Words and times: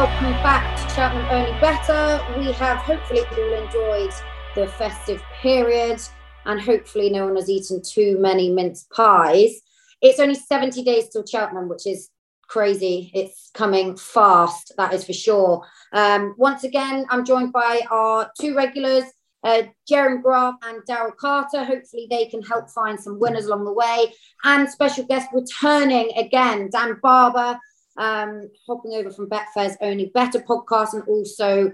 welcome 0.00 0.32
back 0.42 0.78
to 0.78 0.94
Cheltenham 0.94 1.26
Only 1.30 1.60
Better. 1.60 2.24
We 2.38 2.50
have 2.52 2.78
hopefully 2.78 3.20
all 3.20 3.52
enjoyed 3.52 4.10
the 4.54 4.66
festive 4.66 5.22
period 5.42 6.00
and 6.46 6.58
hopefully 6.58 7.10
no 7.10 7.26
one 7.26 7.36
has 7.36 7.50
eaten 7.50 7.82
too 7.82 8.16
many 8.18 8.48
mince 8.48 8.86
pies. 8.96 9.60
It's 10.00 10.18
only 10.18 10.36
70 10.36 10.84
days 10.84 11.10
till 11.10 11.26
Cheltenham, 11.26 11.68
which 11.68 11.86
is 11.86 12.08
crazy. 12.48 13.10
It's 13.12 13.50
coming 13.52 13.94
fast, 13.94 14.72
that 14.78 14.94
is 14.94 15.04
for 15.04 15.12
sure. 15.12 15.66
Um, 15.92 16.34
once 16.38 16.64
again, 16.64 17.04
I'm 17.10 17.22
joined 17.22 17.52
by 17.52 17.82
our 17.90 18.30
two 18.40 18.56
regulars, 18.56 19.04
uh, 19.44 19.64
Jeremy 19.86 20.22
Graf 20.22 20.54
and 20.62 20.80
Daryl 20.88 21.14
Carter. 21.14 21.62
Hopefully, 21.62 22.06
they 22.08 22.24
can 22.24 22.40
help 22.40 22.70
find 22.70 22.98
some 22.98 23.20
winners 23.20 23.44
along 23.44 23.66
the 23.66 23.72
way. 23.74 24.14
And 24.44 24.66
special 24.66 25.04
guest 25.04 25.28
returning 25.34 26.10
again, 26.16 26.70
Dan 26.72 26.98
Barber, 27.02 27.58
um, 28.00 28.50
hopping 28.66 28.94
over 28.94 29.10
from 29.10 29.28
Betfair's 29.28 29.76
Only 29.80 30.06
Better 30.06 30.40
podcast 30.40 30.94
and 30.94 31.02
also 31.06 31.72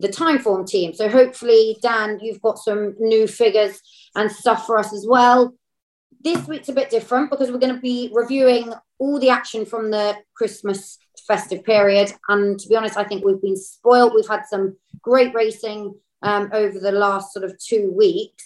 the 0.00 0.08
Timeform 0.08 0.66
team. 0.66 0.94
So, 0.94 1.08
hopefully, 1.08 1.76
Dan, 1.82 2.18
you've 2.20 2.42
got 2.42 2.58
some 2.58 2.96
new 2.98 3.28
figures 3.28 3.80
and 4.14 4.32
stuff 4.32 4.66
for 4.66 4.78
us 4.78 4.92
as 4.92 5.06
well. 5.08 5.54
This 6.22 6.48
week's 6.48 6.70
a 6.70 6.72
bit 6.72 6.90
different 6.90 7.30
because 7.30 7.50
we're 7.50 7.58
going 7.58 7.74
to 7.74 7.80
be 7.80 8.10
reviewing 8.12 8.72
all 8.98 9.20
the 9.20 9.28
action 9.28 9.66
from 9.66 9.90
the 9.90 10.16
Christmas 10.34 10.98
festive 11.26 11.62
period. 11.62 12.12
And 12.28 12.58
to 12.58 12.68
be 12.68 12.74
honest, 12.74 12.96
I 12.96 13.04
think 13.04 13.24
we've 13.24 13.40
been 13.40 13.56
spoiled. 13.56 14.14
We've 14.14 14.26
had 14.26 14.44
some 14.46 14.76
great 15.02 15.34
racing 15.34 15.94
um, 16.22 16.50
over 16.52 16.80
the 16.80 16.92
last 16.92 17.32
sort 17.32 17.44
of 17.44 17.58
two 17.58 17.92
weeks. 17.96 18.42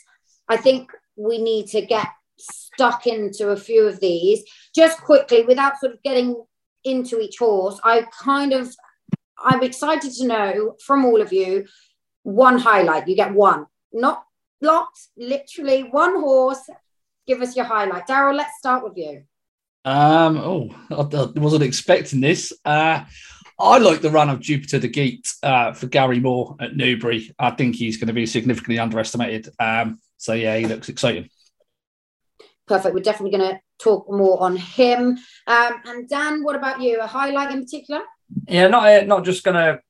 I 0.48 0.56
think 0.56 0.91
we 1.17 1.39
need 1.39 1.69
to 1.69 1.81
get 1.81 2.09
stuck 2.39 3.06
into 3.06 3.50
a 3.50 3.56
few 3.56 3.87
of 3.87 4.00
these 4.00 4.42
just 4.75 5.00
quickly 5.03 5.44
without 5.44 5.78
sort 5.78 5.92
of 5.92 6.03
getting 6.03 6.34
into 6.84 7.20
each 7.20 7.39
horse. 7.39 7.81
I 7.84 8.06
kind 8.23 8.53
of, 8.53 8.75
I'm 9.39 9.62
excited 9.62 10.12
to 10.12 10.27
know 10.27 10.77
from 10.84 11.05
all 11.05 11.20
of 11.20 11.33
you 11.33 11.67
one 12.22 12.59
highlight. 12.59 13.09
You 13.09 13.17
get 13.17 13.34
one, 13.34 13.67
not 13.92 14.25
lots, 14.61 15.11
literally 15.17 15.83
one 15.83 16.20
horse. 16.20 16.69
Give 17.27 17.41
us 17.42 17.56
your 17.56 17.64
highlight. 17.64 18.06
Daryl, 18.06 18.37
let's 18.37 18.59
start 18.59 18.84
with 18.84 18.97
you. 18.97 19.22
Um, 19.84 20.37
oh, 20.37 20.69
I, 20.91 21.39
wasn't 21.39 21.62
expecting 21.62 22.20
this. 22.20 22.53
Uh, 22.64 23.05
I 23.59 23.78
like 23.78 24.00
the 24.00 24.11
run 24.11 24.31
of 24.31 24.41
Jupiter 24.41 24.78
the 24.78 24.89
Geet 24.89 25.27
uh, 25.42 25.72
for 25.72 25.87
Gary 25.87 26.20
Moore 26.20 26.56
at 26.61 26.77
Newbury. 26.77 27.34
I 27.39 27.50
think 27.50 27.77
he's 27.77 27.97
going 27.97 28.09
to 28.09 28.15
be 28.15 28.27
significantly 28.27 28.78
underestimated. 28.78 29.48
Um, 29.59 30.00
so 30.17 30.33
yeah, 30.33 30.56
he 30.56 30.67
looks 30.67 30.89
exciting. 30.89 31.28
Perfect. 32.71 32.95
We're 32.95 33.03
definitely 33.03 33.37
going 33.37 33.51
to 33.51 33.61
talk 33.81 34.09
more 34.09 34.41
on 34.41 34.55
him. 34.55 35.19
Um, 35.49 35.73
and 35.87 36.09
Dan, 36.09 36.45
what 36.45 36.55
about 36.55 36.81
you? 36.81 37.01
A 37.01 37.07
highlight 37.07 37.51
in 37.51 37.65
particular? 37.65 38.03
Yeah, 38.47 38.69
not 38.69 38.87
uh, 38.87 39.05
not 39.07 39.25
just 39.25 39.43
going 39.43 39.57
to 39.57 39.81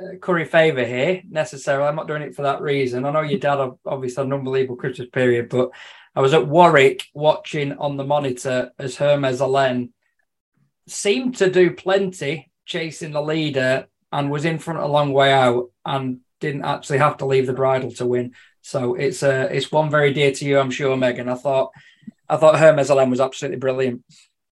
uh, 0.00 0.18
curry 0.18 0.44
favour 0.44 0.84
here 0.84 1.22
necessarily. 1.28 1.88
I'm 1.88 1.96
not 1.96 2.06
doing 2.06 2.22
it 2.22 2.36
for 2.36 2.42
that 2.42 2.60
reason. 2.60 3.04
I 3.04 3.10
know 3.10 3.22
your 3.22 3.40
dad 3.40 3.58
obviously 3.84 4.20
had 4.20 4.28
an 4.28 4.34
unbelievable 4.34 4.76
Christmas 4.76 5.08
period, 5.08 5.48
but 5.48 5.70
I 6.14 6.20
was 6.20 6.32
at 6.32 6.46
Warwick 6.46 7.06
watching 7.12 7.72
on 7.72 7.96
the 7.96 8.04
monitor 8.04 8.70
as 8.78 8.94
Hermes 8.94 9.40
Allen 9.40 9.92
seemed 10.86 11.38
to 11.38 11.50
do 11.50 11.72
plenty 11.72 12.52
chasing 12.66 13.10
the 13.10 13.20
leader 13.20 13.88
and 14.12 14.30
was 14.30 14.44
in 14.44 14.60
front 14.60 14.78
a 14.78 14.86
long 14.86 15.12
way 15.12 15.32
out 15.32 15.72
and 15.84 16.20
didn't 16.38 16.64
actually 16.64 16.98
have 16.98 17.16
to 17.16 17.26
leave 17.26 17.48
the 17.48 17.52
bridle 17.52 17.90
to 17.94 18.06
win. 18.06 18.32
So 18.60 18.94
it's 18.94 19.24
uh, 19.24 19.48
it's 19.50 19.72
one 19.72 19.90
very 19.90 20.12
dear 20.12 20.30
to 20.30 20.44
you, 20.44 20.60
I'm 20.60 20.70
sure, 20.70 20.96
Megan. 20.96 21.28
I 21.28 21.34
thought 21.34 21.72
I 22.32 22.36
thought 22.38 22.58
Hermes 22.58 22.90
Allen 22.90 23.10
was 23.10 23.20
absolutely 23.20 23.58
brilliant. 23.58 24.02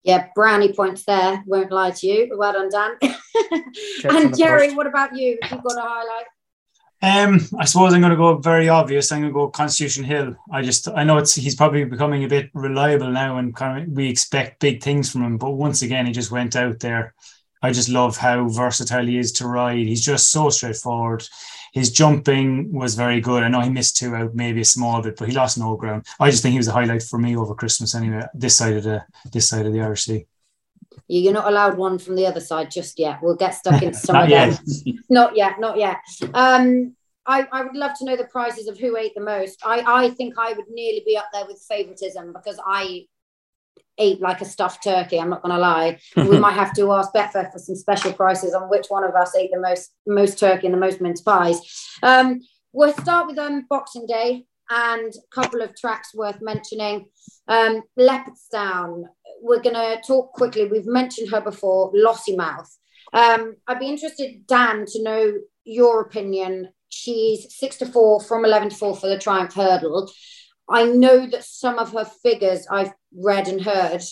Yeah, 0.05 0.29
brownie 0.35 0.73
points 0.73 1.05
there. 1.05 1.43
Won't 1.47 1.71
lie 1.71 1.93
to 1.93 2.07
you. 2.07 2.35
Well 2.37 2.53
done, 2.53 2.71
Dan. 2.71 3.63
and 4.05 4.37
Jerry, 4.37 4.67
post. 4.69 4.77
what 4.77 4.87
about 4.87 5.17
you? 5.17 5.39
Have 5.43 5.53
you 5.53 5.63
got 5.69 5.79
a 5.79 5.89
highlight? 5.89 6.27
Um, 7.05 7.41
I 7.59 7.65
suppose 7.65 7.95
I'm 7.95 8.01
going 8.01 8.11
to 8.11 8.17
go 8.17 8.37
very 8.37 8.69
obvious. 8.69 9.11
I'm 9.11 9.21
going 9.21 9.33
to 9.33 9.35
go 9.35 9.49
Constitution 9.49 10.05
Hill. 10.05 10.37
I 10.53 10.63
just 10.63 10.89
I 10.89 11.05
know 11.05 11.19
it's 11.19 11.35
he's 11.35 11.57
probably 11.57 11.85
becoming 11.85 12.25
a 12.25 12.29
bit 12.29 12.51
reliable 12.55 13.11
now, 13.11 13.39
and 13.39 13.55
kind 13.55 13.83
of 13.83 13.89
we 13.89 14.09
expect 14.09 14.61
big 14.61 14.83
things 14.83 15.11
from 15.11 15.23
him. 15.23 15.39
But 15.39 15.53
once 15.53 15.83
again, 15.83 16.07
he 16.07 16.13
just 16.13 16.31
went 16.31 16.57
out 16.57 16.79
there 16.81 17.15
I 17.63 17.71
just 17.71 17.89
love 17.89 18.17
how 18.17 18.49
versatile 18.49 19.07
he 19.07 19.19
is 19.19 19.31
to 19.33 19.47
ride. 19.47 19.87
He's 19.87 20.05
just 20.05 20.33
so 20.33 20.51
straightforward. 20.51 21.27
His 21.73 21.91
jumping 21.91 22.73
was 22.73 22.95
very 22.95 23.21
good. 23.21 23.43
I 23.43 23.49
know 23.49 23.61
he 23.61 23.71
missed 23.71 23.97
two 23.97 24.15
out, 24.15 24.35
maybe 24.35 24.61
a 24.61 24.65
small 24.65 25.03
bit, 25.03 25.17
but 25.17 25.29
he 25.29 25.35
lost 25.35 25.59
no 25.59 25.75
ground. 25.75 26.07
I 26.21 26.31
just 26.31 26.43
think 26.43 26.53
he 26.53 26.59
was 26.59 26.69
a 26.69 26.73
highlight 26.73 27.03
for 27.03 27.19
me 27.19 27.35
over 27.35 27.55
Christmas 27.55 27.95
anyway. 27.95 28.25
This 28.35 28.57
side 28.57 28.77
of 28.77 28.85
the 28.85 29.05
this 29.33 29.49
side 29.49 29.67
of 29.67 29.73
the 29.73 29.79
RC. 29.79 30.27
You're 31.09 31.33
not 31.33 31.49
allowed 31.49 31.77
one 31.77 31.99
from 31.99 32.17
the 32.17 32.27
other 32.27 32.41
side 32.41 32.71
just 32.71 32.99
yet. 32.99 33.21
We'll 33.23 33.37
get 33.37 33.55
stuck 33.55 33.83
into 33.83 33.99
some 34.07 34.17
of 34.17 34.29
them. 34.29 34.57
not 35.09 35.35
yet, 35.37 35.59
not 35.61 35.79
yet. 35.79 35.99
Um, 36.35 36.95
I, 37.27 37.47
I 37.53 37.63
would 37.63 37.77
love 37.77 37.93
to 37.99 38.05
know 38.05 38.17
the 38.17 38.25
prizes 38.25 38.67
of 38.67 38.79
who 38.79 38.97
ate 38.97 39.15
the 39.15 39.21
most. 39.21 39.61
I, 39.65 39.83
I 39.87 40.11
think 40.11 40.35
I 40.39 40.53
would 40.53 40.69
nearly 40.69 41.03
be 41.07 41.17
up 41.17 41.29
there 41.33 41.47
with 41.47 41.65
favoritism 41.69 42.33
because 42.33 42.59
I 42.67 43.07
ate 43.99 44.21
like 44.21 44.41
a 44.41 44.45
stuffed 44.45 44.83
turkey. 44.83 45.19
I'm 45.19 45.31
not 45.31 45.43
going 45.43 45.55
to 45.55 45.61
lie. 45.61 45.99
we 46.17 46.39
might 46.39 46.53
have 46.53 46.75
to 46.75 46.93
ask 46.93 47.13
Betfair 47.13 47.53
for 47.53 47.59
some 47.59 47.77
special 47.77 48.13
prices 48.13 48.55
on 48.55 48.71
which 48.71 48.87
one 48.89 49.05
of 49.05 49.15
us 49.15 49.35
ate 49.37 49.51
the 49.53 49.61
most 49.61 49.93
most 50.07 50.39
turkey 50.39 50.67
and 50.67 50.75
the 50.75 50.81
most 50.81 51.01
mince 51.01 51.21
pies. 51.21 51.61
Um, 52.03 52.41
we'll 52.73 52.95
start 52.95 53.27
with 53.27 53.39
um, 53.39 53.67
Boxing 53.69 54.07
Day 54.07 54.47
and 54.71 55.13
a 55.13 55.35
couple 55.35 55.61
of 55.61 55.77
tracks 55.77 56.15
worth 56.15 56.41
mentioning. 56.41 57.07
Um, 57.49 57.83
Leopardstown. 57.99 59.05
We're 59.43 59.61
going 59.61 59.75
to 59.75 60.01
talk 60.07 60.33
quickly. 60.33 60.67
We've 60.67 60.87
mentioned 60.87 61.31
her 61.31 61.41
before. 61.41 61.93
Lossiemouth. 61.93 62.69
Um, 63.13 63.57
I'd 63.67 63.81
be 63.81 63.89
interested, 63.89 64.47
Dan, 64.47 64.87
to 64.87 65.03
know 65.03 65.33
your 65.65 66.01
opinion. 66.01 66.71
She's 66.89 67.55
six 67.55 67.77
to 67.79 67.87
four 67.87 68.21
from 68.21 68.45
eleven 68.45 68.71
to 68.71 68.77
four 68.77 68.97
for 68.97 69.09
the 69.09 69.19
Triumph 69.19 69.55
Hurdle. 69.55 70.11
I 70.69 70.85
know 70.85 71.27
that 71.27 71.45
some 71.45 71.79
of 71.79 71.93
her 71.93 72.05
figures 72.05 72.67
I've 72.71 72.93
read 73.15 73.49
and 73.49 73.61
heard, 73.61 74.03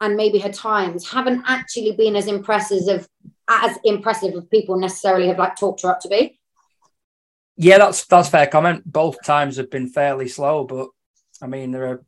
and 0.00 0.16
maybe 0.16 0.38
her 0.38 0.52
times 0.52 1.10
haven't 1.10 1.44
actually 1.46 1.92
been 1.92 2.16
as 2.16 2.26
impressive 2.26 2.88
as 2.88 3.08
as 3.48 3.78
impressive 3.84 4.34
as 4.34 4.44
people 4.44 4.78
necessarily 4.78 5.28
have 5.28 5.38
like 5.38 5.56
talked 5.56 5.82
her 5.82 5.90
up 5.90 6.00
to 6.00 6.08
be. 6.08 6.38
Yeah, 7.56 7.78
that's 7.78 8.06
that's 8.06 8.28
fair 8.28 8.46
comment. 8.46 8.90
Both 8.90 9.24
times 9.24 9.56
have 9.56 9.70
been 9.70 9.88
fairly 9.88 10.28
slow, 10.28 10.64
but 10.64 10.88
I 11.42 11.46
mean 11.46 11.72
there 11.72 11.86
are 11.86 12.04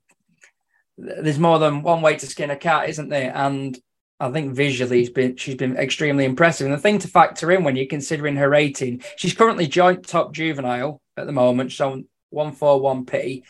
there's 0.96 1.38
more 1.38 1.58
than 1.58 1.82
one 1.82 2.02
way 2.02 2.16
to 2.16 2.26
skin 2.26 2.50
a 2.50 2.56
cat, 2.56 2.88
isn't 2.90 3.08
there? 3.08 3.32
And 3.34 3.78
I 4.20 4.30
think 4.30 4.54
visually 4.54 5.00
she's 5.00 5.10
been 5.10 5.36
she's 5.36 5.54
been 5.54 5.76
extremely 5.76 6.24
impressive. 6.24 6.66
And 6.66 6.74
the 6.74 6.78
thing 6.78 6.98
to 7.00 7.08
factor 7.08 7.50
in 7.50 7.64
when 7.64 7.74
you're 7.74 7.86
considering 7.86 8.36
her 8.36 8.48
rating, 8.48 9.02
she's 9.16 9.34
currently 9.34 9.66
joint 9.66 10.06
top 10.06 10.32
juvenile 10.32 11.00
at 11.16 11.26
the 11.26 11.32
moment, 11.32 11.72
so 11.72 12.02
one 12.28 12.52
four 12.52 12.80
one 12.80 13.06
P. 13.06 13.44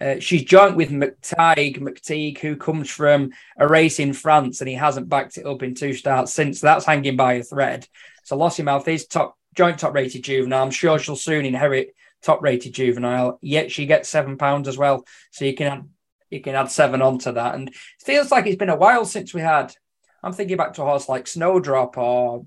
Uh, 0.00 0.20
she's 0.20 0.44
joint 0.44 0.76
with 0.76 0.90
McTighe, 0.90 1.78
McTeague, 1.78 2.38
who 2.38 2.56
comes 2.56 2.90
from 2.90 3.30
a 3.56 3.66
race 3.66 3.98
in 3.98 4.12
France 4.12 4.60
and 4.60 4.68
he 4.68 4.74
hasn't 4.74 5.08
backed 5.08 5.38
it 5.38 5.46
up 5.46 5.62
in 5.62 5.74
two 5.74 5.94
starts 5.94 6.32
since. 6.32 6.60
That's 6.60 6.84
hanging 6.84 7.16
by 7.16 7.34
a 7.34 7.42
thread. 7.42 7.88
So 8.24 8.36
Lossiemouth 8.36 8.88
is 8.88 9.06
top 9.06 9.38
joint 9.54 9.78
top 9.78 9.94
rated 9.94 10.22
juvenile. 10.22 10.62
I'm 10.62 10.70
sure 10.70 10.98
she'll 10.98 11.16
soon 11.16 11.46
inherit 11.46 11.94
top 12.22 12.42
rated 12.42 12.74
juvenile. 12.74 13.38
Yet 13.40 13.72
she 13.72 13.86
gets 13.86 14.08
seven 14.08 14.36
pounds 14.36 14.68
as 14.68 14.76
well. 14.76 15.06
So 15.30 15.46
you 15.46 15.54
can 15.54 15.66
add, 15.66 15.88
you 16.30 16.40
can 16.42 16.54
add 16.54 16.70
seven 16.70 17.00
onto 17.00 17.32
that. 17.32 17.54
And 17.54 17.68
it 17.68 17.76
feels 18.04 18.30
like 18.30 18.46
it's 18.46 18.56
been 18.56 18.68
a 18.68 18.76
while 18.76 19.06
since 19.06 19.32
we 19.32 19.40
had. 19.40 19.74
I'm 20.22 20.32
thinking 20.32 20.58
back 20.58 20.74
to 20.74 20.82
a 20.82 20.86
horse 20.86 21.08
like 21.08 21.26
Snowdrop 21.26 21.96
or 21.96 22.46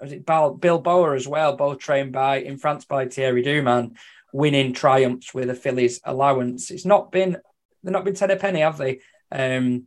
was 0.00 0.12
it 0.12 0.26
Bilboa 0.26 1.16
as 1.16 1.26
well, 1.26 1.56
both 1.56 1.78
trained 1.78 2.12
by 2.12 2.40
in 2.40 2.58
France 2.58 2.84
by 2.84 3.06
Thierry 3.06 3.42
Doumen 3.42 3.96
winning 4.32 4.72
triumphs 4.72 5.32
with 5.32 5.50
a 5.50 5.54
fillies 5.54 6.00
allowance. 6.04 6.70
It's 6.70 6.84
not 6.84 7.10
been 7.12 7.38
they've 7.82 7.92
not 7.92 8.04
been 8.04 8.14
ten 8.14 8.30
a 8.30 8.36
penny, 8.36 8.60
have 8.60 8.78
they? 8.78 9.00
Um, 9.30 9.86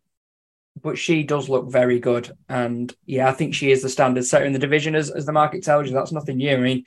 but 0.81 0.97
she 0.97 1.23
does 1.23 1.49
look 1.49 1.69
very 1.69 1.99
good, 1.99 2.31
and 2.47 2.93
yeah, 3.05 3.29
I 3.29 3.33
think 3.33 3.53
she 3.53 3.71
is 3.71 3.81
the 3.81 3.89
standard 3.89 4.25
setter 4.25 4.45
in 4.45 4.53
the 4.53 4.59
division, 4.59 4.95
as, 4.95 5.11
as 5.11 5.25
the 5.25 5.33
market 5.33 5.63
tells 5.63 5.88
you. 5.88 5.93
That's 5.93 6.13
nothing 6.13 6.38
new. 6.38 6.55
I 6.55 6.57
mean, 6.57 6.85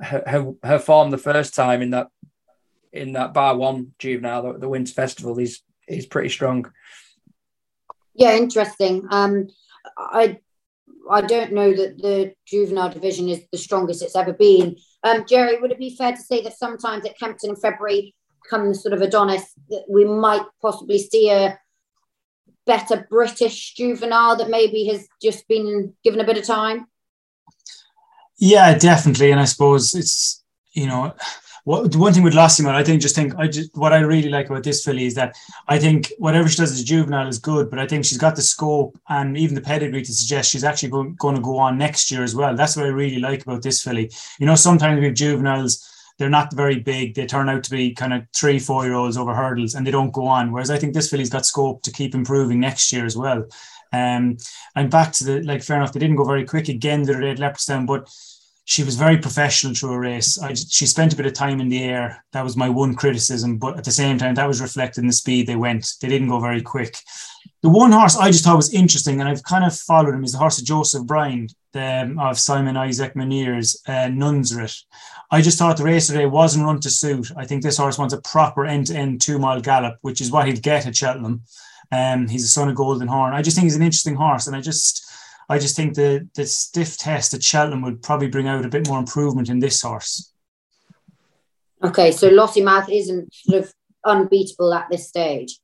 her, 0.00 0.22
her, 0.26 0.52
her 0.64 0.78
form 0.78 1.10
the 1.10 1.18
first 1.18 1.54
time 1.54 1.80
in 1.80 1.90
that 1.90 2.08
in 2.92 3.12
that 3.12 3.32
bar 3.32 3.56
one 3.56 3.92
juvenile, 3.98 4.52
the, 4.52 4.58
the 4.58 4.68
Winter 4.68 4.92
Festival, 4.92 5.38
is 5.38 5.60
is 5.86 6.06
pretty 6.06 6.28
strong. 6.28 6.70
Yeah, 8.14 8.36
interesting. 8.36 9.06
Um, 9.10 9.48
I 9.96 10.38
I 11.10 11.20
don't 11.20 11.52
know 11.52 11.72
that 11.74 11.98
the 11.98 12.34
juvenile 12.46 12.90
division 12.90 13.28
is 13.28 13.42
the 13.50 13.58
strongest 13.58 14.02
it's 14.02 14.16
ever 14.16 14.32
been. 14.32 14.76
Um, 15.02 15.24
Jerry, 15.28 15.60
would 15.60 15.70
it 15.70 15.78
be 15.78 15.96
fair 15.96 16.12
to 16.12 16.20
say 16.20 16.42
that 16.42 16.56
sometimes 16.56 17.04
at 17.04 17.18
Kempton 17.18 17.50
in 17.50 17.56
February 17.56 18.14
comes 18.48 18.82
sort 18.82 18.94
of 18.94 19.02
Adonis 19.02 19.44
that 19.70 19.84
we 19.88 20.04
might 20.04 20.44
possibly 20.60 20.98
see 20.98 21.30
a 21.30 21.58
better 22.66 23.06
British 23.10 23.74
juvenile 23.74 24.36
that 24.36 24.50
maybe 24.50 24.86
has 24.86 25.06
just 25.22 25.46
been 25.48 25.94
given 26.02 26.20
a 26.20 26.24
bit 26.24 26.38
of 26.38 26.44
time? 26.44 26.86
Yeah, 28.38 28.76
definitely. 28.76 29.30
And 29.30 29.40
I 29.40 29.44
suppose 29.44 29.94
it's, 29.94 30.42
you 30.72 30.86
know, 30.86 31.14
what 31.64 31.90
the 31.90 31.98
one 31.98 32.12
thing 32.12 32.22
with 32.22 32.34
Lossiemouth, 32.34 32.74
I 32.74 32.84
think 32.84 33.00
just 33.00 33.14
think 33.14 33.34
I 33.36 33.48
just 33.48 33.74
what 33.74 33.94
I 33.94 33.98
really 33.98 34.28
like 34.28 34.50
about 34.50 34.62
this 34.62 34.84
filly 34.84 35.06
is 35.06 35.14
that 35.14 35.34
I 35.66 35.78
think 35.78 36.12
whatever 36.18 36.46
she 36.48 36.58
does 36.58 36.72
as 36.72 36.80
a 36.80 36.84
juvenile 36.84 37.26
is 37.26 37.38
good, 37.38 37.70
but 37.70 37.78
I 37.78 37.86
think 37.86 38.04
she's 38.04 38.18
got 38.18 38.36
the 38.36 38.42
scope 38.42 38.98
and 39.08 39.36
even 39.36 39.54
the 39.54 39.62
pedigree 39.62 40.02
to 40.02 40.12
suggest 40.12 40.50
she's 40.50 40.64
actually 40.64 40.90
going, 40.90 41.14
going 41.14 41.36
to 41.36 41.40
go 41.40 41.56
on 41.56 41.78
next 41.78 42.10
year 42.10 42.22
as 42.22 42.34
well. 42.34 42.54
That's 42.54 42.76
what 42.76 42.84
I 42.84 42.90
really 42.90 43.18
like 43.18 43.42
about 43.42 43.62
this 43.62 43.82
filly. 43.82 44.10
You 44.38 44.46
know, 44.46 44.56
sometimes 44.56 45.00
with 45.00 45.14
juveniles, 45.14 45.90
they're 46.18 46.28
not 46.28 46.54
very 46.54 46.78
big. 46.80 47.14
They 47.14 47.26
turn 47.26 47.48
out 47.48 47.64
to 47.64 47.70
be 47.70 47.94
kind 47.94 48.12
of 48.12 48.26
three, 48.36 48.58
four 48.58 48.84
year 48.84 48.94
olds 48.94 49.16
over 49.16 49.34
hurdles 49.34 49.74
and 49.74 49.86
they 49.86 49.90
don't 49.90 50.12
go 50.12 50.26
on. 50.26 50.52
Whereas 50.52 50.70
I 50.70 50.78
think 50.78 50.92
this 50.92 51.10
filly's 51.10 51.30
got 51.30 51.46
scope 51.46 51.82
to 51.82 51.92
keep 51.92 52.14
improving 52.14 52.60
next 52.60 52.92
year 52.92 53.06
as 53.06 53.16
well. 53.16 53.46
Um, 53.92 54.36
and 54.76 54.90
back 54.90 55.12
to 55.12 55.24
the 55.24 55.42
like, 55.42 55.62
fair 55.62 55.76
enough, 55.76 55.92
they 55.92 56.00
didn't 56.00 56.16
go 56.16 56.24
very 56.24 56.44
quick 56.44 56.68
again. 56.68 57.04
They 57.04 57.14
at 57.30 57.38
Leopardstown, 57.38 57.86
but 57.86 58.10
she 58.66 58.82
was 58.82 58.96
very 58.96 59.18
professional 59.18 59.74
through 59.74 59.92
a 59.92 59.98
race. 59.98 60.38
I, 60.38 60.54
she 60.54 60.86
spent 60.86 61.12
a 61.12 61.16
bit 61.16 61.26
of 61.26 61.34
time 61.34 61.60
in 61.60 61.68
the 61.68 61.82
air. 61.82 62.24
That 62.32 62.44
was 62.44 62.56
my 62.56 62.68
one 62.68 62.94
criticism, 62.94 63.58
but 63.58 63.76
at 63.76 63.84
the 63.84 63.90
same 63.90 64.16
time, 64.16 64.34
that 64.34 64.48
was 64.48 64.62
reflected 64.62 65.02
in 65.02 65.06
the 65.06 65.12
speed 65.12 65.46
they 65.46 65.56
went. 65.56 65.86
They 66.00 66.08
didn't 66.08 66.28
go 66.28 66.40
very 66.40 66.62
quick. 66.62 66.96
The 67.62 67.68
one 67.68 67.92
horse 67.92 68.16
I 68.16 68.30
just 68.30 68.44
thought 68.44 68.56
was 68.56 68.72
interesting, 68.72 69.20
and 69.20 69.28
I've 69.28 69.42
kind 69.42 69.64
of 69.64 69.76
followed 69.76 70.14
him, 70.14 70.24
is 70.24 70.32
the 70.32 70.38
horse 70.38 70.58
of 70.58 70.64
Joseph 70.64 71.02
O'Brien 71.02 71.48
um, 71.74 72.18
of 72.18 72.38
Simon 72.38 72.76
Isaac 72.76 73.14
Munir's 73.14 73.82
uh. 73.86 74.10
I 75.30 75.40
just 75.42 75.58
thought 75.58 75.76
the 75.76 75.84
race 75.84 76.06
today 76.06 76.26
wasn't 76.26 76.64
run 76.64 76.80
to 76.80 76.90
suit. 76.90 77.30
I 77.36 77.44
think 77.44 77.62
this 77.62 77.78
horse 77.78 77.98
wants 77.98 78.14
a 78.14 78.20
proper 78.20 78.64
end-to-end 78.64 79.20
two-mile 79.20 79.60
gallop, 79.60 79.98
which 80.02 80.20
is 80.20 80.30
what 80.30 80.46
he'd 80.46 80.62
get 80.62 80.86
at 80.86 80.96
Cheltenham. 80.96 81.42
Um, 81.92 82.28
he's 82.28 82.44
a 82.44 82.48
son 82.48 82.68
of 82.68 82.76
Golden 82.76 83.08
Horn. 83.08 83.34
I 83.34 83.42
just 83.42 83.56
think 83.56 83.64
he's 83.64 83.76
an 83.76 83.82
interesting 83.82 84.14
horse, 84.14 84.46
and 84.46 84.56
I 84.56 84.60
just 84.60 85.10
I 85.48 85.58
just 85.58 85.76
think 85.76 85.94
the 85.94 86.28
the 86.34 86.46
stiff 86.46 86.96
test 86.96 87.34
at 87.34 87.42
Cheltenham 87.42 87.82
would 87.82 88.02
probably 88.02 88.28
bring 88.28 88.48
out 88.48 88.64
a 88.64 88.68
bit 88.68 88.88
more 88.88 88.98
improvement 88.98 89.48
in 89.48 89.58
this 89.58 89.82
horse. 89.82 90.32
Okay, 91.82 92.12
so 92.12 92.30
Lossiemouth 92.30 92.88
isn't 92.90 93.32
sort 93.34 93.62
of 93.62 93.74
unbeatable 94.04 94.72
at 94.72 94.88
this 94.90 95.08
stage. 95.08 95.58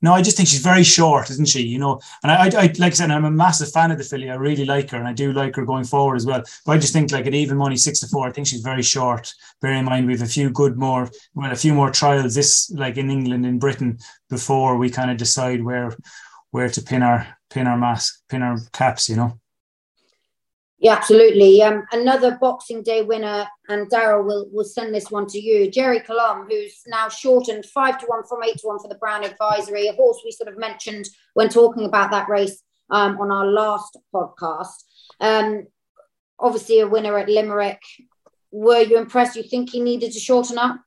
No, 0.00 0.12
I 0.12 0.22
just 0.22 0.36
think 0.36 0.48
she's 0.48 0.60
very 0.60 0.84
short, 0.84 1.28
isn't 1.28 1.48
she? 1.48 1.62
You 1.62 1.80
know, 1.80 2.00
and 2.22 2.30
I, 2.30 2.46
I, 2.46 2.66
like 2.78 2.82
I 2.82 2.90
said, 2.90 3.10
I'm 3.10 3.24
a 3.24 3.30
massive 3.30 3.72
fan 3.72 3.90
of 3.90 3.98
the 3.98 4.04
filly. 4.04 4.30
I 4.30 4.36
really 4.36 4.64
like 4.64 4.90
her, 4.90 4.96
and 4.96 5.08
I 5.08 5.12
do 5.12 5.32
like 5.32 5.56
her 5.56 5.64
going 5.64 5.84
forward 5.84 6.14
as 6.14 6.24
well. 6.24 6.42
But 6.64 6.72
I 6.72 6.78
just 6.78 6.92
think, 6.92 7.10
like 7.10 7.26
at 7.26 7.34
even 7.34 7.56
money, 7.56 7.76
six 7.76 7.98
to 8.00 8.06
four, 8.06 8.28
I 8.28 8.30
think 8.30 8.46
she's 8.46 8.60
very 8.60 8.82
short. 8.82 9.34
Bear 9.60 9.72
in 9.72 9.86
mind, 9.86 10.06
we 10.06 10.12
have 10.12 10.22
a 10.22 10.26
few 10.26 10.50
good 10.50 10.78
more, 10.78 11.10
well, 11.34 11.50
a 11.50 11.56
few 11.56 11.74
more 11.74 11.90
trials 11.90 12.36
this, 12.36 12.70
like 12.70 12.96
in 12.96 13.10
England, 13.10 13.44
in 13.44 13.58
Britain, 13.58 13.98
before 14.30 14.76
we 14.76 14.88
kind 14.88 15.10
of 15.10 15.16
decide 15.16 15.64
where, 15.64 15.96
where 16.50 16.68
to 16.68 16.82
pin 16.82 17.02
our 17.02 17.26
pin 17.50 17.66
our 17.66 17.78
mask, 17.78 18.22
pin 18.28 18.42
our 18.42 18.58
caps. 18.72 19.08
You 19.08 19.16
know. 19.16 19.40
Yeah, 20.80 20.92
absolutely. 20.92 21.60
Um, 21.60 21.84
another 21.90 22.38
Boxing 22.40 22.84
Day 22.84 23.02
winner, 23.02 23.48
and 23.68 23.90
Daryl 23.90 24.24
will 24.24 24.48
will 24.52 24.64
send 24.64 24.94
this 24.94 25.10
one 25.10 25.26
to 25.26 25.38
you. 25.38 25.70
Gerri 25.70 26.04
Colombe, 26.04 26.46
who's 26.48 26.82
now 26.86 27.08
shortened 27.08 27.66
five 27.66 27.98
to 27.98 28.06
one 28.06 28.22
from 28.24 28.44
eight 28.44 28.58
to 28.58 28.68
one 28.68 28.78
for 28.78 28.88
the 28.88 28.94
Brown 28.94 29.24
Advisory, 29.24 29.88
a 29.88 29.92
horse 29.94 30.20
we 30.24 30.30
sort 30.30 30.48
of 30.48 30.58
mentioned 30.58 31.06
when 31.34 31.48
talking 31.48 31.84
about 31.84 32.12
that 32.12 32.28
race 32.28 32.62
um, 32.90 33.18
on 33.18 33.32
our 33.32 33.46
last 33.46 33.98
podcast. 34.14 34.84
Um, 35.20 35.66
obviously, 36.38 36.78
a 36.78 36.86
winner 36.86 37.18
at 37.18 37.28
Limerick. 37.28 37.82
Were 38.52 38.82
you 38.82 38.98
impressed? 38.98 39.36
You 39.36 39.42
think 39.42 39.70
he 39.70 39.80
needed 39.80 40.12
to 40.12 40.20
shorten 40.20 40.58
up? 40.58 40.80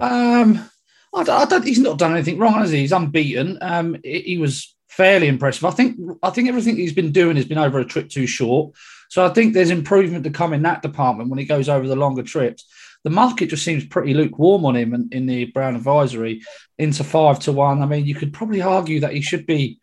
Um, 0.00 0.70
I 1.14 1.20
I 1.20 1.44
don't, 1.44 1.66
he's 1.66 1.78
not 1.78 1.98
done 1.98 2.12
anything 2.12 2.38
wrong, 2.38 2.54
has 2.54 2.70
he? 2.70 2.80
He's 2.80 2.92
unbeaten. 2.92 3.58
Um, 3.60 3.96
he 4.04 4.38
was 4.38 4.74
fairly 4.88 5.28
impressive. 5.28 5.64
I 5.64 5.70
think 5.70 5.98
I 6.22 6.30
think 6.30 6.48
everything 6.48 6.76
he's 6.76 6.92
been 6.92 7.12
doing 7.12 7.36
has 7.36 7.46
been 7.46 7.58
over 7.58 7.78
a 7.78 7.84
trip 7.84 8.08
too 8.08 8.26
short. 8.26 8.74
So 9.08 9.24
I 9.24 9.28
think 9.30 9.52
there's 9.52 9.70
improvement 9.70 10.24
to 10.24 10.30
come 10.30 10.52
in 10.52 10.62
that 10.62 10.82
department 10.82 11.28
when 11.28 11.38
he 11.38 11.44
goes 11.44 11.68
over 11.68 11.86
the 11.86 11.96
longer 11.96 12.22
trips. 12.22 12.66
The 13.04 13.10
market 13.10 13.48
just 13.48 13.64
seems 13.64 13.84
pretty 13.84 14.14
lukewarm 14.14 14.64
on 14.64 14.76
him 14.76 14.94
in, 14.94 15.08
in 15.12 15.26
the 15.26 15.46
Brown 15.46 15.74
advisory 15.74 16.42
into 16.78 17.04
five 17.04 17.40
to 17.40 17.52
one. 17.52 17.82
I 17.82 17.86
mean, 17.86 18.06
you 18.06 18.14
could 18.14 18.32
probably 18.32 18.62
argue 18.62 19.00
that 19.00 19.12
he 19.12 19.20
should 19.20 19.44
be 19.44 19.80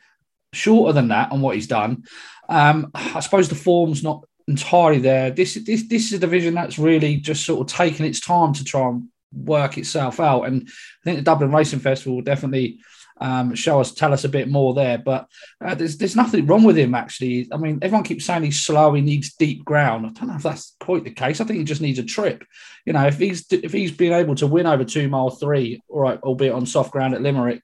shorter 0.53 0.93
than 0.93 1.09
that 1.09 1.31
on 1.31 1.41
what 1.41 1.55
he's 1.55 1.67
done. 1.67 2.05
Um, 2.47 2.91
I 2.95 3.19
suppose 3.19 3.49
the 3.49 3.55
form's 3.55 4.03
not 4.03 4.23
entirely 4.47 4.99
there. 4.99 5.31
This 5.31 5.55
this 5.65 5.87
this 5.87 6.07
is 6.07 6.13
a 6.13 6.19
division 6.19 6.55
that's 6.55 6.79
really 6.79 7.17
just 7.17 7.45
sort 7.45 7.61
of 7.61 7.75
taken 7.75 8.05
its 8.05 8.19
time 8.19 8.53
to 8.53 8.63
try 8.63 8.87
and 8.87 9.09
work 9.31 9.77
itself 9.77 10.19
out. 10.19 10.43
And 10.43 10.67
I 10.67 11.03
think 11.03 11.17
the 11.17 11.23
Dublin 11.23 11.51
Racing 11.51 11.79
Festival 11.79 12.15
will 12.15 12.23
definitely 12.23 12.79
um, 13.21 13.53
show 13.53 13.79
us, 13.79 13.93
tell 13.93 14.13
us 14.13 14.23
a 14.23 14.29
bit 14.29 14.47
more 14.47 14.73
there. 14.73 14.97
But 14.97 15.27
uh, 15.63 15.75
there's 15.75 15.97
there's 15.97 16.15
nothing 16.15 16.45
wrong 16.45 16.63
with 16.63 16.77
him 16.77 16.95
actually. 16.95 17.47
I 17.51 17.57
mean, 17.57 17.79
everyone 17.81 18.03
keeps 18.03 18.25
saying 18.25 18.43
he's 18.43 18.61
slow, 18.61 18.93
he 18.93 19.01
needs 19.01 19.33
deep 19.35 19.65
ground. 19.65 20.05
I 20.05 20.09
don't 20.09 20.29
know 20.29 20.35
if 20.35 20.43
that's 20.43 20.75
quite 20.79 21.03
the 21.03 21.11
case. 21.11 21.41
I 21.41 21.43
think 21.43 21.59
he 21.59 21.65
just 21.65 21.81
needs 21.81 21.99
a 21.99 22.03
trip. 22.03 22.43
You 22.85 22.93
know, 22.93 23.05
if 23.05 23.17
he's 23.17 23.45
if 23.51 23.71
he's 23.71 23.91
been 23.91 24.13
able 24.13 24.35
to 24.35 24.47
win 24.47 24.65
over 24.65 24.85
two 24.85 25.09
mile 25.09 25.29
three, 25.29 25.81
all 25.89 26.01
right, 26.01 26.19
albeit 26.21 26.53
on 26.53 26.65
soft 26.65 26.91
ground 26.91 27.13
at 27.13 27.21
Limerick. 27.21 27.61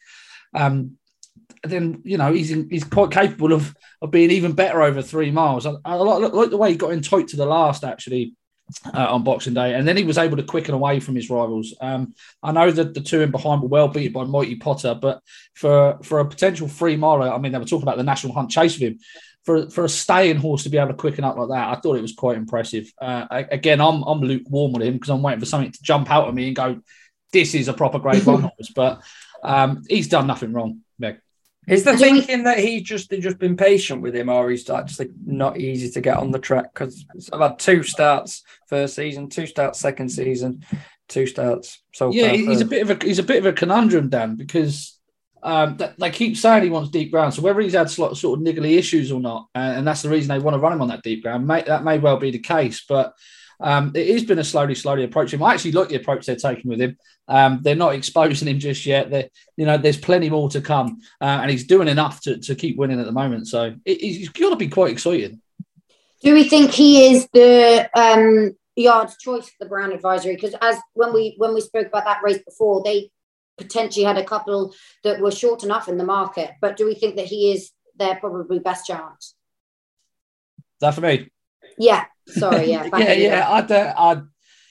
Um, 0.53 0.97
then 1.63 2.01
you 2.03 2.17
know 2.17 2.31
he's 2.31 2.49
he's 2.49 2.83
quite 2.83 3.11
capable 3.11 3.51
of 3.51 3.75
of 4.01 4.11
being 4.11 4.31
even 4.31 4.53
better 4.53 4.81
over 4.81 5.01
three 5.01 5.31
miles. 5.31 5.65
I, 5.65 5.73
I 5.83 5.95
like 5.95 6.49
the 6.49 6.57
way 6.57 6.71
he 6.71 6.77
got 6.77 6.91
in 6.91 7.01
tight 7.01 7.29
to 7.29 7.37
the 7.37 7.45
last 7.45 7.83
actually 7.83 8.35
uh, 8.93 9.07
on 9.09 9.23
Boxing 9.23 9.53
Day, 9.53 9.73
and 9.73 9.87
then 9.87 9.97
he 9.97 10.03
was 10.03 10.17
able 10.17 10.37
to 10.37 10.43
quicken 10.43 10.73
away 10.73 10.99
from 10.99 11.15
his 11.15 11.29
rivals. 11.29 11.73
Um, 11.79 12.13
I 12.41 12.51
know 12.51 12.71
that 12.71 12.93
the 12.93 13.01
two 13.01 13.21
in 13.21 13.31
behind 13.31 13.61
were 13.61 13.67
well 13.67 13.87
beaten 13.87 14.13
by 14.13 14.23
Mighty 14.23 14.55
Potter, 14.55 14.97
but 14.99 15.21
for 15.53 15.99
for 16.03 16.19
a 16.19 16.25
potential 16.25 16.67
free 16.67 16.95
miler, 16.95 17.31
I 17.31 17.37
mean, 17.37 17.51
they 17.51 17.59
were 17.59 17.65
talking 17.65 17.83
about 17.83 17.97
the 17.97 18.03
national 18.03 18.33
hunt 18.33 18.51
chase 18.51 18.79
with 18.79 18.93
him. 18.93 18.99
For, 19.43 19.69
for 19.69 19.85
a 19.85 19.89
staying 19.89 20.37
horse 20.37 20.63
to 20.63 20.69
be 20.69 20.79
able 20.79 20.87
to 20.87 20.95
quicken 20.95 21.23
up 21.23 21.37
like 21.37 21.49
that, 21.49 21.77
I 21.77 21.79
thought 21.79 21.97
it 21.97 22.01
was 22.01 22.15
quite 22.15 22.35
impressive. 22.35 22.91
Uh, 22.99 23.27
again, 23.29 23.79
I'm 23.79 24.01
I'm 24.01 24.21
lukewarm 24.21 24.73
with 24.73 24.81
him 24.81 24.93
because 24.93 25.09
I'm 25.09 25.21
waiting 25.21 25.39
for 25.39 25.45
something 25.45 25.71
to 25.71 25.83
jump 25.83 26.09
out 26.09 26.27
at 26.27 26.33
me 26.33 26.47
and 26.47 26.55
go, 26.55 26.81
"This 27.31 27.53
is 27.53 27.67
a 27.67 27.73
proper 27.73 27.99
Grade 27.99 28.25
One 28.25 28.41
horse." 28.57 28.71
But 28.75 29.03
um, 29.43 29.83
he's 29.87 30.07
done 30.07 30.25
nothing 30.25 30.51
wrong, 30.51 30.81
Meg. 30.97 31.19
Is 31.67 31.83
the 31.83 31.97
thinking 31.97 32.43
that 32.43 32.59
he 32.59 32.81
just 32.81 33.09
just 33.09 33.39
been 33.39 33.57
patient 33.57 34.01
with 34.01 34.15
him, 34.15 34.29
or 34.29 34.49
he's 34.49 34.69
actually 34.69 35.09
not 35.25 35.59
easy 35.59 35.89
to 35.91 36.01
get 36.01 36.17
on 36.17 36.31
the 36.31 36.39
track? 36.39 36.73
Because 36.73 37.05
I've 37.33 37.41
had 37.41 37.59
two 37.59 37.83
starts 37.83 38.43
first 38.67 38.95
season, 38.95 39.29
two 39.29 39.47
starts 39.47 39.79
second 39.79 40.09
season, 40.09 40.63
two 41.07 41.25
starts. 41.25 41.81
So 41.93 42.11
yeah, 42.11 42.29
he's 42.29 42.61
a 42.61 42.65
bit 42.65 42.87
of 42.87 42.89
a 42.91 43.05
he's 43.05 43.19
a 43.19 43.23
bit 43.23 43.37
of 43.37 43.45
a 43.45 43.53
conundrum, 43.53 44.09
Dan, 44.09 44.35
because 44.35 44.99
um, 45.41 45.77
they 45.99 46.09
keep 46.09 46.37
saying 46.37 46.63
he 46.63 46.69
wants 46.69 46.89
deep 46.89 47.11
ground. 47.11 47.33
So 47.33 47.41
whether 47.41 47.61
he's 47.61 47.73
had 47.73 47.89
sort 47.89 48.11
of 48.11 48.39
niggly 48.39 48.77
issues 48.77 49.11
or 49.11 49.19
not, 49.19 49.47
and 49.53 49.87
that's 49.87 50.01
the 50.01 50.09
reason 50.09 50.29
they 50.29 50.43
want 50.43 50.55
to 50.55 50.59
run 50.59 50.73
him 50.73 50.81
on 50.81 50.87
that 50.89 51.03
deep 51.03 51.23
ground, 51.23 51.47
may, 51.47 51.61
that 51.63 51.83
may 51.83 51.99
well 51.99 52.17
be 52.17 52.31
the 52.31 52.39
case. 52.39 52.83
But 52.87 53.13
um, 53.59 53.91
it 53.95 54.07
has 54.09 54.23
been 54.23 54.39
a 54.39 54.43
slowly, 54.43 54.75
slowly 54.75 55.03
approach 55.03 55.33
him. 55.33 55.43
I 55.43 55.53
actually 55.53 55.73
like 55.73 55.89
the 55.89 55.95
approach 55.95 56.25
they're 56.25 56.35
taking 56.35 56.69
with 56.69 56.81
him. 56.81 56.97
Um, 57.27 57.59
they're 57.61 57.75
not 57.75 57.95
exposing 57.95 58.47
him 58.47 58.59
just 58.59 58.85
yet. 58.85 59.09
They're, 59.09 59.29
you 59.57 59.65
know, 59.65 59.77
there's 59.77 59.97
plenty 59.97 60.29
more 60.29 60.49
to 60.49 60.61
come, 60.61 61.01
uh, 61.21 61.39
and 61.41 61.49
he's 61.49 61.65
doing 61.65 61.87
enough 61.87 62.21
to, 62.21 62.37
to 62.37 62.55
keep 62.55 62.77
winning 62.77 62.99
at 62.99 63.05
the 63.05 63.11
moment. 63.11 63.47
So 63.47 63.75
it, 63.85 64.01
he's 64.01 64.29
got 64.29 64.49
to 64.49 64.55
be 64.55 64.67
quite 64.67 64.91
exciting. 64.91 65.41
Do 66.21 66.33
we 66.33 66.47
think 66.47 66.71
he 66.71 67.11
is 67.11 67.27
the 67.33 67.89
um, 67.93 68.55
yard's 68.75 69.17
choice 69.17 69.47
for 69.49 69.55
the 69.59 69.69
Brown 69.69 69.91
advisory? 69.91 70.35
Because 70.35 70.55
as 70.61 70.77
when 70.93 71.13
we 71.13 71.35
when 71.37 71.53
we 71.53 71.61
spoke 71.61 71.87
about 71.87 72.05
that 72.05 72.23
race 72.23 72.41
before, 72.43 72.81
they 72.83 73.11
potentially 73.57 74.05
had 74.05 74.17
a 74.17 74.23
couple 74.23 74.73
that 75.03 75.19
were 75.19 75.31
short 75.31 75.63
enough 75.63 75.87
in 75.87 75.97
the 75.97 76.03
market. 76.03 76.51
But 76.61 76.77
do 76.77 76.85
we 76.85 76.95
think 76.95 77.15
that 77.15 77.27
he 77.27 77.51
is 77.51 77.71
their 77.95 78.15
probably 78.15 78.59
best 78.59 78.87
chance? 78.87 79.35
That 80.81 80.93
for 80.93 81.01
me. 81.01 81.29
Yeah. 81.77 82.05
Sorry. 82.27 82.69
Yeah. 82.69 82.89
yeah. 82.97 83.13
Yeah. 83.13 83.51
I, 83.51 83.61
do, 83.61 83.75
I, 83.75 84.21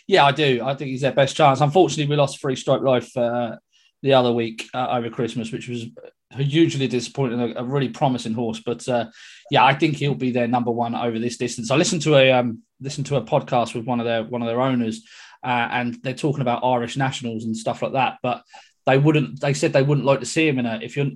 yeah, 0.06 0.24
I 0.24 0.32
do. 0.32 0.62
I 0.64 0.74
think 0.74 0.90
he's 0.90 1.00
their 1.00 1.12
best 1.12 1.36
chance. 1.36 1.60
Unfortunately, 1.60 2.10
we 2.10 2.16
lost 2.16 2.40
Three 2.40 2.56
Stripe 2.56 2.82
Life 2.82 3.16
uh, 3.16 3.56
the 4.02 4.14
other 4.14 4.32
week 4.32 4.68
uh, 4.74 4.88
over 4.90 5.10
Christmas, 5.10 5.52
which 5.52 5.68
was 5.68 5.86
hugely 6.30 6.88
disappointing. 6.88 7.40
A, 7.40 7.60
a 7.60 7.64
really 7.64 7.88
promising 7.88 8.34
horse, 8.34 8.60
but 8.64 8.86
uh, 8.88 9.06
yeah, 9.50 9.64
I 9.64 9.74
think 9.74 9.96
he'll 9.96 10.14
be 10.14 10.32
their 10.32 10.48
number 10.48 10.70
one 10.70 10.94
over 10.94 11.18
this 11.18 11.36
distance. 11.36 11.70
I 11.70 11.76
listened 11.76 12.02
to 12.02 12.16
a 12.16 12.32
um, 12.32 12.62
listened 12.80 13.06
to 13.06 13.16
a 13.16 13.22
podcast 13.22 13.74
with 13.74 13.86
one 13.86 14.00
of 14.00 14.06
their 14.06 14.24
one 14.24 14.42
of 14.42 14.48
their 14.48 14.60
owners, 14.60 15.02
uh, 15.42 15.68
and 15.70 15.94
they're 16.02 16.14
talking 16.14 16.42
about 16.42 16.64
Irish 16.64 16.96
nationals 16.96 17.44
and 17.44 17.56
stuff 17.56 17.82
like 17.82 17.92
that. 17.92 18.18
But 18.22 18.42
they 18.86 18.98
wouldn't. 18.98 19.40
They 19.40 19.54
said 19.54 19.72
they 19.72 19.82
wouldn't 19.82 20.06
like 20.06 20.20
to 20.20 20.26
see 20.26 20.46
him 20.46 20.58
in 20.58 20.66
a. 20.66 20.78
If 20.82 20.96
you're 20.96 21.10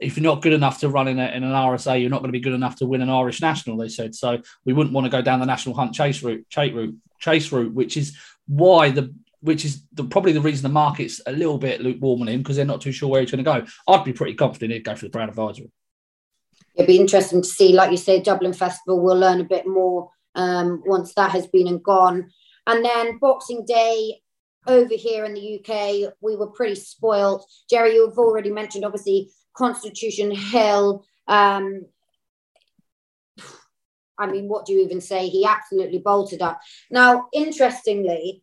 if 0.00 0.16
you're 0.16 0.24
not 0.24 0.42
good 0.42 0.52
enough 0.52 0.80
to 0.80 0.88
run 0.88 1.08
in, 1.08 1.18
a, 1.18 1.26
in 1.28 1.44
an 1.44 1.52
RSA, 1.52 2.00
you're 2.00 2.10
not 2.10 2.20
going 2.20 2.28
to 2.28 2.38
be 2.38 2.40
good 2.40 2.54
enough 2.54 2.76
to 2.76 2.86
win 2.86 3.02
an 3.02 3.10
Irish 3.10 3.40
national. 3.40 3.76
They 3.76 3.88
said 3.88 4.14
so. 4.14 4.40
We 4.64 4.72
wouldn't 4.72 4.94
want 4.94 5.04
to 5.04 5.10
go 5.10 5.22
down 5.22 5.40
the 5.40 5.46
national 5.46 5.74
hunt 5.74 5.94
chase 5.94 6.22
route, 6.22 6.48
chase 6.48 6.72
route, 6.72 6.96
chase 7.18 7.52
route, 7.52 7.74
which 7.74 7.96
is 7.96 8.16
why 8.46 8.90
the 8.90 9.14
which 9.40 9.64
is 9.64 9.82
the, 9.92 10.04
probably 10.04 10.32
the 10.32 10.40
reason 10.40 10.62
the 10.62 10.68
market's 10.68 11.20
a 11.26 11.32
little 11.32 11.58
bit 11.58 11.80
lukewarm 11.80 12.22
on 12.22 12.28
him 12.28 12.38
because 12.38 12.56
they're 12.56 12.64
not 12.64 12.80
too 12.80 12.92
sure 12.92 13.08
where 13.10 13.20
he's 13.20 13.30
going 13.30 13.44
to 13.44 13.60
go. 13.60 13.66
I'd 13.88 14.04
be 14.04 14.12
pretty 14.12 14.34
confident 14.34 14.72
he'd 14.72 14.84
go 14.84 14.94
for 14.94 15.06
the 15.06 15.10
Brown 15.10 15.28
Advisory. 15.28 15.70
It'd 16.74 16.86
be 16.86 16.98
interesting 16.98 17.42
to 17.42 17.48
see, 17.48 17.72
like 17.72 17.90
you 17.90 17.96
say, 17.96 18.22
Dublin 18.22 18.52
Festival. 18.52 19.00
We'll 19.00 19.18
learn 19.18 19.40
a 19.40 19.44
bit 19.44 19.66
more 19.66 20.10
um, 20.36 20.82
once 20.86 21.12
that 21.14 21.32
has 21.32 21.46
been 21.48 21.66
and 21.66 21.82
gone. 21.82 22.30
And 22.66 22.84
then 22.84 23.18
Boxing 23.18 23.64
Day, 23.66 24.21
over 24.66 24.94
here 24.94 25.24
in 25.24 25.34
the 25.34 25.58
UK, 25.58 26.14
we 26.20 26.36
were 26.36 26.48
pretty 26.48 26.76
spoilt. 26.76 27.48
Jerry, 27.68 27.94
you've 27.94 28.18
already 28.18 28.50
mentioned, 28.50 28.84
obviously, 28.84 29.30
Constitution 29.56 30.30
Hill. 30.30 31.04
Um, 31.26 31.86
I 34.18 34.26
mean, 34.26 34.48
what 34.48 34.66
do 34.66 34.72
you 34.72 34.82
even 34.82 35.00
say? 35.00 35.28
He 35.28 35.44
absolutely 35.44 35.98
bolted 35.98 36.42
up. 36.42 36.60
Now, 36.90 37.26
interestingly, 37.32 38.42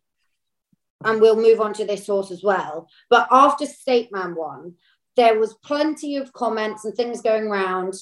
and 1.04 1.20
we'll 1.20 1.36
move 1.36 1.60
on 1.60 1.72
to 1.74 1.84
this 1.84 2.06
horse 2.06 2.30
as 2.30 2.42
well. 2.42 2.88
But 3.08 3.28
after 3.30 3.64
State 3.66 4.12
Man 4.12 4.34
won, 4.34 4.74
there 5.16 5.38
was 5.38 5.54
plenty 5.54 6.16
of 6.16 6.32
comments 6.32 6.84
and 6.84 6.94
things 6.94 7.22
going 7.22 7.44
around. 7.44 7.94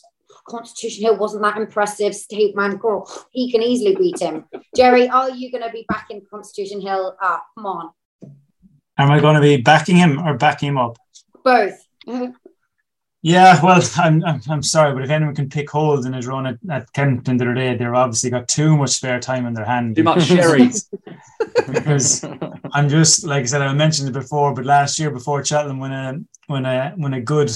Constitution 0.49 1.05
Hill 1.05 1.19
wasn't 1.19 1.43
that 1.43 1.57
impressive. 1.57 2.15
State 2.15 2.57
Man, 2.57 2.81
oh, 2.83 3.07
he 3.31 3.51
can 3.51 3.63
easily 3.63 3.95
beat 3.95 4.21
him. 4.21 4.45
Jerry, 4.75 5.09
are 5.09 5.31
you 5.31 5.51
going 5.51 5.65
to 5.65 5.71
be 5.71 5.87
backing 5.89 6.23
Constitution 6.31 6.81
Hill 6.81 7.17
up? 7.23 7.47
Come 7.57 7.67
on. 7.67 7.91
Am 8.99 9.11
I 9.11 9.21
going 9.21 9.37
to 9.37 9.41
be 9.41 9.59
backing 9.59 9.97
him 9.97 10.21
or 10.27 10.35
backing 10.35 10.71
him 10.71 10.79
up? 10.79 10.99
Both. 11.45 11.87
Yeah, 13.23 13.61
well, 13.63 13.83
I'm, 13.97 14.25
I'm, 14.25 14.41
I'm 14.49 14.63
sorry, 14.63 14.95
but 14.95 15.03
if 15.03 15.11
anyone 15.11 15.35
can 15.35 15.49
pick 15.49 15.71
holes 15.71 16.07
in 16.07 16.13
his 16.13 16.27
run 16.27 16.47
at, 16.47 16.59
at 16.71 16.93
Kempton 16.93 17.37
the 17.37 17.45
other 17.45 17.55
day, 17.55 17.77
they've 17.77 17.89
obviously 17.89 18.31
got 18.31 18.49
too 18.49 18.77
much 18.77 18.91
spare 18.91 19.19
time 19.19 19.47
in 19.47 19.55
their 19.55 19.65
hand. 19.65 19.97
Too 19.97 20.05
much 20.05 20.25
sherry. 20.25 20.71
because 21.67 22.25
I'm 22.73 22.89
just 22.89 23.25
like 23.25 23.43
I 23.43 23.47
said, 23.47 23.63
I 23.63 23.73
mentioned 23.73 24.09
it 24.09 24.13
before, 24.13 24.55
but 24.55 24.65
last 24.65 24.99
year 24.99 25.11
before 25.11 25.45
Cheltenham, 25.45 25.81
when 25.81 25.93
a 25.93 26.21
when 26.47 26.65
a 26.65 26.93
when 26.97 27.15
a 27.15 27.21
good 27.21 27.51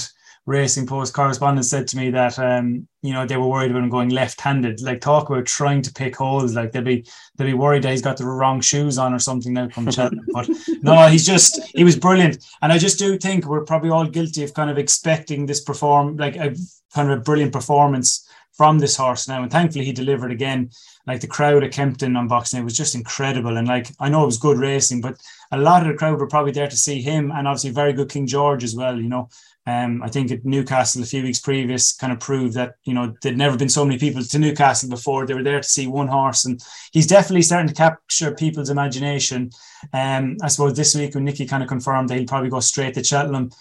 Racing 0.45 0.85
Post 0.85 1.13
correspondent 1.13 1.65
said 1.65 1.87
to 1.87 1.97
me 1.97 2.09
that 2.09 2.37
um, 2.37 2.85
you 3.01 3.13
know 3.13 3.25
they 3.25 3.37
were 3.37 3.47
worried 3.47 3.71
about 3.71 3.83
him 3.83 3.89
going 3.89 4.09
left-handed. 4.09 4.81
Like 4.81 4.99
talk 4.99 5.29
about 5.29 5.45
trying 5.45 5.81
to 5.83 5.93
pick 5.93 6.17
holes. 6.17 6.53
Like 6.53 6.73
they'd 6.73 6.83
be 6.83 7.05
they'd 7.37 7.45
be 7.45 7.53
worried 7.53 7.83
that 7.83 7.91
he's 7.91 8.01
got 8.01 8.17
the 8.17 8.25
wrong 8.25 8.59
shoes 8.59 8.97
on 8.97 9.13
or 9.13 9.19
something 9.19 9.53
now 9.53 9.69
from 9.69 9.89
Cheltenham. 9.89 10.25
but 10.33 10.49
no, 10.81 11.07
he's 11.07 11.25
just 11.25 11.61
he 11.73 11.85
was 11.85 11.95
brilliant. 11.95 12.45
And 12.61 12.73
I 12.73 12.77
just 12.77 12.99
do 12.99 13.17
think 13.17 13.45
we're 13.45 13.63
probably 13.63 13.89
all 13.89 14.05
guilty 14.05 14.43
of 14.43 14.53
kind 14.53 14.69
of 14.69 14.77
expecting 14.77 15.45
this 15.45 15.61
perform 15.61 16.17
like 16.17 16.35
a 16.35 16.53
kind 16.93 17.09
of 17.09 17.19
a 17.19 17.21
brilliant 17.21 17.53
performance 17.53 18.27
from 18.53 18.79
this 18.79 18.95
horse 18.95 19.27
now. 19.27 19.41
And 19.41 19.51
thankfully 19.51 19.85
he 19.85 19.93
delivered 19.93 20.31
again. 20.31 20.69
Like 21.07 21.19
the 21.19 21.27
crowd 21.27 21.63
at 21.63 21.71
Kempton 21.71 22.15
on 22.15 22.27
Boxing 22.27 22.59
Day 22.59 22.63
was 22.63 22.77
just 22.77 22.95
incredible. 22.95 23.57
And 23.57 23.67
like 23.67 23.91
I 23.99 24.09
know 24.09 24.23
it 24.23 24.27
was 24.27 24.37
good 24.37 24.57
racing, 24.57 25.01
but 25.01 25.21
a 25.51 25.57
lot 25.57 25.81
of 25.81 25.87
the 25.87 25.97
crowd 25.97 26.19
were 26.19 26.27
probably 26.27 26.51
there 26.51 26.69
to 26.69 26.75
see 26.75 27.01
him 27.01 27.31
and 27.31 27.47
obviously 27.47 27.71
very 27.71 27.93
good 27.93 28.09
King 28.09 28.27
George 28.27 28.63
as 28.63 28.75
well, 28.75 28.99
you 28.99 29.09
know. 29.09 29.29
Um, 29.65 30.03
I 30.03 30.09
think 30.09 30.29
at 30.29 30.43
Newcastle 30.43 31.01
a 31.01 31.05
few 31.05 31.23
weeks 31.23 31.39
previous 31.39 31.95
kind 31.95 32.11
of 32.11 32.19
proved 32.19 32.53
that 32.55 32.75
you 32.83 32.93
know 32.93 33.13
there'd 33.21 33.37
never 33.37 33.57
been 33.57 33.69
so 33.69 33.85
many 33.85 33.97
people 33.97 34.21
to 34.21 34.39
Newcastle 34.39 34.89
before. 34.89 35.25
They 35.25 35.33
were 35.33 35.43
there 35.43 35.61
to 35.61 35.67
see 35.67 35.87
one 35.87 36.09
horse, 36.09 36.43
and 36.45 36.61
he's 36.91 37.07
definitely 37.07 37.43
starting 37.43 37.69
to 37.69 37.73
capture 37.73 38.33
people's 38.35 38.69
imagination. 38.69 39.51
Um, 39.93 40.37
I 40.41 40.49
suppose 40.49 40.75
this 40.75 40.95
week 40.95 41.15
when 41.15 41.23
Nicky 41.23 41.45
kind 41.45 41.63
of 41.63 41.69
confirmed 41.69 42.09
that 42.09 42.17
he'll 42.17 42.27
probably 42.27 42.49
go 42.49 42.59
straight 42.59 42.93
to 42.95 43.03
Cheltenham. 43.03 43.51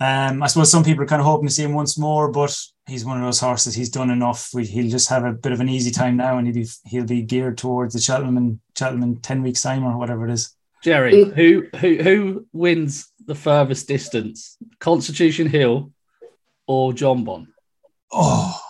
Um, 0.00 0.42
I 0.42 0.46
suppose 0.46 0.70
some 0.70 0.84
people 0.84 1.02
are 1.04 1.08
kind 1.08 1.20
of 1.20 1.26
hoping 1.26 1.48
to 1.48 1.54
see 1.54 1.62
him 1.62 1.74
once 1.74 1.98
more, 1.98 2.30
but 2.30 2.56
he's 2.86 3.04
one 3.04 3.16
of 3.16 3.24
those 3.24 3.40
horses. 3.40 3.74
He's 3.74 3.90
done 3.90 4.10
enough. 4.10 4.50
We, 4.52 4.64
he'll 4.66 4.90
just 4.90 5.08
have 5.08 5.24
a 5.24 5.32
bit 5.32 5.52
of 5.52 5.60
an 5.60 5.68
easy 5.68 5.90
time 5.90 6.16
now, 6.16 6.38
and 6.38 6.46
he'll 6.46 6.54
be 6.54 6.68
he'll 6.84 7.06
be 7.06 7.22
geared 7.22 7.58
towards 7.58 7.94
the 7.94 8.00
Cheltenham 8.00 8.36
and 8.36 8.60
Cheltenham 8.76 9.02
in 9.02 9.16
ten 9.20 9.42
weeks 9.42 9.62
time 9.62 9.84
or 9.84 9.98
whatever 9.98 10.28
it 10.28 10.32
is. 10.32 10.54
Jerry, 10.84 11.24
who 11.24 11.66
who 11.78 11.96
who 12.02 12.46
wins 12.52 13.10
the 13.26 13.34
furthest 13.34 13.88
distance, 13.88 14.56
Constitution 14.78 15.48
Hill 15.48 15.92
or 16.66 16.92
Jonbon? 16.92 17.46
Oh, 18.12 18.60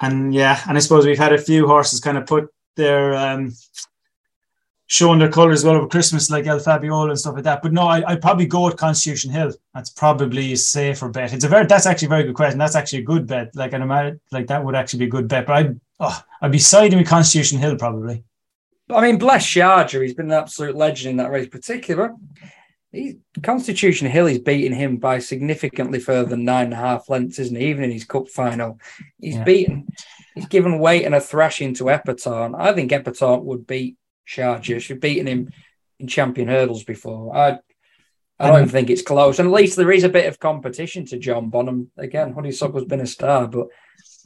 and 0.00 0.34
yeah, 0.34 0.60
and 0.68 0.76
I 0.76 0.80
suppose 0.80 1.06
we've 1.06 1.18
had 1.18 1.32
a 1.32 1.38
few 1.38 1.66
horses 1.66 2.00
kind 2.00 2.18
of 2.18 2.26
put 2.26 2.48
their 2.76 3.14
um, 3.14 3.52
showing 4.86 5.18
their 5.18 5.30
colours 5.30 5.64
well 5.64 5.76
over 5.76 5.86
Christmas, 5.86 6.30
like 6.30 6.46
El 6.46 6.58
Fabiolo 6.58 7.10
and 7.10 7.18
stuff 7.18 7.34
like 7.34 7.44
that. 7.44 7.62
But 7.62 7.72
no, 7.72 7.86
I 7.86 8.12
would 8.12 8.22
probably 8.22 8.46
go 8.46 8.64
with 8.64 8.76
Constitution 8.76 9.30
Hill. 9.30 9.52
That's 9.74 9.90
probably 9.90 10.52
a 10.52 10.56
safer 10.56 11.08
bet. 11.08 11.32
It's 11.32 11.44
a 11.44 11.48
very 11.48 11.66
that's 11.66 11.86
actually 11.86 12.06
a 12.06 12.10
very 12.10 12.24
good 12.24 12.34
question. 12.34 12.58
That's 12.58 12.76
actually 12.76 13.00
a 13.00 13.04
good 13.04 13.26
bet. 13.26 13.54
Like 13.54 13.72
an 13.72 13.82
imagine 13.82 14.20
like 14.32 14.46
that 14.48 14.64
would 14.64 14.74
actually 14.74 15.00
be 15.00 15.06
a 15.06 15.10
good 15.10 15.28
bet. 15.28 15.46
But 15.46 15.56
I'd 15.56 15.80
oh, 16.00 16.22
I'd 16.40 16.52
be 16.52 16.58
siding 16.58 16.98
with 16.98 17.08
Constitution 17.08 17.58
Hill 17.58 17.76
probably. 17.76 18.24
I 18.90 19.02
mean, 19.02 19.18
bless 19.18 19.44
Sharjah, 19.44 20.00
he's 20.00 20.14
been 20.14 20.26
an 20.26 20.38
absolute 20.38 20.74
legend 20.74 21.10
in 21.10 21.16
that 21.18 21.30
race, 21.30 21.48
particular. 21.48 22.14
He, 22.92 23.18
Constitution 23.42 24.08
Hill 24.08 24.26
is 24.26 24.38
beating 24.38 24.72
him 24.72 24.96
by 24.96 25.18
significantly 25.18 26.00
further 26.00 26.30
than 26.30 26.44
nine 26.44 26.66
and 26.66 26.74
a 26.74 26.76
half 26.76 27.08
lengths, 27.08 27.38
isn't 27.38 27.56
he? 27.56 27.66
Even 27.66 27.84
in 27.84 27.90
his 27.90 28.04
cup 28.04 28.28
final, 28.28 28.78
he's 29.20 29.36
yeah. 29.36 29.44
beaten. 29.44 29.88
He's 30.34 30.46
given 30.46 30.78
weight 30.78 31.04
and 31.04 31.14
a 31.14 31.20
thrashing 31.20 31.74
to 31.74 31.84
Epatante. 31.84 32.58
I 32.58 32.72
think 32.72 32.90
Epatante 32.90 33.44
would 33.44 33.66
beat 33.66 33.96
Sharjah. 34.26 34.80
She's 34.80 34.98
beaten 34.98 35.26
him 35.26 35.50
in 35.98 36.06
champion 36.06 36.48
hurdles 36.48 36.84
before. 36.84 37.36
I, 37.36 37.58
I 38.38 38.50
don't 38.50 38.62
um, 38.62 38.68
think 38.68 38.88
it's 38.88 39.02
close. 39.02 39.38
And 39.38 39.48
at 39.48 39.54
least 39.54 39.76
there 39.76 39.92
is 39.92 40.04
a 40.04 40.08
bit 40.08 40.26
of 40.26 40.38
competition 40.38 41.04
to 41.06 41.18
John 41.18 41.50
Bonham. 41.50 41.90
again, 41.96 42.32
Honeysuckle's 42.32 42.84
been 42.84 43.00
a 43.00 43.06
star, 43.06 43.48
but 43.48 43.66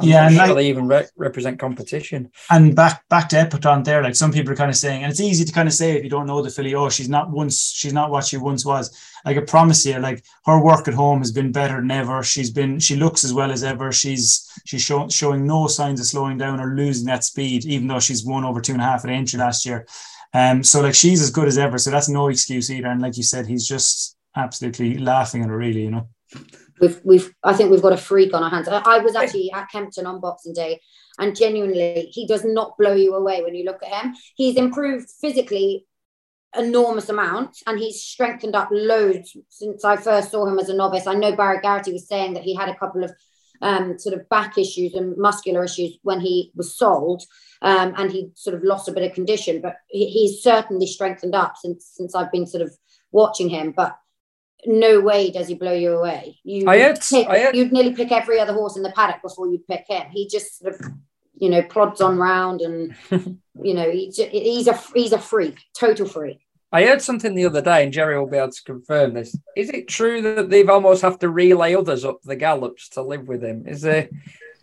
I'm 0.03 0.09
yeah, 0.09 0.27
and 0.27 0.35
sure 0.35 0.47
like, 0.49 0.57
they 0.57 0.69
even 0.69 0.89
re- 0.89 1.07
represent 1.17 1.59
competition. 1.59 2.31
And 2.51 2.75
back 2.75 3.09
back 3.09 3.29
to 3.31 3.37
Epatante 3.37 3.85
there, 3.85 4.03
like 4.03 4.17
some 4.17 4.33
people 4.33 4.53
are 4.53 4.57
kind 4.57 4.71
of 4.71 4.77
saying, 4.77 5.03
and 5.03 5.11
it's 5.11 5.21
easy 5.21 5.45
to 5.45 5.53
kind 5.53 5.69
of 5.69 5.75
say 5.75 5.97
if 5.97 6.05
you 6.05 6.11
don't 6.11 6.27
know 6.27 6.43
the 6.43 6.51
filly, 6.51 6.75
oh, 6.75 6.89
she's 6.89 7.09
not 7.09 7.31
once, 7.31 7.73
she's 7.73 7.93
not 7.93 8.11
what 8.11 8.25
she 8.25 8.37
once 8.37 8.65
was. 8.65 8.91
Like 9.25 9.37
I 9.37 9.41
promise 9.43 9.87
you, 9.87 9.99
like 9.99 10.25
her 10.45 10.63
work 10.63 10.89
at 10.89 10.95
home 10.95 11.21
has 11.21 11.31
been 11.31 11.53
better 11.53 11.77
than 11.77 11.91
ever. 11.91 12.23
She's 12.23 12.51
been, 12.51 12.81
she 12.81 12.97
looks 12.97 13.25
as 13.25 13.33
well 13.33 13.53
as 13.53 13.63
ever. 13.63 13.93
She's 13.93 14.51
she's 14.65 14.83
show, 14.83 15.09
showing 15.09 15.47
no 15.47 15.69
signs 15.69 16.01
of 16.01 16.07
slowing 16.07 16.39
down 16.39 16.61
or 16.61 16.75
losing 16.75 17.07
that 17.07 17.25
speed, 17.25 17.65
even 17.65 17.87
though 17.87 18.01
she's 18.01 18.25
won 18.25 18.45
over 18.45 18.61
two 18.61 18.73
and 18.73 18.83
a 18.83 18.85
half 18.85 19.05
at 19.05 19.11
Aintree 19.11 19.39
last 19.39 19.65
year. 19.65 19.87
Um, 20.35 20.65
so 20.65 20.81
like 20.81 20.95
she's 20.95 21.23
as 21.23 21.31
good 21.31 21.49
as 21.49 21.59
ever. 21.59 21.79
So 21.79 21.91
that's 21.91 22.09
no 22.09 22.29
excuse 22.29 22.71
either. 22.71 22.89
And 22.89 23.01
like 23.01 23.17
you 23.17 23.23
said, 23.23 23.47
he's 23.47 23.69
just 23.69 24.17
absolutely 24.35 24.99
laughing 24.99 25.43
at 25.43 25.49
her, 25.49 25.57
really, 25.57 25.83
you 25.83 25.91
know 25.91 26.09
we've 26.83 27.01
we've 27.05 27.35
I 27.43 27.55
think 27.55 27.71
we've 27.71 27.81
got 27.81 27.95
a 27.95 27.97
freak 27.97 28.35
on 28.35 28.43
our 28.43 28.51
hands. 28.51 28.69
I, 28.69 28.83
I 28.85 28.99
was 28.99 29.17
actually 29.17 29.51
at 29.53 29.71
Kempton 29.71 30.07
on 30.07 30.21
Boxing 30.21 30.53
Day, 30.53 30.81
and 31.19 31.35
genuinely, 31.35 32.11
he 32.13 32.27
does 32.27 32.45
not 32.45 32.77
blow 32.77 32.93
you 32.93 33.15
away 33.15 33.43
when 33.43 33.55
you 33.55 33.65
look 33.65 33.83
at 33.83 34.05
him. 34.05 34.15
He's 34.35 34.57
improved 34.57 35.09
physically 35.21 35.87
enormous 36.55 37.09
amount 37.09 37.57
and 37.67 37.79
he's 37.79 38.03
strengthened 38.03 38.55
up 38.55 38.69
loads 38.71 39.35
since 39.49 39.87
I 39.87 39.97
first 39.97 40.31
saw 40.31 40.45
him 40.45 40.59
as 40.59 40.69
a 40.69 40.75
novice. 40.75 41.07
I 41.07 41.15
know 41.15 41.35
Barrett 41.35 41.63
Garrity 41.63 41.95
was 41.95 42.07
saying 42.07 42.35
that 42.35 42.43
he 42.43 42.55
had 42.55 42.69
a 42.69 42.75
couple 42.75 43.03
of 43.05 43.13
um, 43.63 43.99
sort 43.99 44.15
of 44.15 44.29
back 44.29 44.59
issues 44.59 44.93
and 44.93 45.17
muscular 45.17 45.65
issues 45.65 45.97
when 46.03 46.21
he 46.21 46.53
was 46.55 46.77
sold 46.77 47.23
um, 47.63 47.95
and 47.97 48.11
he 48.11 48.33
sort 48.35 48.57
of 48.57 48.65
lost 48.65 48.89
a 48.89 48.93
bit 48.93 49.05
of 49.05 49.15
condition, 49.15 49.63
but 49.63 49.77
he, 49.89 50.07
he's 50.11 50.43
certainly 50.43 50.87
strengthened 50.87 51.35
up 51.35 51.55
since 51.57 51.91
since 51.95 52.15
I've 52.15 52.33
been 52.33 52.47
sort 52.47 52.63
of 52.63 52.77
watching 53.13 53.49
him. 53.49 53.73
But 53.75 53.97
no 54.65 55.01
way 55.01 55.31
does 55.31 55.49
he 55.49 55.55
blow 55.55 55.73
you 55.73 55.97
away. 55.97 56.39
You 56.45 56.69
I 56.69 56.77
had, 56.77 57.01
pick, 57.01 57.27
I 57.27 57.39
had, 57.39 57.57
you'd 57.57 57.73
nearly 57.73 57.95
pick 57.95 58.13
every 58.13 58.39
other 58.39 58.53
horse 58.53 58.77
in 58.77 58.83
the 58.83 58.93
paddock 58.93 59.23
before 59.23 59.49
you'd 59.49 59.67
pick 59.67 59.87
him. 59.89 60.09
He 60.11 60.29
just 60.29 60.61
sort 60.61 60.75
of, 60.75 60.81
you 61.35 61.51
know, 61.51 61.63
plods 61.63 62.01
on 62.01 62.19
round, 62.19 62.61
and 62.61 62.95
you 63.11 63.75
know, 63.75 63.91
he, 63.91 64.07
he's 64.11 64.69
a 64.69 64.77
he's 64.95 65.13
a 65.13 65.19
freak, 65.19 65.59
total 65.75 66.07
freak. 66.07 66.41
I 66.75 66.87
heard 66.87 67.03
something 67.03 67.35
the 67.35 67.45
other 67.45 67.61
day, 67.61 67.85
and 67.85 67.93
Jerry 67.93 68.19
will 68.19 68.31
be 68.31 68.39
able 68.39 68.53
to 68.53 68.65
confirm 68.65 69.13
this. 69.13 69.37
Is 69.57 69.69
it 69.69 69.89
true 69.89 70.23
that 70.23 70.49
they've 70.49 70.71
almost 70.71 71.03
have 71.03 71.19
to 71.19 71.29
relay 71.29 71.75
others 71.75 72.05
up 72.05 72.23
the 72.23 72.37
gallops 72.37 72.89
to 72.91 73.03
live 73.03 73.29
with 73.29 73.45
him? 73.45 73.67
Is 73.67 73.83
there 73.83 74.09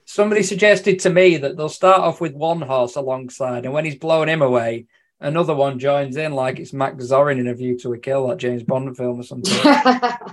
somebody 0.06 0.42
suggested 0.42 1.00
to 1.00 1.12
me 1.12 1.38
that 1.38 1.56
they'll 1.56 1.70
start 1.70 2.00
off 2.00 2.20
with 2.20 2.34
one 2.34 2.62
horse 2.62 2.96
alongside, 2.96 3.66
and 3.66 3.74
when 3.74 3.86
he's 3.86 3.96
blowing 3.96 4.30
him 4.30 4.42
away, 4.42 4.88
another 5.22 5.54
one 5.54 5.80
joins 5.80 6.18
in 6.18 6.34
like 6.34 6.60
it's 6.60 6.74
Max 6.74 7.06
Zorin 7.06 7.40
in 7.40 7.48
A 7.48 7.54
View 7.54 7.78
to 7.80 7.94
a 7.94 7.98
Kill, 7.98 8.28
that 8.28 8.38
James 8.38 8.64
Bond 8.64 8.96
film 8.96 9.20
or 9.20 9.24
something. 9.24 9.54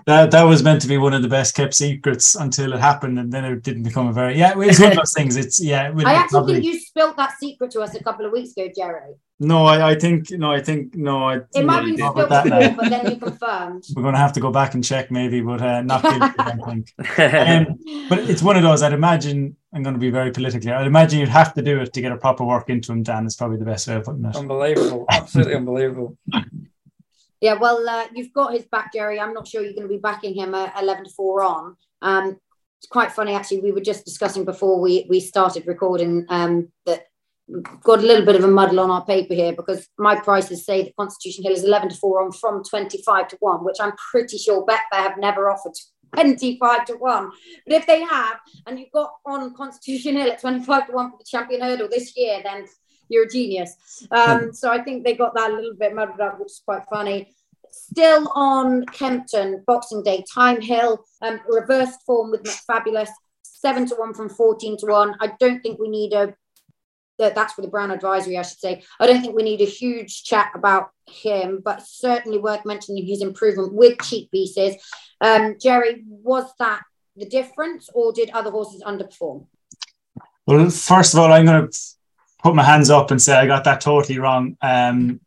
that 0.07 0.29
that 0.31 0.43
was 0.43 0.63
meant 0.63 0.83
to 0.83 0.89
be 0.89 0.99
one 0.99 1.15
of 1.15 1.23
the 1.23 1.29
best 1.29 1.55
kept 1.55 1.75
secrets 1.75 2.35
until 2.35 2.73
it 2.73 2.81
happened, 2.81 3.19
and 3.19 3.33
then 3.33 3.45
it 3.45 3.63
didn't 3.63 3.83
become 3.83 4.09
a 4.09 4.13
very 4.13 4.39
yeah. 4.39 4.55
It's 4.57 4.81
one 4.81 4.93
of 4.93 4.97
those 4.97 5.13
things. 5.15 5.37
It's 5.37 5.63
yeah. 5.63 5.93
I 6.05 6.15
actually 6.15 6.37
probably... 6.37 6.55
think 6.55 6.65
you 6.67 6.81
spilt 6.81 7.17
that 7.17 7.39
secret 7.39 7.71
to 7.73 7.81
us 7.81 7.95
a 7.95 8.03
couple 8.03 8.27
of 8.27 8.33
weeks 8.33 8.53
ago, 8.53 8.69
Jerry. 8.75 9.15
No, 9.39 9.67
I, 9.67 9.91
I 9.91 9.95
think 9.97 10.31
no, 10.31 10.51
I 10.51 10.63
think 10.63 10.95
no. 10.95 11.25
I 11.25 11.41
it 11.55 11.65
might 11.65 11.85
be 11.85 11.95
spilled 11.95 12.15
before, 12.17 12.45
now. 12.45 12.75
but 12.75 12.89
then 12.89 13.11
you 13.11 13.17
confirmed. 13.17 13.85
We're 13.95 14.03
going 14.03 14.15
to 14.15 14.21
have 14.21 14.33
to 14.33 14.41
go 14.41 14.51
back 14.51 14.73
and 14.73 14.83
check 14.83 15.11
maybe, 15.11 15.43
but 15.43 15.61
uh, 15.61 15.83
not 15.83 16.03
guilty, 16.03 16.35
I 16.39 16.57
think. 16.65 16.95
Um, 17.37 17.79
but 18.09 18.19
it's 18.31 18.43
one 18.43 18.57
of 18.57 18.63
those. 18.63 18.83
I'd 18.83 18.93
imagine 18.93 19.57
I'm 19.77 19.83
going 19.83 19.95
to 19.95 20.01
be 20.01 20.09
very 20.09 20.31
politically. 20.31 20.73
I'd 20.73 20.87
imagine 20.87 21.21
you'd 21.21 21.29
have 21.29 21.53
to 21.53 21.61
do 21.61 21.83
it 21.83 21.93
to 21.93 22.01
get 22.01 22.11
a 22.11 22.17
proper 22.17 22.45
work 22.45 22.71
into 22.71 22.93
him. 22.93 23.03
Dan 23.03 23.27
is 23.27 23.37
probably 23.37 23.59
the 23.59 23.67
best 23.67 23.87
way 23.87 23.97
of 23.97 24.05
putting 24.05 24.25
it. 24.25 24.35
Unbelievable, 24.35 25.05
absolutely 25.11 25.55
unbelievable. 25.57 26.17
Yeah, 27.43 27.59
well, 27.61 27.87
uh, 27.87 28.07
you've 28.15 28.33
got 28.33 28.55
his 28.55 28.65
back, 28.65 28.95
Jerry. 28.95 29.21
I'm 29.21 29.35
not 29.35 29.47
sure 29.47 29.63
you're 29.63 29.75
going 29.75 29.87
to 29.87 29.93
be 29.93 29.99
backing 29.99 30.35
him 30.35 30.55
at 30.55 30.73
11 30.81 31.05
to 31.05 31.11
4 31.11 31.43
on. 31.43 31.77
Um, 32.01 32.41
it's 32.79 32.89
quite 32.89 33.13
funny, 33.13 33.35
actually. 33.35 33.61
We 33.61 33.73
were 33.73 33.83
just 33.83 34.07
discussing 34.07 34.47
before 34.47 34.81
we, 34.81 35.05
we 35.11 35.21
started 35.21 35.67
recording 35.67 36.25
um, 36.31 36.73
that 36.87 37.09
got 37.83 37.99
a 37.99 38.07
little 38.07 38.25
bit 38.25 38.37
of 38.37 38.45
a 38.45 38.49
muddle 38.49 38.81
on 38.81 38.91
our 38.91 39.05
paper 39.05 39.35
here 39.35 39.53
because 39.53 39.89
my 39.99 40.19
prices 40.19 40.65
say 40.65 40.85
that 40.85 40.97
Constitution 40.97 41.45
Hill 41.45 41.53
is 41.53 41.65
11 41.65 41.91
to 41.91 41.97
4 41.97 42.23
on 42.23 42.33
from 42.33 42.65
25 42.65 43.29
to 43.29 43.37
1, 43.41 43.63
which 43.63 43.77
I'm 43.79 43.93
pretty 44.11 44.39
sure 44.39 44.65
Betfair 44.65 45.03
have 45.03 45.19
never 45.19 45.51
offered 45.51 45.75
25 46.17 46.85
to 46.87 46.95
1. 46.95 47.31
But 47.67 47.75
if 47.75 47.87
they 47.87 48.03
have, 48.03 48.39
and 48.67 48.79
you've 48.79 48.93
got 48.93 49.13
on 49.25 49.55
Constitution 49.55 50.17
Hill 50.17 50.31
at 50.31 50.41
25 50.41 50.87
to 50.89 50.93
1 50.93 51.11
for 51.11 51.19
the 51.19 51.25
champion 51.25 51.61
hurdle 51.61 51.89
this 51.91 52.17
year, 52.17 52.41
then 52.43 52.67
you're 53.09 53.25
a 53.25 53.29
genius. 53.29 54.07
Um, 54.11 54.41
hmm. 54.41 54.51
so 54.53 54.71
I 54.71 54.83
think 54.83 55.05
they 55.05 55.15
got 55.15 55.35
that 55.35 55.51
a 55.51 55.55
little 55.55 55.75
bit 55.75 55.95
muddled 55.95 56.21
up, 56.21 56.39
which 56.41 56.53
is 56.53 56.63
quite 56.65 56.83
funny. 56.91 57.35
Still 57.71 58.31
on 58.35 58.87
Kempton, 58.87 59.63
Boxing 59.67 60.03
Day, 60.03 60.25
Thyme 60.35 60.61
Hill, 60.61 61.05
um, 61.23 61.41
reversed 61.49 62.01
form 62.07 62.31
with 62.31 62.43
McFabulous, 62.43 63.11
seven 63.43 63.87
to 63.87 63.95
one 63.97 64.15
from 64.15 64.29
14 64.29 64.79
to 64.79 64.87
one. 64.87 65.15
I 65.21 65.33
don't 65.39 65.61
think 65.63 65.79
we 65.79 65.89
need 65.89 66.13
a 66.13 66.35
that's 67.19 67.55
for 67.55 67.63
the 67.63 67.69
Brown 67.69 67.91
Advisory, 67.91 68.39
I 68.39 68.43
should 68.43 68.59
say. 68.59 68.83
I 69.01 69.07
don't 69.07 69.21
think 69.21 69.35
we 69.35 69.43
need 69.43 69.61
a 69.61 69.67
huge 69.67 70.25
chat 70.25 70.51
about 70.55 70.91
him, 71.07 71.61
but 71.65 71.83
certainly 71.87 72.39
worth 72.39 72.65
mentioning 72.65 73.07
his 73.07 73.23
improvement 73.23 73.73
with 73.73 73.99
cheekpieces. 73.99 74.77
Um, 75.21 75.57
Jerry, 75.61 76.05
was 76.07 76.51
that 76.59 76.83
the 77.17 77.27
difference, 77.27 77.89
or 77.95 78.13
did 78.13 78.31
other 78.31 78.51
horses 78.51 78.83
underperform? 78.83 79.47
Well, 80.47 80.71
first 80.71 81.15
of 81.15 81.21
all, 81.21 81.33
I'm 81.33 81.47
going 81.47 81.69
to 81.69 81.79
put 82.43 82.55
my 82.55 82.63
hands 82.63 82.91
up 82.91 83.11
and 83.11 83.21
say 83.21 83.35
I 83.35 83.47
got 83.47 83.65
that 83.65 83.81
totally 83.81 84.19
wrong. 84.19 84.57
Um, 84.63 85.21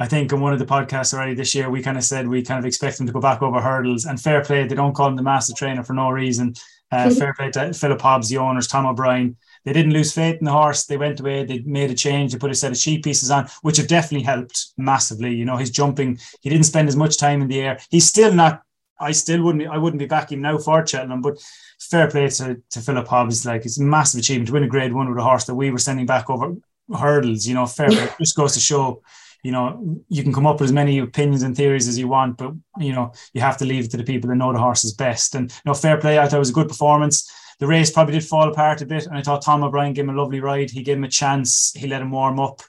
I 0.00 0.06
think 0.06 0.30
in 0.32 0.40
one 0.40 0.52
of 0.52 0.60
the 0.60 0.66
podcasts 0.66 1.12
already 1.12 1.34
this 1.34 1.54
year, 1.54 1.68
we 1.70 1.82
kind 1.82 1.98
of 1.98 2.04
said 2.04 2.28
we 2.28 2.42
kind 2.42 2.58
of 2.58 2.64
expect 2.64 3.00
him 3.00 3.06
to 3.06 3.12
go 3.12 3.20
back 3.20 3.42
over 3.42 3.60
hurdles. 3.60 4.04
And 4.04 4.20
fair 4.20 4.44
play, 4.44 4.66
they 4.66 4.76
don't 4.76 4.94
call 4.94 5.08
him 5.08 5.16
the 5.16 5.22
master 5.22 5.54
trainer 5.54 5.82
for 5.82 5.94
no 5.94 6.10
reason. 6.10 6.54
Uh, 6.92 7.10
fair 7.14 7.34
play 7.34 7.50
to 7.52 7.72
Philip 7.72 8.00
Hobbs, 8.00 8.28
the 8.28 8.38
owners, 8.38 8.68
Tom 8.68 8.86
O'Brien. 8.86 9.36
They 9.68 9.74
didn't 9.74 9.92
lose 9.92 10.14
faith 10.14 10.38
in 10.38 10.46
the 10.46 10.50
horse. 10.50 10.86
They 10.86 10.96
went 10.96 11.20
away. 11.20 11.44
They 11.44 11.58
made 11.58 11.90
a 11.90 11.94
change. 11.94 12.32
They 12.32 12.38
put 12.38 12.50
a 12.50 12.54
set 12.54 12.72
of 12.72 12.78
cheekpieces 12.78 13.30
on, 13.30 13.50
which 13.60 13.76
have 13.76 13.86
definitely 13.86 14.24
helped 14.24 14.68
massively. 14.78 15.34
You 15.34 15.44
know, 15.44 15.58
his 15.58 15.70
jumping. 15.70 16.18
He 16.40 16.48
didn't 16.48 16.64
spend 16.64 16.88
as 16.88 16.96
much 16.96 17.18
time 17.18 17.42
in 17.42 17.48
the 17.48 17.60
air. 17.60 17.78
He's 17.90 18.08
still 18.08 18.32
not. 18.32 18.62
I 18.98 19.12
still 19.12 19.42
wouldn't. 19.42 19.68
I 19.68 19.76
wouldn't 19.76 19.98
be 19.98 20.06
backing 20.06 20.40
now 20.40 20.56
for 20.56 20.86
Cheltenham, 20.86 21.20
but 21.20 21.38
fair 21.78 22.10
play 22.10 22.28
to, 22.28 22.62
to 22.70 22.80
Philip 22.80 23.06
Hobbs. 23.06 23.44
Like 23.44 23.66
it's 23.66 23.78
a 23.78 23.82
massive 23.82 24.20
achievement 24.20 24.46
to 24.46 24.54
win 24.54 24.64
a 24.64 24.68
Grade 24.68 24.94
One 24.94 25.10
with 25.10 25.18
a 25.18 25.22
horse 25.22 25.44
that 25.44 25.54
we 25.54 25.70
were 25.70 25.76
sending 25.76 26.06
back 26.06 26.30
over 26.30 26.54
hurdles. 26.98 27.44
You 27.44 27.52
know, 27.52 27.66
fair 27.66 27.88
play. 27.88 28.08
just 28.18 28.36
goes 28.36 28.54
to 28.54 28.60
show 28.60 29.02
you 29.44 29.52
know, 29.52 30.02
you 30.08 30.22
can 30.22 30.32
come 30.32 30.46
up 30.46 30.60
with 30.60 30.68
as 30.68 30.72
many 30.72 30.98
opinions 30.98 31.42
and 31.42 31.56
theories 31.56 31.86
as 31.86 31.98
you 31.98 32.08
want, 32.08 32.38
but 32.38 32.52
you 32.78 32.92
know, 32.92 33.12
you 33.32 33.40
have 33.40 33.56
to 33.58 33.64
leave 33.64 33.84
it 33.84 33.90
to 33.92 33.96
the 33.96 34.02
people 34.02 34.28
that 34.28 34.36
know 34.36 34.52
the 34.52 34.58
horses 34.58 34.92
best. 34.92 35.34
And 35.34 35.50
you 35.50 35.56
know, 35.64 35.74
fair 35.74 35.96
play. 35.96 36.18
I 36.18 36.26
thought 36.26 36.36
it 36.36 36.40
was 36.40 36.50
a 36.50 36.54
good 36.54 36.68
performance. 36.68 37.30
The 37.58 37.66
race 37.66 37.90
probably 37.90 38.14
did 38.14 38.24
fall 38.24 38.48
apart 38.48 38.82
a 38.82 38.86
bit, 38.86 39.06
and 39.06 39.16
I 39.16 39.22
thought 39.22 39.42
Tom 39.42 39.64
O'Brien 39.64 39.92
gave 39.92 40.04
him 40.04 40.10
a 40.10 40.20
lovely 40.20 40.40
ride. 40.40 40.70
He 40.70 40.82
gave 40.82 40.96
him 40.96 41.04
a 41.04 41.08
chance. 41.08 41.72
He 41.74 41.88
let 41.88 42.02
him 42.02 42.12
warm 42.12 42.38
up. 42.38 42.62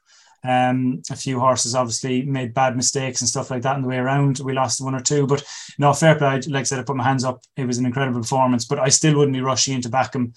Um, 0.44 1.02
a 1.12 1.16
few 1.16 1.40
horses 1.40 1.76
obviously 1.76 2.24
made 2.24 2.54
bad 2.54 2.76
mistakes 2.76 3.22
and 3.22 3.30
stuff 3.30 3.52
like 3.52 3.62
that 3.64 3.76
in 3.76 3.82
the 3.82 3.88
way 3.88 3.98
around. 3.98 4.40
We 4.40 4.54
lost 4.54 4.84
one 4.84 4.96
or 4.96 5.02
two, 5.02 5.28
but 5.28 5.44
no, 5.78 5.94
fair 5.94 6.16
play. 6.16 6.42
Like 6.48 6.62
I 6.62 6.64
said, 6.64 6.80
I 6.80 6.84
put 6.84 6.96
my 6.96 7.04
hands 7.04 7.24
up. 7.24 7.42
It 7.56 7.66
was 7.66 7.78
an 7.78 7.86
incredible 7.86 8.22
performance, 8.22 8.66
but 8.66 8.80
I 8.80 8.90
still 8.90 9.16
wouldn't 9.18 9.36
be 9.36 9.42
rushing 9.42 9.76
into 9.76 9.90
back 9.90 10.16
him 10.16 10.34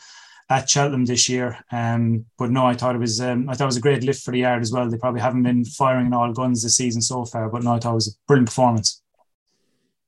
at 0.51 0.69
Cheltenham 0.69 1.07
this 1.07 1.29
year. 1.29 1.65
Um, 1.71 2.27
but 2.37 2.51
no, 2.51 2.67
I 2.67 2.75
thought 2.75 2.97
it 2.97 2.99
was 2.99 3.21
um, 3.21 3.49
I 3.49 3.55
thought 3.55 3.65
it 3.65 3.67
was 3.67 3.77
a 3.77 3.83
great 3.83 4.03
lift 4.03 4.23
for 4.23 4.33
the 4.33 4.41
yard 4.41 4.61
as 4.61 4.73
well. 4.73 4.91
They 4.91 4.99
probably 4.99 5.21
haven't 5.21 5.45
been 5.45 5.65
firing 5.65 6.13
all 6.13 6.33
guns 6.33 6.63
this 6.63 6.77
season 6.77 7.01
so 7.01 7.25
far, 7.25 7.49
but 7.49 7.63
no, 7.63 7.75
I 7.75 7.79
thought 7.79 7.93
it 7.93 7.95
was 7.95 8.09
a 8.09 8.27
brilliant 8.27 8.49
performance. 8.49 9.01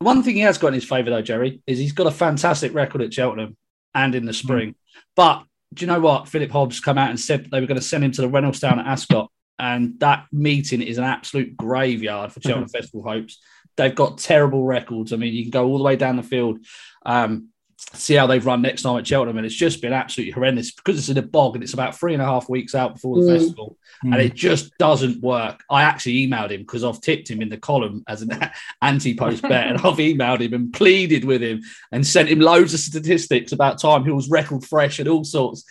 One 0.01 0.23
thing 0.23 0.35
he 0.35 0.43
has 0.43 0.59
got 0.59 0.69
in 0.69 0.75
his 0.75 0.85
favour 0.85 1.11
though, 1.11 1.23
Jerry, 1.23 1.63
is 1.67 1.79
he's 1.79 1.93
got 1.93 2.09
a 2.09 2.11
fantastic 2.11 2.75
record 2.75 3.01
at 3.01 3.15
Cheltenham 3.15 3.57
and 3.95 4.15
in 4.15 4.25
the 4.25 4.33
spring. 4.33 4.71
Mm. 4.71 4.75
But 5.17 5.45
do 5.73 5.85
you 5.85 5.87
know 5.87 6.01
what? 6.01 6.29
Philip 6.29 6.51
Hobbs 6.51 6.81
come 6.81 6.99
out 6.99 7.11
and 7.11 7.19
said 7.19 7.51
they 7.51 7.61
were 7.61 7.67
going 7.67 7.81
to 7.81 7.85
send 7.85 8.05
him 8.05 8.13
to 8.13 8.23
the 8.23 8.29
Reynoldstown 8.29 8.79
at 8.79 8.87
Ascot, 8.87 9.31
and 9.59 9.99
that 10.01 10.27
meeting 10.33 10.83
is 10.83 10.99
an 10.99 11.05
absolute 11.05 11.57
graveyard 11.57 12.33
for 12.33 12.41
Cheltenham 12.41 12.69
Festival 12.71 13.03
hopes. 13.03 13.41
They've 13.77 13.95
got 13.95 14.19
terrible 14.19 14.65
records. 14.65 15.13
I 15.13 15.17
mean, 15.17 15.35
you 15.35 15.43
can 15.43 15.51
go 15.51 15.67
all 15.67 15.79
the 15.79 15.85
way 15.85 15.97
down 15.97 16.17
the 16.17 16.23
field. 16.23 16.59
Um, 17.05 17.49
see 17.93 18.15
how 18.15 18.27
they've 18.27 18.45
run 18.45 18.63
next 18.63 18.83
time 18.83 18.99
at 18.99 19.07
Cheltenham, 19.07 19.37
and 19.37 19.47
it's 19.47 19.55
just 19.55 19.83
been 19.83 19.93
absolutely 19.93 20.33
horrendous 20.33 20.73
because 20.73 20.99
it's 20.99 21.09
in 21.09 21.19
a 21.19 21.23
bog 21.23 21.55
and 21.55 21.63
it's 21.63 21.75
about 21.75 21.99
three 21.99 22.15
and 22.15 22.23
a 22.23 22.27
half 22.27 22.49
weeks 22.49 22.75
out 22.75 22.95
before 22.95 23.21
the 23.21 23.31
mm. 23.31 23.39
festival, 23.39 23.77
mm. 24.05 24.13
and 24.13 24.23
it 24.23 24.35
just 24.35 24.77
doesn't 24.79 25.23
work. 25.23 25.63
I 25.71 25.83
actually 25.83 26.27
emailed 26.27 26.51
him 26.51 26.63
because 26.63 26.85
I've 26.85 27.01
tipped 27.01 27.31
him 27.31 27.43
in 27.43 27.49
the 27.49 27.57
column 27.57 28.05
as 28.09 28.23
an 28.23 28.31
anti-post 28.83 29.43
bet, 29.49 29.69
and 29.69 29.79
I've 29.79 29.97
emailed 29.97 30.41
him 30.41 30.55
and 30.55 30.73
pleaded 30.73 31.25
with 31.25 31.43
him 31.43 31.63
and 31.93 32.07
sent 32.07 32.29
him 32.29 32.41
loads 32.41 32.75
of 32.75 32.81
statistics 32.81 33.53
about 33.53 33.81
time 33.81 34.05
he 34.05 34.11
was 34.11 34.29
record 34.29 34.65
fresh 34.65 34.99
and 34.99 35.09
all 35.09 35.25
sorts 35.25 35.65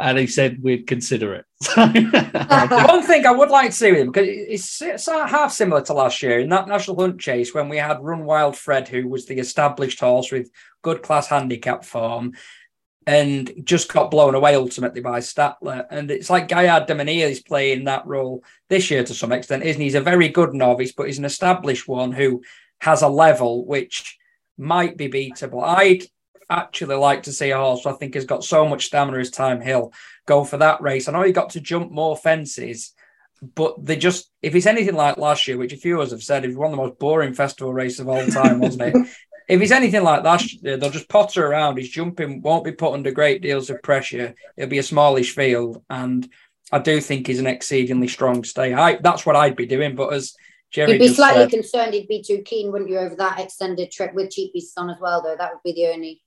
and 0.00 0.18
he 0.18 0.26
said 0.26 0.62
we'd 0.62 0.86
consider 0.86 1.34
it. 1.34 1.44
One 1.76 3.02
thing 3.02 3.26
I 3.26 3.32
would 3.32 3.50
like 3.50 3.70
to 3.70 3.76
see 3.76 3.92
with 3.92 4.00
him 4.00 4.10
because 4.10 4.28
it's, 4.28 4.82
it's 4.82 5.06
half 5.06 5.52
similar 5.52 5.82
to 5.82 5.92
last 5.92 6.22
year 6.22 6.40
in 6.40 6.48
that 6.48 6.68
national 6.68 6.98
hunt 6.98 7.20
chase 7.20 7.54
when 7.54 7.68
we 7.68 7.76
had 7.76 8.02
Run 8.02 8.24
Wild 8.24 8.56
Fred, 8.56 8.88
who 8.88 9.06
was 9.08 9.26
the 9.26 9.38
established 9.38 10.00
horse 10.00 10.32
with 10.32 10.50
good 10.82 11.02
class 11.02 11.26
handicap 11.26 11.84
form, 11.84 12.32
and 13.06 13.52
just 13.64 13.92
got 13.92 14.10
blown 14.10 14.34
away 14.34 14.54
ultimately 14.54 15.02
by 15.02 15.20
Statler. 15.20 15.84
And 15.90 16.10
it's 16.10 16.30
like 16.30 16.48
Gaillard 16.48 16.86
Mesnil 16.88 17.30
is 17.30 17.40
playing 17.40 17.84
that 17.84 18.06
role 18.06 18.42
this 18.68 18.90
year 18.90 19.04
to 19.04 19.14
some 19.14 19.32
extent, 19.32 19.62
isn't 19.62 19.80
he? 19.80 19.86
He's 19.86 19.94
a 19.94 20.00
very 20.00 20.28
good 20.28 20.54
novice, 20.54 20.92
but 20.92 21.06
he's 21.06 21.18
an 21.18 21.24
established 21.24 21.86
one 21.86 22.12
who 22.12 22.42
has 22.80 23.02
a 23.02 23.08
level 23.08 23.66
which 23.66 24.18
might 24.56 24.96
be 24.96 25.08
beatable. 25.08 25.62
I'd 25.62 26.04
actually 26.50 26.96
like 26.96 27.22
to 27.24 27.32
see 27.32 27.50
a 27.50 27.56
horse 27.58 27.86
I 27.86 27.92
think 27.92 28.14
has 28.14 28.24
got 28.24 28.44
so 28.44 28.68
much 28.68 28.86
stamina 28.86 29.18
as 29.18 29.30
Thyme 29.30 29.60
Hill 29.60 29.92
go 30.26 30.44
for 30.44 30.58
that 30.58 30.82
race. 30.82 31.08
I 31.08 31.12
know 31.12 31.22
he 31.22 31.32
got 31.32 31.50
to 31.50 31.60
jump 31.60 31.90
more 31.90 32.16
fences, 32.16 32.92
but 33.54 33.84
they 33.84 33.96
just, 33.96 34.30
if 34.42 34.54
it's 34.54 34.66
anything 34.66 34.94
like 34.94 35.16
last 35.16 35.48
year, 35.48 35.56
which 35.56 35.72
a 35.72 35.76
few 35.76 35.96
of 35.96 36.06
us 36.06 36.10
have 36.10 36.22
said, 36.22 36.44
it 36.44 36.48
was 36.48 36.56
one 36.56 36.66
of 36.66 36.72
the 36.72 36.82
most 36.82 36.98
boring 36.98 37.34
festival 37.34 37.72
races 37.72 38.00
of 38.00 38.08
all 38.08 38.26
time, 38.26 38.60
wasn't 38.60 38.94
it? 38.94 39.08
If 39.48 39.60
he's 39.60 39.72
anything 39.72 40.04
like 40.04 40.22
that, 40.22 40.44
they'll 40.62 40.90
just 40.90 41.08
potter 41.08 41.44
around. 41.44 41.76
His 41.76 41.88
jumping 41.88 42.40
won't 42.40 42.64
be 42.64 42.70
put 42.70 42.92
under 42.92 43.10
great 43.10 43.42
deals 43.42 43.68
of 43.68 43.82
pressure. 43.82 44.36
It'll 44.56 44.70
be 44.70 44.78
a 44.78 44.82
smallish 44.84 45.34
field. 45.34 45.82
And 45.90 46.30
I 46.70 46.78
do 46.78 47.00
think 47.00 47.26
he's 47.26 47.40
an 47.40 47.48
exceedingly 47.48 48.06
strong 48.06 48.44
stay. 48.44 48.72
I, 48.72 49.00
that's 49.02 49.26
what 49.26 49.34
I'd 49.34 49.56
be 49.56 49.66
doing. 49.66 49.96
But 49.96 50.12
as 50.12 50.36
Jerry 50.70 50.92
You'd 50.92 50.98
be 51.00 51.08
slightly 51.08 51.42
said, 51.42 51.50
concerned 51.50 51.94
he'd 51.94 52.06
be 52.06 52.22
too 52.22 52.42
keen, 52.44 52.70
wouldn't 52.70 52.90
you, 52.90 52.98
over 52.98 53.16
that 53.16 53.40
extended 53.40 53.90
trip 53.90 54.14
with 54.14 54.30
cheekpieces 54.30 54.74
on 54.76 54.88
as 54.88 55.00
well, 55.00 55.20
though? 55.20 55.34
That 55.36 55.52
would 55.52 55.62
be 55.64 55.72
the 55.72 55.92
only 55.92 56.22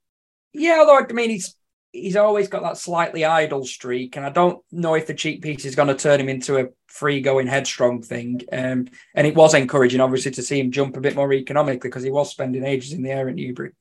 yeah, 0.54 0.78
although 0.80 1.00
I 1.00 1.14
mean 1.14 1.30
he's 1.30 1.56
he's 1.94 2.16
always 2.16 2.48
got 2.48 2.64
that 2.64 2.78
slightly 2.78 3.24
idle 3.24 3.66
streak, 3.66 4.18
and 4.18 4.26
I 4.26 4.30
don't 4.30 4.62
know 4.72 4.96
if 4.96 5.08
the 5.08 5.14
cheekpiece 5.14 5.66
is 5.66 5.76
going 5.76 5.88
to 5.88 5.96
turn 5.96 6.20
him 6.20 6.30
into 6.30 6.58
a 6.58 6.70
free 6.88 7.22
going 7.22 7.48
headstrong 7.48 8.02
thing. 8.02 8.42
Um, 8.52 8.88
and 9.16 9.28
it 9.28 9.36
was 9.36 9.54
encouraging, 9.54 10.02
obviously, 10.02 10.32
to 10.32 10.42
see 10.42 10.60
him 10.60 10.72
jump 10.72 10.98
a 10.98 11.02
bit 11.02 11.16
more 11.16 11.32
economically 11.32 11.90
because 11.90 12.04
he 12.04 12.12
was 12.12 12.32
spending 12.32 12.66
ages 12.66 12.94
in 12.94 13.04
the 13.04 13.12
air 13.12 13.30
at 13.30 13.36
Newbury. 13.36 13.72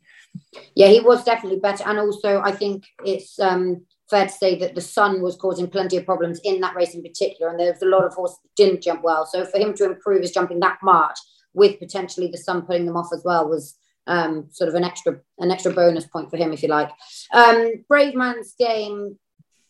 Yeah, 0.74 0.88
he 0.88 1.00
was 1.00 1.24
definitely 1.24 1.58
better, 1.58 1.84
and 1.86 1.98
also 1.98 2.40
I 2.40 2.52
think 2.52 2.84
it's 3.04 3.38
um, 3.40 3.84
fair 4.08 4.26
to 4.26 4.32
say 4.32 4.58
that 4.58 4.74
the 4.74 4.80
sun 4.80 5.22
was 5.22 5.36
causing 5.36 5.68
plenty 5.68 5.96
of 5.96 6.04
problems 6.04 6.40
in 6.44 6.60
that 6.60 6.76
race 6.76 6.94
in 6.94 7.02
particular, 7.02 7.50
and 7.50 7.58
there 7.58 7.72
was 7.72 7.82
a 7.82 7.86
lot 7.86 8.04
of 8.04 8.14
horses 8.14 8.38
that 8.42 8.62
didn't 8.62 8.82
jump 8.82 9.02
well. 9.02 9.26
So 9.26 9.44
for 9.44 9.58
him 9.58 9.74
to 9.74 9.86
improve 9.86 10.22
his 10.22 10.32
jumping 10.32 10.60
that 10.60 10.78
much, 10.82 11.18
with 11.54 11.78
potentially 11.78 12.28
the 12.28 12.38
sun 12.38 12.62
putting 12.62 12.86
them 12.86 12.96
off 12.96 13.08
as 13.12 13.22
well, 13.24 13.48
was 13.48 13.76
um, 14.06 14.48
sort 14.50 14.68
of 14.68 14.74
an 14.74 14.84
extra 14.84 15.20
an 15.38 15.50
extra 15.50 15.72
bonus 15.72 16.06
point 16.06 16.30
for 16.30 16.36
him, 16.36 16.52
if 16.52 16.62
you 16.62 16.68
like. 16.68 16.90
Um, 17.32 17.84
Bravemansgame. 17.90 19.16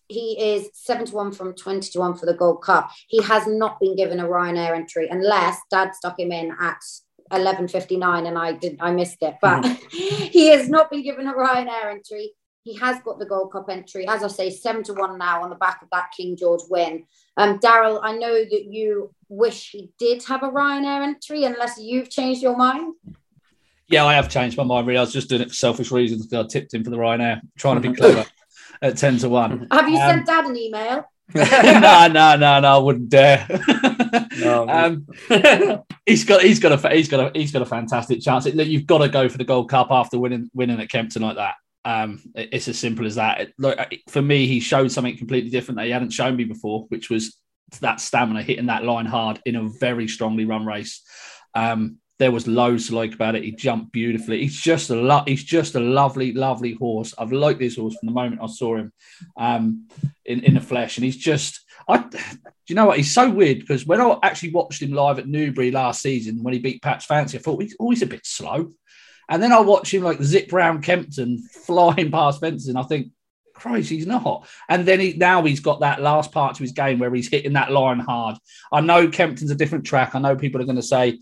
he 0.09 0.55
is 0.55 0.71
seven 0.75 1.07
to 1.07 1.15
one 1.15 1.33
from 1.33 1.55
twenty 1.55 1.91
to 1.93 1.99
one 1.99 2.15
for 2.15 2.27
the 2.27 2.35
Gold 2.35 2.63
Cup. 2.63 2.91
He 3.09 3.23
has 3.23 3.47
not 3.47 3.81
been 3.81 3.97
given 3.97 4.21
a 4.21 4.25
Ryanair 4.25 4.75
entry 4.75 5.09
unless 5.11 5.59
Dad 5.71 5.95
stuck 5.95 6.19
him 6.19 6.33
in 6.33 6.55
at 6.61 6.79
11.59 7.33 8.29
and 8.29 8.39
I 8.39 8.53
did 8.53 8.77
I 8.81 8.91
missed 8.91 9.23
it, 9.23 9.37
but 9.41 9.63
mm-hmm. 9.63 10.25
he 10.31 10.49
has 10.49 10.69
not 10.69 10.91
been 10.91 11.03
given 11.03 11.27
a 11.27 11.33
Ryanair 11.33 11.91
entry. 11.91 12.33
He 12.65 12.77
has 12.77 13.01
got 13.03 13.19
the 13.19 13.27
Gold 13.27 13.53
Cup 13.53 13.69
entry, 13.69 14.07
as 14.07 14.23
I 14.23 14.29
say, 14.29 14.51
seven 14.51 14.85
to 14.85 14.95
one 14.95 15.19
now 15.19 15.43
on 15.43 15.51
the 15.51 15.57
back 15.57 15.83
of 15.83 15.89
that 15.91 16.13
King 16.17 16.37
George 16.37 16.61
win. 16.71 17.05
Um, 17.37 17.59
Daryl, 17.59 18.01
I 18.03 18.13
know 18.17 18.35
that 18.35 18.65
you 18.71 19.13
wish 19.29 19.71
he 19.71 19.91
did 19.99 20.23
have 20.25 20.45
a 20.45 20.49
Ryanair 20.49 21.03
entry, 21.03 21.43
unless 21.43 21.81
you've 21.81 22.09
changed 22.09 22.41
your 22.41 22.57
mind. 22.57 22.95
Yeah, 23.93 24.07
I 24.07 24.15
have 24.15 24.31
changed 24.31 24.57
my 24.57 24.65
mind. 24.65 24.87
Really, 24.87 24.99
I 24.99 25.03
was 25.03 25.13
just 25.13 25.29
doing 25.29 25.43
it 25.43 25.49
for 25.49 25.55
selfish 25.55 25.91
reasons 25.91 26.27
because 26.27 26.47
I 26.47 26.49
tipped 26.49 26.73
him 26.73 26.83
for 26.83 26.89
the 26.89 26.97
Ryanair, 26.97 27.43
trying 27.59 27.81
to 27.81 27.89
be 27.89 27.95
clever 27.95 28.25
at 28.81 28.97
ten 28.97 29.19
to 29.19 29.29
one. 29.29 29.69
Have 29.71 29.89
you 29.89 29.99
um, 29.99 30.11
sent 30.11 30.27
Dad 30.27 30.47
an 30.47 30.57
email? 30.57 31.05
no, 31.35 32.09
no, 32.09 32.37
no, 32.37 32.61
no, 32.61 32.77
I 32.77 32.79
wouldn't 32.79 33.11
dare. 33.11 33.47
no, 34.39 34.67
um, 34.69 35.07
he's 36.07 36.25
got, 36.25 36.43
he's 36.43 36.59
got 36.59 36.85
a, 36.85 36.89
he's 36.91 37.09
got 37.09 37.21
a, 37.21 37.39
he's 37.39 37.53
got 37.53 37.63
a 37.63 37.67
fantastic 37.67 38.23
chance. 38.23 38.47
Look, 38.47 38.67
You've 38.67 38.87
got 38.87 38.99
to 38.99 39.09
go 39.09 39.29
for 39.29 39.39
the 39.39 39.45
Gold 39.45 39.69
Cup 39.69 39.89
after 39.91 40.19
winning, 40.19 40.51
winning 40.55 40.81
at 40.81 40.91
Kempton 40.91 41.23
like 41.23 41.37
that. 41.37 41.55
Um, 41.85 42.23
it's 42.35 42.69
as 42.69 42.79
simple 42.79 43.07
as 43.07 43.17
that. 43.17 43.41
It, 43.41 43.55
look, 43.59 43.79
for 44.09 44.23
me, 44.23 44.47
he 44.47 44.61
showed 44.61 44.91
something 44.91 45.17
completely 45.17 45.51
different 45.51 45.79
that 45.79 45.87
he 45.87 45.93
hadn't 45.93 46.11
shown 46.11 46.37
me 46.37 46.45
before, 46.45 46.87
which 46.89 47.11
was 47.11 47.37
that 47.81 48.01
stamina 48.01 48.43
hitting 48.43 48.67
that 48.67 48.85
line 48.85 49.07
hard 49.07 49.41
in 49.45 49.57
a 49.57 49.69
very 49.69 50.09
strongly 50.09 50.45
run 50.45 50.65
race. 50.65 51.03
Um, 51.55 51.99
there 52.19 52.31
was 52.31 52.47
loads 52.47 52.89
to 52.89 52.95
like 52.95 53.15
about 53.15 53.35
it. 53.35 53.45
He 53.45 53.53
jumped 53.53 53.93
beautifully. 53.93 54.43
He's 54.43 54.61
just 54.61 54.91
a 54.91 55.25
he's 55.27 55.45
just 55.45 55.75
a 55.75 55.81
lovely, 55.81 56.33
lovely 56.33 56.75
horse. 56.75 57.15
I've 57.19 57.33
liked 57.33 57.59
this 57.59 57.77
horse 57.77 57.97
from 57.99 58.07
the 58.07 58.13
moment 58.13 58.41
I 58.43 58.47
saw 58.47 58.77
him 58.77 58.93
um, 59.37 59.89
in 60.25 60.45
in 60.45 60.55
the 60.55 60.61
flesh, 60.61 60.97
and 60.97 61.05
he's 61.05 61.17
just. 61.17 61.61
I, 61.89 61.99
do 61.99 62.19
you 62.69 62.77
know 62.77 62.87
what? 62.87 62.97
He's 62.97 63.13
so 63.13 63.29
weird 63.29 63.59
because 63.59 63.85
when 63.85 64.01
I 64.01 64.17
actually 64.23 64.53
watched 64.53 64.81
him 64.81 64.93
live 64.93 65.19
at 65.19 65.27
Newbury 65.27 65.73
last 65.73 66.01
season 66.01 66.45
when 66.45 66.55
he 66.55 66.61
beat 66.61 66.81
Patch 66.81 67.07
Fancy, 67.07 67.37
I 67.37 67.41
thought 67.41 67.61
he's 67.61 67.75
always 67.81 68.03
a 68.03 68.07
bit 68.07 68.25
slow. 68.25 68.71
And 69.29 69.43
then 69.43 69.51
I 69.51 69.61
watch 69.61 69.93
him 69.93 70.03
like 70.03 70.23
zip 70.23 70.53
round 70.53 70.85
Kempton, 70.85 71.43
flying 71.67 72.13
past 72.13 72.41
fences, 72.41 72.69
and 72.69 72.79
I 72.79 72.83
think, 72.83 73.09
Christ, 73.55 73.91
he's 73.91 74.07
not. 74.07 74.47
And 74.69 74.87
then 74.87 75.01
he 75.01 75.13
now 75.15 75.43
he's 75.43 75.61
got 75.61 75.81
that 75.81 76.03
last 76.03 76.33
part 76.33 76.57
to 76.57 76.63
his 76.63 76.73
game 76.73 76.99
where 76.99 77.15
he's 77.15 77.29
hitting 77.29 77.53
that 77.53 77.71
line 77.71 78.01
hard. 78.01 78.37
I 78.73 78.81
know 78.81 79.09
Kempton's 79.09 79.51
a 79.51 79.57
different 79.57 79.87
track. 79.87 80.15
I 80.15 80.19
know 80.19 80.37
people 80.37 80.61
are 80.61 80.65
going 80.65 80.77
to 80.77 80.83
say 80.83 81.21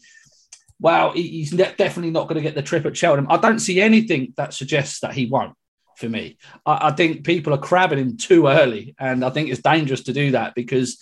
well, 0.80 1.12
he's 1.12 1.50
definitely 1.50 2.10
not 2.10 2.26
going 2.26 2.36
to 2.36 2.42
get 2.42 2.54
the 2.54 2.62
trip 2.62 2.86
at 2.86 2.96
Cheltenham. 2.96 3.30
I 3.30 3.36
don't 3.36 3.58
see 3.58 3.80
anything 3.80 4.32
that 4.36 4.54
suggests 4.54 5.00
that 5.00 5.12
he 5.12 5.26
won't. 5.26 5.54
for 5.96 6.08
me. 6.08 6.38
I, 6.64 6.88
I, 6.88 6.90
think 6.92 7.24
people 7.24 7.52
are 7.52 7.58
crabbing 7.58 7.98
him 7.98 8.16
too 8.16 8.46
early, 8.46 8.94
and 8.98 9.22
I 9.22 9.28
think 9.30 9.50
it's 9.50 9.60
dangerous 9.60 10.04
to 10.04 10.14
do 10.14 10.30
that 10.30 10.54
because 10.54 10.98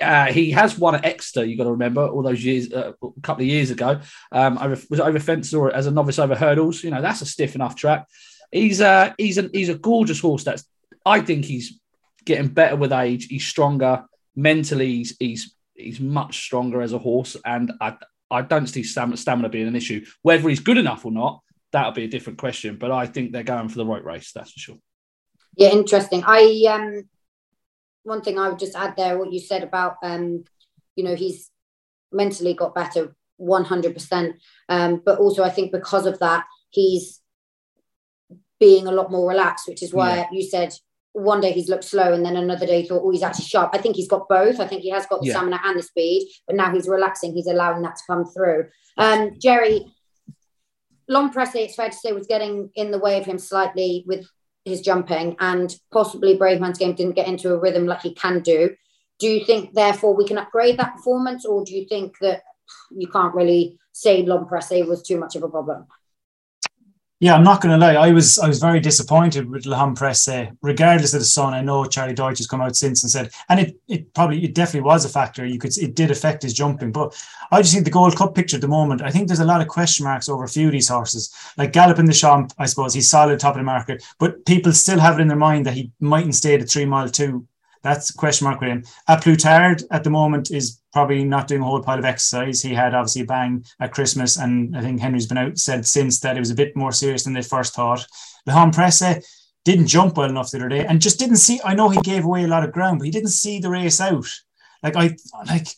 uh, 0.00 0.26
he 0.26 0.50
has 0.50 0.78
won 0.78 0.94
at 0.94 1.04
Exeter. 1.04 1.44
You 1.44 1.56
got 1.56 1.64
to 1.64 1.70
remember 1.70 2.06
all 2.06 2.22
those 2.22 2.44
years, 2.44 2.70
uh, 2.72 2.92
a 3.02 3.20
couple 3.22 3.42
of 3.42 3.48
years 3.48 3.70
ago. 3.70 4.00
Um, 4.30 4.56
was 4.90 5.00
over 5.00 5.18
fence 5.18 5.54
or 5.54 5.74
as 5.74 5.86
a 5.86 5.90
novice 5.90 6.18
over 6.18 6.34
hurdles. 6.34 6.84
You 6.84 6.90
know 6.90 7.00
that's 7.00 7.22
a 7.22 7.26
stiff 7.26 7.54
enough 7.54 7.76
track. 7.76 8.06
He's 8.52 8.80
uh, 8.80 9.14
he's 9.16 9.38
a 9.38 9.48
he's 9.52 9.70
a 9.70 9.78
gorgeous 9.78 10.20
horse. 10.20 10.44
That's 10.44 10.64
I 11.04 11.20
think 11.20 11.44
he's 11.44 11.80
getting 12.24 12.48
better 12.48 12.76
with 12.76 12.92
age. 12.92 13.28
He's 13.28 13.46
stronger 13.46 14.04
mentally. 14.34 14.96
He's 14.96 15.16
he's, 15.18 15.54
he's 15.74 16.00
much 16.00 16.42
stronger 16.44 16.82
as 16.82 16.92
a 16.92 16.98
horse, 16.98 17.36
and 17.44 17.72
I 17.80 17.96
I 18.30 18.42
don't 18.42 18.66
see 18.66 18.82
stamina 18.82 19.48
being 19.48 19.68
an 19.68 19.76
issue. 19.76 20.04
Whether 20.22 20.48
he's 20.48 20.60
good 20.60 20.78
enough 20.78 21.04
or 21.04 21.12
not, 21.12 21.42
that'll 21.72 21.92
be 21.92 22.04
a 22.04 22.08
different 22.08 22.38
question. 22.38 22.76
But 22.76 22.90
I 22.90 23.06
think 23.06 23.32
they're 23.32 23.42
going 23.42 23.68
for 23.68 23.78
the 23.78 23.86
right 23.86 24.04
race. 24.04 24.32
That's 24.32 24.52
for 24.52 24.58
sure. 24.58 24.78
Yeah, 25.56 25.70
interesting. 25.70 26.22
I 26.26 26.64
um, 26.68 27.08
one 28.02 28.22
thing 28.22 28.38
I 28.38 28.48
would 28.48 28.58
just 28.58 28.76
add 28.76 28.96
there, 28.96 29.18
what 29.18 29.32
you 29.32 29.40
said 29.40 29.62
about 29.62 29.96
um, 30.02 30.44
you 30.96 31.04
know, 31.04 31.14
he's 31.14 31.50
mentally 32.12 32.54
got 32.54 32.74
better, 32.74 33.14
one 33.36 33.64
hundred 33.64 33.94
percent. 33.94 34.36
Um, 34.68 35.02
but 35.04 35.18
also 35.18 35.44
I 35.44 35.50
think 35.50 35.72
because 35.72 36.06
of 36.06 36.18
that, 36.18 36.46
he's 36.70 37.20
being 38.58 38.86
a 38.86 38.92
lot 38.92 39.10
more 39.10 39.28
relaxed, 39.28 39.68
which 39.68 39.82
is 39.82 39.92
why 39.92 40.16
yeah. 40.16 40.26
you 40.32 40.42
said 40.42 40.72
one 41.16 41.40
day 41.40 41.50
he's 41.52 41.70
looked 41.70 41.84
slow 41.84 42.12
and 42.12 42.24
then 42.24 42.36
another 42.36 42.66
day 42.66 42.82
he 42.82 42.88
thought, 42.88 43.02
oh, 43.02 43.10
he's 43.10 43.22
actually 43.22 43.46
sharp. 43.46 43.70
I 43.72 43.78
think 43.78 43.96
he's 43.96 44.08
got 44.08 44.28
both. 44.28 44.60
I 44.60 44.66
think 44.66 44.82
he 44.82 44.90
has 44.90 45.06
got 45.06 45.20
the 45.20 45.28
yeah. 45.28 45.32
stamina 45.32 45.60
and 45.64 45.78
the 45.78 45.82
speed, 45.82 46.30
but 46.46 46.56
now 46.56 46.70
he's 46.72 46.88
relaxing. 46.88 47.34
He's 47.34 47.46
allowing 47.46 47.82
that 47.82 47.96
to 47.96 48.02
come 48.06 48.26
through. 48.26 48.66
Um, 48.98 49.38
Jerry, 49.38 49.86
L'Homme 51.08 51.30
Presse, 51.30 51.54
it's 51.54 51.74
fair 51.74 51.88
to 51.88 51.96
say, 51.96 52.12
was 52.12 52.26
getting 52.26 52.70
in 52.74 52.90
the 52.90 52.98
way 52.98 53.18
of 53.18 53.24
him 53.24 53.38
slightly 53.38 54.04
with 54.06 54.26
his 54.66 54.82
jumping, 54.82 55.36
and 55.38 55.74
possibly 55.90 56.36
Bravemansgame 56.36 56.96
didn't 56.96 57.14
get 57.14 57.28
into 57.28 57.54
a 57.54 57.58
rhythm 57.58 57.86
like 57.86 58.02
he 58.02 58.12
can 58.12 58.40
do. 58.40 58.74
Do 59.18 59.26
you 59.26 59.44
think, 59.44 59.72
therefore, 59.72 60.14
we 60.14 60.26
can 60.26 60.36
upgrade 60.36 60.78
that 60.78 60.96
performance, 60.96 61.46
or 61.46 61.64
do 61.64 61.74
you 61.74 61.86
think 61.88 62.16
that 62.20 62.42
you 62.90 63.08
can't 63.08 63.34
really 63.34 63.78
say 63.92 64.22
L'Homme 64.22 64.46
Presse 64.46 64.84
was 64.86 65.02
too 65.02 65.18
much 65.18 65.34
of 65.34 65.44
a 65.44 65.48
problem? 65.48 65.86
Yeah, 67.18 67.34
I'm 67.34 67.44
not 67.44 67.62
going 67.62 67.72
to 67.72 67.78
lie. 67.78 67.94
I 67.94 68.12
was 68.12 68.38
I 68.38 68.46
was 68.46 68.58
very 68.58 68.78
disappointed 68.78 69.48
with 69.48 69.64
L'Homme 69.64 69.94
Presse, 69.94 70.28
uh, 70.28 70.50
regardless 70.60 71.14
of 71.14 71.20
the 71.20 71.24
sun. 71.24 71.54
I 71.54 71.62
know 71.62 71.86
Charlie 71.86 72.12
Deutsch 72.12 72.36
has 72.38 72.46
come 72.46 72.60
out 72.60 72.76
since 72.76 73.02
and 73.02 73.10
said, 73.10 73.30
and 73.48 73.58
it 73.58 73.80
it 73.88 74.12
probably 74.12 74.44
it 74.44 74.54
definitely 74.54 74.86
was 74.86 75.06
a 75.06 75.08
factor. 75.08 75.46
You 75.46 75.58
could 75.58 75.74
it 75.78 75.94
did 75.94 76.10
affect 76.10 76.42
his 76.42 76.52
jumping, 76.52 76.92
but 76.92 77.18
I 77.50 77.62
just 77.62 77.72
think 77.72 77.86
the 77.86 77.90
Gold 77.90 78.16
Cup 78.16 78.34
picture 78.34 78.56
at 78.56 78.60
the 78.60 78.68
moment. 78.68 79.00
I 79.00 79.10
think 79.10 79.28
there's 79.28 79.40
a 79.40 79.46
lot 79.46 79.62
of 79.62 79.68
question 79.68 80.04
marks 80.04 80.28
over 80.28 80.44
a 80.44 80.48
few 80.48 80.66
of 80.66 80.72
these 80.72 80.88
horses, 80.88 81.34
like 81.56 81.72
Galopin 81.72 82.06
Des 82.06 82.12
Champs. 82.12 82.54
I 82.58 82.66
suppose 82.66 82.92
he's 82.92 83.08
solid 83.08 83.40
top 83.40 83.54
of 83.54 83.60
the 83.60 83.64
market, 83.64 84.04
but 84.18 84.44
people 84.44 84.72
still 84.72 85.00
have 85.00 85.18
it 85.18 85.22
in 85.22 85.28
their 85.28 85.38
mind 85.38 85.64
that 85.64 85.74
he 85.74 85.92
mightn't 86.00 86.34
stay 86.34 86.54
at 86.54 86.68
three 86.68 86.84
mile 86.84 87.08
two 87.08 87.46
that's 87.86 88.10
question 88.10 88.46
mark 88.46 88.60
with 88.60 88.70
him. 88.70 88.84
A 89.08 89.18
Plus 89.20 89.42
Tard 89.42 89.82
at 89.90 90.04
the 90.04 90.10
moment 90.10 90.50
is 90.50 90.80
probably 90.92 91.24
not 91.24 91.46
doing 91.46 91.62
a 91.62 91.64
whole 91.64 91.82
pile 91.82 91.98
of 91.98 92.04
exercise. 92.04 92.60
He 92.60 92.74
had 92.74 92.94
obviously 92.94 93.22
a 93.22 93.26
bang 93.26 93.64
at 93.80 93.92
Christmas, 93.92 94.36
and 94.36 94.76
I 94.76 94.80
think 94.80 95.00
Henry's 95.00 95.26
been 95.26 95.38
out 95.38 95.58
said 95.58 95.86
since 95.86 96.20
that 96.20 96.36
it 96.36 96.40
was 96.40 96.50
a 96.50 96.54
bit 96.54 96.76
more 96.76 96.92
serious 96.92 97.24
than 97.24 97.32
they 97.32 97.42
first 97.42 97.74
thought. 97.74 98.06
L'Homme 98.46 98.72
Presse 98.72 99.24
didn't 99.64 99.86
jump 99.86 100.16
well 100.16 100.28
enough 100.28 100.50
the 100.50 100.58
other 100.58 100.68
day, 100.68 100.84
and 100.84 101.00
just 101.00 101.18
didn't 101.18 101.36
see. 101.36 101.60
I 101.64 101.74
know 101.74 101.88
he 101.88 102.00
gave 102.00 102.24
away 102.24 102.44
a 102.44 102.48
lot 102.48 102.64
of 102.64 102.72
ground, 102.72 102.98
but 102.98 103.06
he 103.06 103.10
didn't 103.10 103.30
see 103.30 103.60
the 103.60 103.70
race 103.70 104.00
out. 104.00 104.28
Like 104.82 104.96
I 104.96 105.16
like 105.46 105.68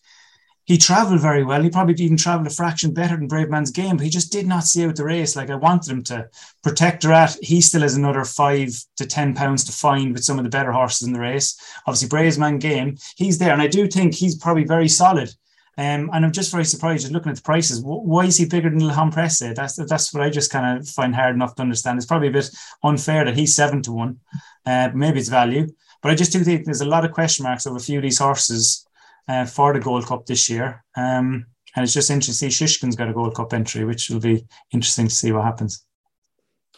he 0.69 0.77
travelled 0.77 1.23
very 1.23 1.45
well. 1.45 1.63
He 1.63 1.71
probably 1.71 1.95
even 2.05 2.19
travelled 2.19 2.47
a 2.47 2.51
fraction 2.51 2.93
better 2.93 3.17
than 3.17 3.27
Brave 3.27 3.49
Man's 3.49 3.73
Bravemansgame, 3.73 3.97
but 3.97 4.05
he 4.05 4.11
just 4.11 4.31
did 4.31 4.47
not 4.47 4.65
see 4.65 4.85
out 4.85 4.97
the 4.97 5.05
race. 5.05 5.35
Like 5.35 5.49
I 5.49 5.55
wanted 5.55 5.91
him 5.91 6.03
to 6.05 6.29
Protectorat. 6.63 7.39
He 7.43 7.63
still 7.63 7.81
has 7.81 7.97
another 7.97 8.23
five 8.23 8.69
to 8.99 9.07
ten 9.07 9.35
pounds 9.35 9.65
to 9.65 9.73
find 9.73 10.13
with 10.13 10.25
some 10.25 10.39
of 10.39 10.45
the 10.45 10.51
better 10.51 10.71
horses 10.71 11.09
in 11.09 11.15
the 11.15 11.21
race. 11.21 11.59
Obviously, 11.87 12.11
Bravemansgame, 12.11 13.03
he's 13.17 13.39
there, 13.39 13.55
and 13.55 13.63
I 13.63 13.67
do 13.67 13.89
think 13.89 14.13
he's 14.13 14.37
probably 14.37 14.65
very 14.65 14.89
solid. 14.89 15.31
Um, 15.79 16.11
and 16.13 16.27
I'm 16.27 16.33
just 16.33 16.53
very 16.53 16.67
surprised 16.67 17.03
just 17.03 17.15
looking 17.15 17.31
at 17.31 17.37
the 17.37 17.43
prices. 17.43 17.81
Why 17.81 18.27
is 18.27 18.37
he 18.37 18.45
bigger 18.45 18.69
than 18.69 18.87
L'Homme 18.87 19.13
Presse? 19.13 19.55
That's 19.55 19.77
that's 19.77 20.13
what 20.13 20.23
I 20.23 20.29
just 20.29 20.51
kind 20.51 20.79
of 20.79 20.87
find 20.87 21.15
hard 21.15 21.35
enough 21.35 21.55
to 21.55 21.63
understand. 21.63 21.97
It's 21.97 22.07
probably 22.07 22.29
a 22.29 22.33
bit 22.33 22.51
unfair 22.83 23.25
that 23.25 23.39
he's 23.39 23.57
seven 23.57 23.81
to 23.85 23.93
one. 23.93 24.21
Uh, 24.67 24.91
maybe 24.95 25.19
it's 25.19 25.31
value, 25.31 25.67
but 26.03 26.13
I 26.13 26.15
just 26.15 26.33
do 26.33 26.45
think 26.45 26.67
there's 26.67 26.83
a 26.83 26.95
lot 26.95 27.07
of 27.07 27.13
question 27.13 27.45
marks 27.45 27.67
over 27.67 27.79
a 27.79 27.81
few 27.81 28.01
of 28.01 28.03
these 28.03 28.19
horses 28.19 28.87
uh, 29.29 29.45
for 29.45 29.73
the 29.73 29.81
Gold 29.81 30.07
Cup 30.07 30.27
this 30.27 30.49
year. 30.49 30.85
Um, 30.97 31.47
and 31.77 31.85
it's 31.85 31.93
just 31.93 32.11
interesting 32.11 32.49
to 32.49 32.53
see 32.53 32.65
Shishkin's 32.65 32.97
got 32.97 33.11
a 33.11 33.13
Gold 33.13 33.35
Cup 33.35 33.53
entry, 33.53 33.85
which 33.85 34.11
will 34.11 34.21
be 34.21 34.47
interesting 34.73 35.09
to 35.09 35.15
see 35.15 35.33
what 35.33 35.45
happens. 35.45 35.85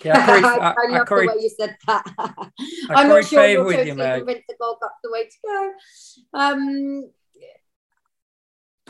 Yeah, 0.02 0.18
I, 0.18 0.40
I, 0.40 0.68
I, 0.70 0.74
I 0.76 0.98
love 0.98 1.08
the 1.08 1.14
way 1.14 1.42
you 1.42 1.50
said 1.58 1.76
that. 1.86 2.04
I'm 2.90 3.08
not 3.08 3.24
sure 3.24 3.46
you're 3.46 3.64
totally 3.64 3.88
you, 3.88 3.94
convinced 3.94 4.44
the 4.48 4.56
Gold 4.60 4.78
Cup's 4.82 4.94
the 5.02 5.10
way 5.10 5.24
to 5.24 5.36
go. 5.44 5.72
Um, 6.34 7.10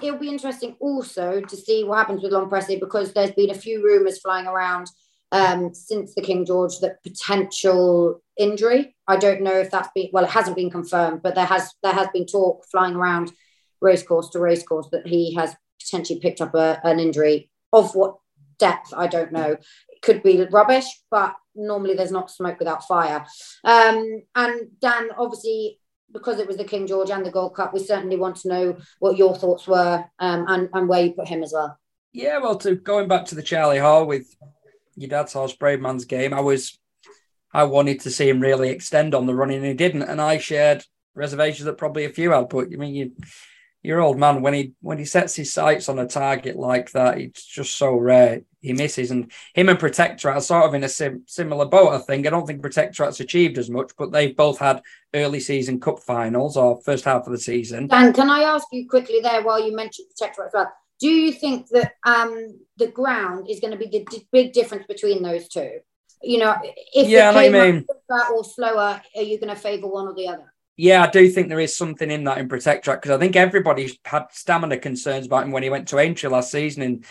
it'll 0.02 0.18
be 0.18 0.28
interesting 0.28 0.76
also 0.80 1.40
to 1.40 1.56
see 1.56 1.84
what 1.84 1.98
happens 1.98 2.22
with 2.22 2.32
L'Homme 2.32 2.48
Presse 2.48 2.78
because 2.80 3.12
there's 3.12 3.32
been 3.32 3.50
a 3.50 3.54
few 3.54 3.84
rumours 3.84 4.20
flying 4.20 4.46
around 4.46 4.88
um, 5.32 5.74
since 5.74 6.14
the 6.14 6.22
King 6.22 6.44
George 6.44 6.78
that 6.80 7.02
potential 7.02 8.22
injury. 8.36 8.96
I 9.06 9.16
don't 9.16 9.42
know 9.42 9.58
if 9.58 9.70
that's 9.70 9.90
been 9.94 10.08
well, 10.12 10.24
it 10.24 10.30
hasn't 10.30 10.56
been 10.56 10.70
confirmed, 10.70 11.22
but 11.22 11.34
there 11.34 11.46
has 11.46 11.72
there 11.82 11.92
has 11.92 12.08
been 12.12 12.26
talk 12.26 12.64
flying 12.70 12.96
around 12.96 13.32
racecourse 13.80 14.30
to 14.30 14.38
racecourse 14.38 14.88
that 14.92 15.06
he 15.06 15.34
has 15.34 15.54
potentially 15.80 16.20
picked 16.20 16.40
up 16.40 16.54
a, 16.54 16.80
an 16.84 17.00
injury 17.00 17.50
of 17.72 17.94
what 17.94 18.16
depth 18.58 18.92
I 18.96 19.06
don't 19.06 19.32
know. 19.32 19.56
It 19.88 20.02
could 20.02 20.22
be 20.22 20.46
rubbish, 20.50 20.86
but 21.10 21.34
normally 21.54 21.94
there's 21.94 22.12
not 22.12 22.30
smoke 22.30 22.58
without 22.58 22.86
fire. 22.86 23.24
Um, 23.64 24.22
and 24.34 24.68
Dan, 24.80 25.08
obviously, 25.16 25.78
because 26.12 26.38
it 26.38 26.46
was 26.46 26.56
the 26.56 26.64
King 26.64 26.86
George 26.86 27.10
and 27.10 27.24
the 27.24 27.30
Gold 27.30 27.54
Cup, 27.54 27.72
we 27.72 27.80
certainly 27.80 28.16
want 28.16 28.36
to 28.36 28.48
know 28.48 28.76
what 28.98 29.16
your 29.16 29.34
thoughts 29.36 29.66
were 29.66 30.04
um, 30.18 30.44
and, 30.48 30.68
and 30.72 30.88
where 30.88 31.04
you 31.04 31.12
put 31.12 31.28
him 31.28 31.42
as 31.42 31.52
well. 31.52 31.78
Yeah, 32.12 32.38
well, 32.38 32.56
to 32.56 32.74
going 32.74 33.08
back 33.08 33.26
to 33.26 33.34
the 33.34 33.42
Charlie 33.42 33.78
Hall 33.78 34.04
with 34.04 34.34
your 34.96 35.08
dad's 35.08 35.32
horse 35.32 35.56
Bravemansgame, 35.56 36.32
I 36.32 36.40
was 36.40 36.78
I 37.52 37.64
wanted 37.64 38.00
to 38.00 38.10
see 38.10 38.28
him 38.28 38.40
really 38.40 38.70
extend 38.70 39.14
on 39.14 39.26
the 39.26 39.34
running, 39.34 39.58
and 39.58 39.66
he 39.66 39.74
didn't. 39.74 40.02
And 40.02 40.20
I 40.20 40.38
shared 40.38 40.84
reservations 41.14 41.64
that 41.66 41.78
probably 41.78 42.04
a 42.04 42.10
few 42.10 42.32
had. 42.32 42.48
But 42.48 42.66
I 42.72 42.76
mean, 42.76 42.94
you, 42.94 43.12
your 43.82 44.00
old 44.00 44.18
man 44.18 44.42
when 44.42 44.54
he 44.54 44.72
when 44.80 44.98
he 44.98 45.04
sets 45.04 45.34
his 45.34 45.52
sights 45.52 45.88
on 45.88 45.98
a 45.98 46.06
target 46.06 46.56
like 46.56 46.90
that, 46.92 47.18
it's 47.18 47.44
just 47.44 47.76
so 47.76 47.94
rare 47.94 48.42
he 48.60 48.72
misses. 48.74 49.10
And 49.10 49.32
him 49.54 49.70
and 49.70 49.78
Protectorat 49.78 50.36
are 50.36 50.40
sort 50.40 50.66
of 50.66 50.74
in 50.74 50.84
a 50.84 50.88
sim, 50.88 51.22
similar 51.26 51.64
boat. 51.64 51.92
I 51.92 51.98
think 51.98 52.26
I 52.26 52.30
don't 52.30 52.46
think 52.46 52.62
Protectorat's 52.62 53.20
achieved 53.20 53.56
as 53.56 53.70
much, 53.70 53.92
but 53.96 54.12
they've 54.12 54.36
both 54.36 54.58
had 54.58 54.82
early 55.14 55.40
season 55.40 55.80
cup 55.80 56.00
finals 56.00 56.56
or 56.56 56.82
first 56.82 57.04
half 57.04 57.26
of 57.26 57.32
the 57.32 57.38
season. 57.38 57.86
Dan, 57.86 58.12
can 58.12 58.28
I 58.28 58.40
ask 58.40 58.66
you 58.70 58.86
quickly 58.88 59.20
there 59.22 59.42
while 59.42 59.64
you 59.64 59.74
mentioned 59.74 60.08
Protectorat 60.10 60.48
as 60.48 60.52
well? 60.52 60.72
Do 61.00 61.08
you 61.08 61.32
think 61.32 61.68
that 61.68 61.94
um, 62.04 62.60
the 62.76 62.88
ground 62.88 63.48
is 63.48 63.60
going 63.60 63.72
to 63.72 63.78
be 63.78 63.86
the 63.86 64.04
d- 64.10 64.28
big 64.30 64.52
difference 64.52 64.84
between 64.86 65.22
those 65.22 65.48
two? 65.48 65.78
You 66.22 66.36
know, 66.36 66.54
if 66.94 67.08
yeah, 67.08 67.30
I 67.30 67.48
mean, 67.48 67.86
or 68.30 68.44
slower, 68.44 69.00
are 69.16 69.22
you 69.22 69.40
going 69.40 69.54
to 69.54 69.58
favour 69.58 69.86
one 69.86 70.06
or 70.06 70.14
the 70.14 70.28
other? 70.28 70.52
Yeah, 70.82 71.02
I 71.02 71.10
do 71.10 71.28
think 71.28 71.50
there 71.50 71.60
is 71.60 71.76
something 71.76 72.10
in 72.10 72.24
that 72.24 72.38
in 72.38 72.48
Protectorat 72.48 73.02
because 73.02 73.10
I 73.10 73.18
think 73.18 73.36
everybody 73.36 73.92
had 74.02 74.28
stamina 74.30 74.78
concerns 74.78 75.26
about 75.26 75.44
him 75.44 75.50
when 75.50 75.62
he 75.62 75.68
went 75.68 75.88
to 75.88 75.98
Aintree 75.98 76.30
last 76.30 76.50
season 76.50 76.82
in 76.82 77.04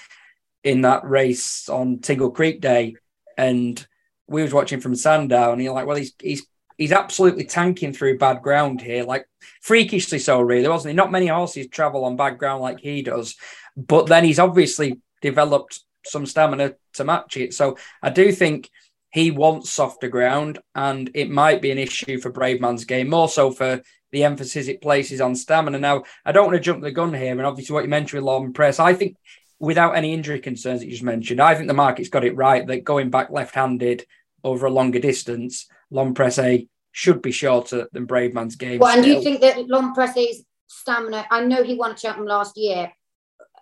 in 0.63 0.82
that 0.82 1.08
race 1.08 1.69
on 1.69 1.99
Tingle 1.99 2.32
Creek 2.32 2.62
Day, 2.62 2.95
and 3.38 3.88
we 4.25 4.41
was 4.41 4.55
watching 4.55 4.82
from 4.82 4.95
Sandown, 4.95 5.53
and 5.53 5.62
you're 5.62 5.75
like, 5.75 5.86
well, 5.86 5.97
he's 5.97 6.15
he's 6.19 6.47
he's 6.79 6.91
absolutely 6.91 7.43
tanking 7.43 7.93
through 7.93 8.17
bad 8.17 8.41
ground 8.41 8.82
here, 8.82 9.03
like 9.03 9.27
freakishly 9.62 10.17
so, 10.17 10.41
really, 10.41 10.67
wasn't 10.67 10.89
he? 10.89 10.95
Not 10.95 11.12
many 11.12 11.27
horses 11.27 11.67
travel 11.67 12.05
on 12.05 12.15
bad 12.15 12.39
ground 12.39 12.63
like 12.63 12.79
he 12.79 13.03
does, 13.03 13.36
but 13.77 14.08
then 14.08 14.23
he's 14.23 14.39
obviously 14.39 14.99
developed 15.21 15.79
some 16.08 16.25
stamina 16.25 16.73
to 16.93 17.03
match 17.03 17.38
it. 17.38 17.53
So 17.53 17.77
I 18.01 18.10
do 18.10 18.32
think 18.32 18.71
he 19.12 19.32
wants 19.32 19.72
softer 19.72 20.08
ground, 20.08 20.60
and 20.76 21.10
it 21.13 21.30
might 21.30 21.62
be 21.62 21.72
an 21.72 21.78
issue 21.78 22.19
for 22.19 22.32
Bravemansgame, 22.32 23.08
more 23.08 23.30
so 23.30 23.52
for 23.52 23.82
the 24.12 24.24
emphasis 24.24 24.67
it 24.67 24.82
places 24.82 25.22
on 25.22 25.36
stamina. 25.36 25.80
Now, 25.80 26.04
I 26.26 26.32
don't 26.32 26.45
want 26.48 26.56
to 26.56 26.63
jump 26.63 26.82
the 26.82 26.91
gun 26.91 27.13
here, 27.13 27.32
and 27.32 27.41
obviously 27.41 27.74
what 27.74 27.84
you 27.84 27.89
mentioned 27.89 28.22
with 28.22 28.28
L'Homme 28.28 28.54
Presse, 28.54 28.80
I 28.80 28.93
think 28.93 29.15
without 29.60 29.95
any 29.95 30.13
injury 30.13 30.39
concerns 30.39 30.80
that 30.80 30.86
you 30.86 30.93
just 30.93 31.04
mentioned, 31.04 31.41
I 31.41 31.56
think 31.56 31.67
the 31.67 31.74
market's 31.74 32.10
got 32.10 32.24
it 32.24 32.36
right 32.36 32.65
that 32.67 32.84
going 32.84 33.10
back 33.10 33.30
left-handed 33.30 34.06
over 34.43 34.67
a 34.67 34.72
longer 34.72 35.00
distance, 35.00 35.67
L'Homme 35.91 36.13
Presse 36.13 36.65
should 36.91 37.22
be 37.22 37.32
shorter 37.32 37.88
than 37.91 38.08
Bravemansgame. 38.08 38.80
Well, 38.80 38.95
and 38.95 39.04
do 39.04 39.10
you 39.10 39.22
think 39.22 39.41
that 39.41 39.58
L'Homme 39.58 39.93
Presse's 39.93 40.43
stamina? 40.67 41.26
I 41.30 41.43
know 41.45 41.63
he 41.63 41.76
won 41.76 41.91
a 41.91 41.98
Cheltenham 41.98 42.28
last 42.28 42.58
year, 42.58 42.91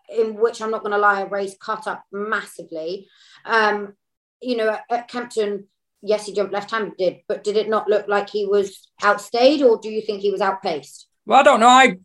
in 0.10 0.36
which 0.36 0.62
I'm 0.62 0.72
not 0.72 0.82
going 0.82 0.94
to 0.94 0.98
lie, 0.98 1.22
a 1.22 1.28
race 1.28 1.56
cut 1.60 1.88
up 1.88 2.04
massively. 2.12 3.08
Um, 3.44 3.96
you 4.42 4.58
know, 4.58 4.70
at, 4.70 4.84
at 4.90 5.08
Kempton, 5.08 5.68
yes, 6.02 6.26
he 6.26 6.34
jumped 6.34 6.54
left-handed, 6.54 6.98
did. 6.98 7.18
but 7.28 7.44
did 7.44 7.58
it 7.58 7.70
not 7.70 7.90
look 7.90 8.08
like 8.08 8.30
he 8.30 8.46
was 8.46 8.90
outstayed, 9.02 9.62
or 9.62 9.80
do 9.80 9.90
you 9.90 10.02
think 10.02 10.22
he 10.22 10.32
was 10.32 10.42
outpaced? 10.42 11.08
Well, 11.26 11.40
I 11.40 11.44
don't 11.44 11.60
know. 11.60 11.68
I 11.68 11.98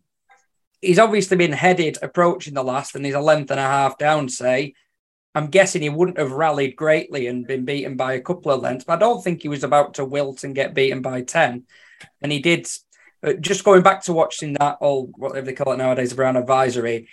he's 0.81 0.99
obviously 0.99 1.37
been 1.37 1.53
headed 1.53 1.97
approaching 2.01 2.53
the 2.53 2.63
last, 2.63 2.95
and 2.95 3.05
he's 3.05 3.15
a 3.15 3.21
length 3.21 3.51
and 3.51 3.59
a 3.59 3.63
half 3.63 3.97
down, 3.97 4.29
say. 4.29 4.73
I'm 5.35 5.47
guessing 5.47 5.81
he 5.81 5.89
wouldn't 5.89 6.19
have 6.19 6.31
rallied 6.31 6.75
greatly 6.75 7.25
and 7.25 7.47
been 7.47 7.65
beaten 7.65 7.95
by 7.95 8.13
a 8.13 8.21
couple 8.21 8.51
of 8.51 8.61
lengths, 8.61 8.85
but 8.85 8.93
I 8.93 8.99
don't 8.99 9.23
think 9.23 9.41
he 9.41 9.49
was 9.49 9.63
about 9.63 9.95
to 9.95 10.05
wilt 10.05 10.43
and 10.43 10.53
get 10.53 10.75
beaten 10.75 11.01
by 11.01 11.21
10. 11.21 11.63
And 12.21 12.31
he 12.31 12.39
did. 12.39 12.67
Uh, 13.25 13.33
just 13.33 13.63
going 13.63 13.81
back 13.81 14.03
to 14.03 14.13
watching 14.13 14.53
that 14.53 14.77
old, 14.81 15.13
whatever 15.17 15.45
they 15.45 15.53
call 15.53 15.73
it 15.73 15.77
nowadays, 15.77 16.13
Brown 16.13 16.35
advisory, 16.35 17.07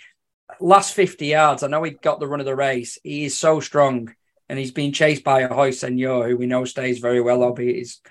last 0.59 0.93
50 0.93 1.25
yards, 1.25 1.63
I 1.63 1.67
know 1.67 1.81
he 1.83 1.91
got 1.91 2.19
the 2.19 2.27
run 2.27 2.41
of 2.41 2.45
the 2.45 2.55
race. 2.55 2.99
He 3.03 3.25
is 3.25 3.39
so 3.39 3.59
strong 3.59 4.13
and 4.51 4.59
he's 4.59 4.71
been 4.71 4.91
chased 4.91 5.23
by 5.23 5.41
Ahoy 5.41 5.71
Senor, 5.71 6.27
who 6.27 6.35
we 6.35 6.45
know 6.45 6.65
stays 6.65 6.99
very 6.99 7.21
well, 7.21 7.41
albeit 7.41 7.77
he's 7.77 8.01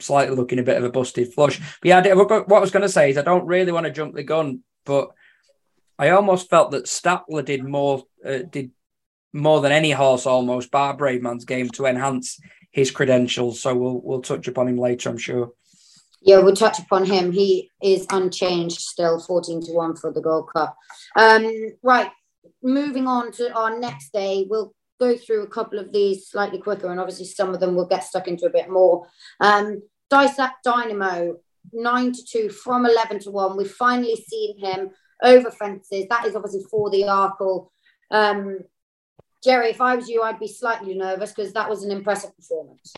slightly 0.00 0.34
looking 0.34 0.58
a 0.58 0.64
bit 0.64 0.76
of 0.76 0.82
a 0.82 0.90
busted 0.90 1.32
flush. 1.32 1.60
But 1.80 1.88
yeah, 1.88 2.14
what 2.14 2.32
I 2.32 2.58
was 2.58 2.72
going 2.72 2.82
to 2.82 2.88
say 2.88 3.10
is 3.10 3.16
I 3.16 3.22
don't 3.22 3.46
really 3.46 3.70
want 3.70 3.86
to 3.86 3.92
jump 3.92 4.16
the 4.16 4.24
gun, 4.24 4.64
but 4.84 5.10
I 5.96 6.10
almost 6.10 6.50
felt 6.50 6.72
that 6.72 6.86
Statler 6.86 7.44
did 7.44 7.62
more, 7.62 8.02
uh, 8.26 8.38
did 8.38 8.72
more 9.32 9.60
than 9.60 9.70
any 9.70 9.92
horse 9.92 10.26
almost, 10.26 10.72
bar 10.72 10.96
Bravemansgame 10.96 11.70
to 11.74 11.86
enhance 11.86 12.40
his 12.72 12.90
credentials. 12.90 13.60
So 13.60 13.76
we'll 13.76 14.00
we'll 14.02 14.20
touch 14.20 14.48
upon 14.48 14.66
him 14.66 14.78
later, 14.78 15.10
I'm 15.10 15.16
sure. 15.16 15.52
Yeah, 16.22 16.40
we'll 16.40 16.56
touch 16.56 16.80
upon 16.80 17.04
him. 17.04 17.30
He 17.30 17.70
is 17.80 18.04
unchanged 18.10 18.80
still, 18.80 19.20
14 19.20 19.66
to 19.66 19.72
1 19.72 19.94
for 19.94 20.12
the 20.12 20.20
Gold 20.20 20.50
Cup. 20.52 20.76
Um, 21.14 21.76
right, 21.84 22.10
moving 22.64 23.06
on 23.06 23.30
to 23.32 23.54
our 23.54 23.78
next 23.78 24.12
day, 24.12 24.44
we'll 24.50 24.74
go 25.04 25.16
through 25.16 25.42
a 25.42 25.48
couple 25.48 25.78
of 25.78 25.92
these 25.92 26.28
slightly 26.28 26.58
quicker, 26.58 26.90
and 26.90 27.00
obviously 27.00 27.26
some 27.26 27.54
of 27.54 27.60
them 27.60 27.74
will 27.74 27.86
get 27.86 28.04
stuck 28.04 28.28
into 28.28 28.46
a 28.46 28.50
bit 28.50 28.68
more. 28.70 29.06
Um, 29.40 29.82
Dysart 30.10 30.52
Dynamo, 30.64 31.36
9 31.72 32.12
to 32.12 32.24
2 32.24 32.48
from 32.50 32.86
11 32.86 33.20
to 33.20 33.30
1. 33.30 33.56
We've 33.56 33.70
finally 33.70 34.16
seen 34.16 34.58
him 34.58 34.90
over 35.22 35.50
fences. 35.50 36.06
That 36.08 36.26
is 36.26 36.36
obviously 36.36 36.64
for 36.70 36.90
the 36.90 37.02
Arkle. 37.02 37.68
Um, 38.10 38.60
Jerry, 39.42 39.70
if 39.70 39.80
I 39.80 39.96
was 39.96 40.08
you, 40.08 40.22
I'd 40.22 40.40
be 40.40 40.48
slightly 40.48 40.94
nervous 40.94 41.32
because 41.32 41.52
that 41.52 41.68
was 41.68 41.84
an 41.84 41.90
impressive 41.90 42.34
performance. 42.36 42.94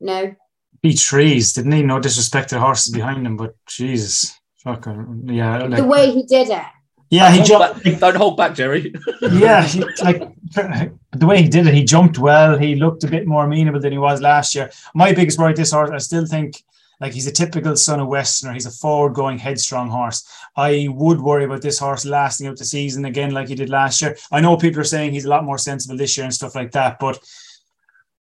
No. 0.00 0.34
Beat 0.82 0.98
trees, 0.98 1.52
didn't 1.52 1.72
he? 1.72 1.82
No 1.82 2.00
disrespect 2.00 2.48
to 2.48 2.54
the 2.56 2.60
horses 2.60 2.92
behind 2.92 3.26
him, 3.26 3.36
but 3.36 3.54
Jesus, 3.66 4.34
fucking 4.64 5.24
yeah. 5.26 5.58
Like, 5.58 5.76
the 5.76 5.84
way 5.84 6.10
he 6.10 6.22
did 6.22 6.48
it. 6.48 6.62
Yeah, 7.10 7.32
he 7.32 7.42
jumped. 7.42 7.82
Back, 7.82 7.98
don't 7.98 8.16
hold 8.16 8.36
back, 8.36 8.54
Jerry. 8.54 8.94
yeah, 9.20 9.64
he, 9.64 9.84
like 10.02 10.22
the 10.52 11.26
way 11.26 11.42
he 11.42 11.48
did 11.48 11.66
it, 11.66 11.74
he 11.74 11.84
jumped 11.84 12.18
well. 12.18 12.56
He 12.56 12.76
looked 12.76 13.04
a 13.04 13.08
bit 13.08 13.26
more 13.26 13.44
amenable 13.44 13.80
than 13.80 13.92
he 13.92 13.98
was 13.98 14.20
last 14.20 14.54
year. 14.54 14.70
My 14.94 15.12
biggest 15.12 15.38
worry 15.38 15.52
this 15.52 15.72
horse, 15.72 15.90
I 15.90 15.98
still 15.98 16.24
think 16.24 16.62
like 17.00 17.12
he's 17.12 17.26
a 17.26 17.32
typical 17.32 17.76
son 17.76 17.98
of 17.98 18.08
Westerner. 18.08 18.52
He's 18.52 18.66
a 18.66 18.70
forward-going, 18.70 19.38
headstrong 19.38 19.88
horse. 19.88 20.28
I 20.56 20.86
would 20.90 21.20
worry 21.20 21.44
about 21.44 21.62
this 21.62 21.78
horse 21.78 22.04
lasting 22.04 22.46
out 22.46 22.58
the 22.58 22.64
season 22.64 23.06
again, 23.06 23.32
like 23.32 23.48
he 23.48 23.54
did 23.54 23.70
last 23.70 24.02
year. 24.02 24.16
I 24.30 24.40
know 24.40 24.56
people 24.56 24.80
are 24.80 24.84
saying 24.84 25.12
he's 25.12 25.24
a 25.24 25.30
lot 25.30 25.44
more 25.44 25.58
sensible 25.58 25.96
this 25.96 26.16
year 26.16 26.24
and 26.24 26.34
stuff 26.34 26.54
like 26.54 26.72
that, 26.72 26.98
but 27.00 27.18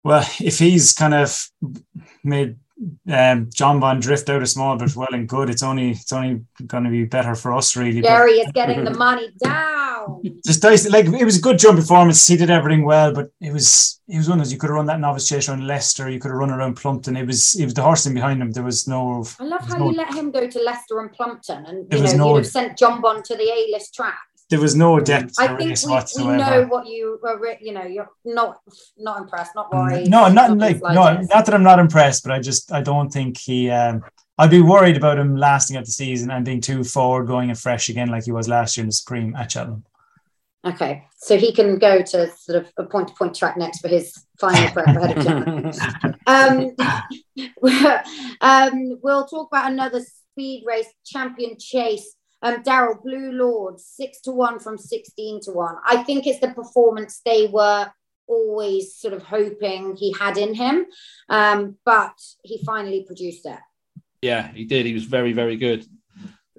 well, 0.03 0.29
if 0.41 0.59
he's 0.59 0.93
kind 0.93 1.15
of 1.15 1.51
made 2.23 2.57
um, 2.79 3.47
Jonbon 3.47 4.03
drift 4.03 4.29
out 4.29 4.43
a 4.43 4.47
small 4.47 4.77
bit, 4.77 4.95
well 4.95 5.09
and 5.13 5.29
good. 5.29 5.49
It's 5.49 5.63
only 5.63 5.93
it's 5.93 6.13
only 6.13 6.43
going 6.67 6.85
to 6.85 6.91
be 6.91 7.05
better 7.05 7.35
for 7.35 7.55
us, 7.55 7.75
really. 7.75 8.01
Gary 8.03 8.39
but, 8.39 8.47
is 8.47 8.53
getting 8.53 8.85
the 8.85 8.93
money 8.93 9.29
down. 9.43 10.23
Just 10.47 10.63
nice, 10.63 10.89
like 10.89 11.07
it 11.07 11.25
was 11.25 11.39
a 11.39 11.41
good 11.41 11.59
jump 11.59 11.79
performance. 11.79 12.27
He 12.27 12.37
did 12.37 12.51
everything 12.51 12.85
well, 12.85 13.15
but 13.15 13.31
it 13.41 13.53
was 13.53 14.01
it 14.09 14.19
was 14.19 14.29
one 14.29 14.39
of 14.39 14.45
those 14.45 14.53
you 14.53 14.59
could 14.59 14.69
have 14.69 14.77
run 14.77 14.87
that 14.87 15.01
novice 15.01 15.29
chase 15.29 15.49
around 15.49 15.67
Leicester. 15.67 16.11
You 16.11 16.21
could 16.21 16.31
have 16.31 16.39
run 16.39 16.51
around 16.51 16.75
Plumpton. 16.75 17.17
It 17.17 17.27
was 17.27 17.55
it 17.55 17.65
was 17.65 17.75
the 17.75 17.83
horse 17.83 18.05
in 18.05 18.13
behind 18.13 18.43
him. 18.43 18.53
There 18.53 18.63
was 18.63 18.87
no. 18.87 19.25
I 19.41 19.45
love 19.45 19.67
how 19.67 19.79
no, 19.79 19.91
you 19.91 19.97
let 19.97 20.15
him 20.15 20.31
go 20.31 20.47
to 20.47 20.63
Leicester 20.63 21.01
and 21.01 21.11
Plumpton, 21.13 21.65
and 21.65 21.93
you 21.93 22.03
know 22.03 22.13
no, 22.13 22.29
you'd 22.29 22.45
have 22.45 22.47
sent 22.47 22.79
Jonbon 22.79 23.25
to 23.25 23.37
the 23.37 23.51
A 23.51 23.69
list 23.73 23.95
track 23.95 24.19
there 24.49 24.61
was 24.61 24.77
no 24.77 25.01
depth. 25.01 25.35
I 25.39 25.49
think 25.49 25.61
we, 25.61 26.25
we, 26.25 26.37
know 26.37 26.67
what 26.69 26.87
you 26.87 27.19
were. 27.23 27.57
You 27.61 27.73
know, 27.73 27.85
you're 27.85 28.11
not 28.25 28.61
not 28.97 29.21
impressed, 29.21 29.53
not 29.55 29.73
worried. 29.73 30.09
No, 30.09 30.29
not 30.29 30.57
like, 30.57 30.81
no, 30.81 31.21
not 31.21 31.47
that 31.47 31.55
I'm 31.55 31.65
not 31.65 31.79
impressed, 31.79 32.23
but 32.23 32.33
I 32.33 32.41
just 32.41 32.73
I 32.73 32.81
don't 32.81 33.13
think 33.13 33.39
he. 33.39 33.71
Um, 33.71 34.05
I'd 34.39 34.51
be 34.51 34.61
worried 34.61 34.97
about 34.97 35.19
him 35.19 35.35
lasting 35.35 35.77
out 35.77 35.87
the 35.87 35.91
season 35.91 36.31
and 36.31 36.45
being 36.45 36.61
too 36.61 36.85
forward 36.85 37.27
going 37.27 37.49
and 37.49 37.59
fresh 37.59 37.89
again 37.89 38.09
like 38.09 38.25
he 38.25 38.33
was 38.33 38.49
last 38.49 38.77
year 38.77 38.83
in 38.83 38.89
the 38.89 38.93
Supreme 38.93 39.35
at 39.35 39.51
Cheltenham. 39.51 39.85
Okay, 40.65 41.05
so 41.17 41.39
he 41.39 41.53
can 41.53 41.79
go 41.79 42.03
to 42.03 42.31
sort 42.37 42.59
of 42.59 42.73
a 42.77 42.85
point 42.85 43.09
to 43.09 43.15
point 43.15 43.35
track 43.35 43.57
next 43.57 43.81
for 43.81 43.89
his 43.89 44.27
final 44.39 44.71
prep 44.73 44.89
ahead 44.89 45.17
of 45.17 45.25
Cheltenham. 45.25 46.17
um, 46.27 46.71
um, 48.41 48.99
we'll 49.03 49.27
talk 49.27 49.49
about 49.51 49.71
another 49.71 50.01
speed 50.01 50.65
race 50.67 50.93
champion 51.05 51.57
chase 51.59 52.16
um, 52.47 52.63
Daryl, 52.63 53.03
Blue 53.03 53.33
Lord, 53.33 53.81
six 53.81 54.21
to 54.23 54.31
one 54.31 54.59
from 54.59 54.79
16 54.79 55.41
to 55.43 55.53
one. 55.53 55.77
I 55.85 56.03
think 56.03 56.27
it's 56.27 56.41
the 56.41 56.49
performance 56.49 57.21
they 57.25 57.47
were 57.47 57.91
always 58.29 58.95
sort 58.95 59.15
of 59.15 59.23
hoping 59.23 59.97
he 59.97 60.13
had 60.19 60.37
in 60.37 60.55
him, 60.55 60.87
um, 61.29 61.77
but 61.85 62.15
he 62.43 62.63
finally 62.65 63.05
produced 63.05 63.47
it. 63.47 63.59
Yeah, 64.23 64.49
he 64.53 64.65
did. 64.65 64.87
He 64.87 64.95
was 64.95 65.05
very, 65.05 65.33
very 65.33 65.57
good 65.57 65.87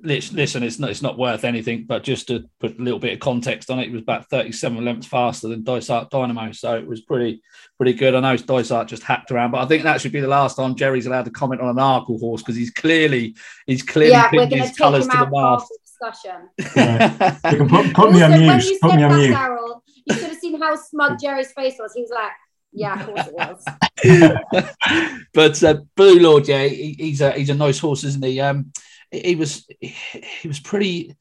listen, 0.03 0.63
it's 0.63 0.79
not 0.79 0.89
it's 0.89 1.01
not 1.01 1.17
worth 1.17 1.43
anything, 1.43 1.85
but 1.85 2.03
just 2.03 2.27
to 2.27 2.49
put 2.59 2.77
a 2.79 2.81
little 2.81 2.99
bit 2.99 3.13
of 3.13 3.19
context 3.19 3.69
on 3.69 3.79
it, 3.79 3.87
it 3.87 3.91
was 3.91 4.01
about 4.01 4.29
37 4.29 4.83
lengths 4.83 5.07
faster 5.07 5.47
than 5.47 5.63
Dysart 5.63 6.09
Dynamo, 6.09 6.51
so 6.51 6.75
it 6.75 6.87
was 6.87 7.01
pretty 7.01 7.41
pretty 7.77 7.93
good. 7.93 8.15
I 8.15 8.19
know 8.19 8.37
Dysart 8.37 8.87
just 8.87 9.03
hacked 9.03 9.31
around, 9.31 9.51
but 9.51 9.63
I 9.63 9.65
think 9.65 9.83
that 9.83 10.01
should 10.01 10.11
be 10.11 10.19
the 10.19 10.27
last 10.27 10.55
time 10.55 10.75
Jerry's 10.75 11.05
allowed 11.05 11.25
to 11.25 11.31
comment 11.31 11.61
on 11.61 11.69
an 11.69 11.75
Arkle 11.75 12.19
horse 12.19 12.41
because 12.41 12.55
he's 12.55 12.71
clearly 12.71 13.35
he's 13.65 13.83
clearly 13.83 14.11
yeah, 14.11 14.29
we're 14.31 14.45
his 14.45 14.77
colours 14.77 15.07
to 15.07 15.17
the 15.17 15.29
mast. 15.29 15.71
Discussion. 15.83 16.49
Yeah. 16.75 17.37
you 17.51 17.57
can 17.57 17.69
put, 17.69 17.93
put 17.93 18.11
me 18.11 18.21
on 18.21 18.31
mute. 18.31 18.81
Put 18.81 18.95
me 18.95 19.03
on 19.03 19.17
mute. 19.17 19.35
Daryl, 19.35 19.81
you 20.05 20.15
should 20.15 20.29
have 20.29 20.37
seen 20.37 20.61
how 20.61 20.75
smug 20.75 21.19
Jerry's 21.19 21.51
face 21.53 21.75
was. 21.79 21.93
He 21.93 22.01
was 22.01 22.11
like. 22.11 22.31
Yeah, 22.73 22.99
of 22.99 23.05
course 23.07 23.27
it 23.27 23.33
was. 23.33 25.23
but 25.33 25.63
uh, 25.63 25.81
Blue 25.95 26.19
Lord, 26.19 26.47
yeah, 26.47 26.65
he, 26.67 26.95
he's 26.99 27.21
a 27.21 27.31
he's 27.31 27.49
a 27.49 27.55
nice 27.55 27.79
horse, 27.79 28.03
isn't 28.03 28.23
he? 28.23 28.39
Um, 28.39 28.71
he 29.11 29.35
was 29.35 29.67
he 29.79 30.47
was 30.47 30.59
pretty. 30.59 31.15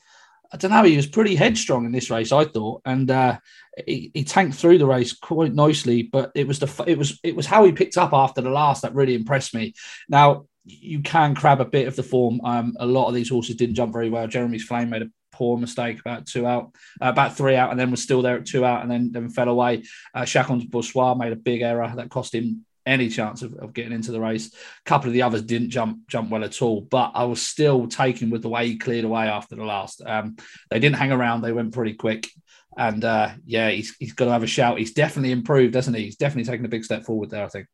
I 0.52 0.56
don't 0.58 0.70
know. 0.70 0.84
He 0.84 0.96
was 0.96 1.08
pretty 1.08 1.34
headstrong 1.34 1.86
in 1.86 1.92
this 1.92 2.08
race, 2.08 2.30
I 2.30 2.44
thought, 2.44 2.82
and 2.84 3.10
uh, 3.10 3.38
he, 3.84 4.12
he 4.14 4.22
tanked 4.22 4.56
through 4.56 4.78
the 4.78 4.86
race 4.86 5.12
quite 5.12 5.52
nicely. 5.52 6.04
But 6.04 6.30
it 6.34 6.46
was 6.46 6.60
the 6.60 6.84
it 6.86 6.96
was 6.96 7.18
it 7.24 7.34
was 7.34 7.46
how 7.46 7.64
he 7.64 7.72
picked 7.72 7.98
up 7.98 8.12
after 8.12 8.40
the 8.40 8.50
last 8.50 8.82
that 8.82 8.94
really 8.94 9.14
impressed 9.14 9.54
me. 9.54 9.74
Now 10.08 10.46
you 10.64 11.00
can 11.00 11.34
crab 11.34 11.60
a 11.60 11.64
bit 11.64 11.88
of 11.88 11.96
the 11.96 12.02
form. 12.02 12.40
Um, 12.44 12.76
a 12.78 12.86
lot 12.86 13.08
of 13.08 13.14
these 13.14 13.28
horses 13.28 13.56
didn't 13.56 13.76
jump 13.76 13.92
very 13.92 14.10
well. 14.10 14.26
Jeremy's 14.26 14.64
Flame 14.64 14.90
made 14.90 15.02
a 15.02 15.10
poor 15.32 15.58
mistake 15.58 16.00
about 16.00 16.26
two 16.26 16.46
out, 16.46 16.72
uh, 17.00 17.08
about 17.08 17.36
three 17.36 17.56
out, 17.56 17.70
and 17.70 17.78
then 17.78 17.90
was 17.90 18.02
still 18.02 18.22
there 18.22 18.38
at 18.38 18.46
two 18.46 18.64
out, 18.64 18.82
and 18.82 18.90
then 18.90 19.12
then 19.12 19.30
fell 19.30 19.48
away. 19.48 19.82
Uh, 20.14 20.22
Chacun 20.22 20.70
Pour 20.70 20.82
Soi 20.82 21.14
made 21.14 21.32
a 21.32 21.36
big 21.36 21.62
error 21.62 21.92
that 21.96 22.10
cost 22.10 22.34
him 22.34 22.64
any 22.86 23.08
chance 23.08 23.42
of, 23.42 23.54
of 23.54 23.74
getting 23.74 23.92
into 23.92 24.12
the 24.12 24.20
race. 24.20 24.54
A 24.54 24.88
couple 24.88 25.08
of 25.08 25.12
the 25.12 25.22
others 25.22 25.42
didn't 25.42 25.70
jump 25.70 26.06
jump 26.08 26.30
well 26.30 26.44
at 26.44 26.62
all, 26.62 26.80
but 26.80 27.12
I 27.14 27.24
was 27.24 27.42
still 27.42 27.88
taken 27.88 28.30
with 28.30 28.42
the 28.42 28.48
way 28.48 28.68
he 28.68 28.78
cleared 28.78 29.04
away 29.04 29.28
after 29.28 29.56
the 29.56 29.64
last. 29.64 30.00
Um, 30.06 30.36
they 30.70 30.78
didn't 30.78 30.96
hang 30.96 31.12
around; 31.12 31.42
they 31.42 31.52
went 31.52 31.74
pretty 31.74 31.94
quick. 31.94 32.30
And 32.78 33.04
uh, 33.04 33.30
yeah, 33.44 33.70
he's 33.70 33.96
he's 33.98 34.12
got 34.12 34.26
to 34.26 34.32
have 34.32 34.42
a 34.42 34.46
shout. 34.46 34.78
He's 34.78 34.92
definitely 34.92 35.32
improved, 35.32 35.74
hasn't 35.74 35.96
he? 35.96 36.04
He's 36.04 36.16
definitely 36.16 36.50
taken 36.50 36.64
a 36.64 36.70
big 36.70 36.84
step 36.84 37.04
forward 37.04 37.30
there. 37.30 37.44
I 37.44 37.48
think. 37.48 37.66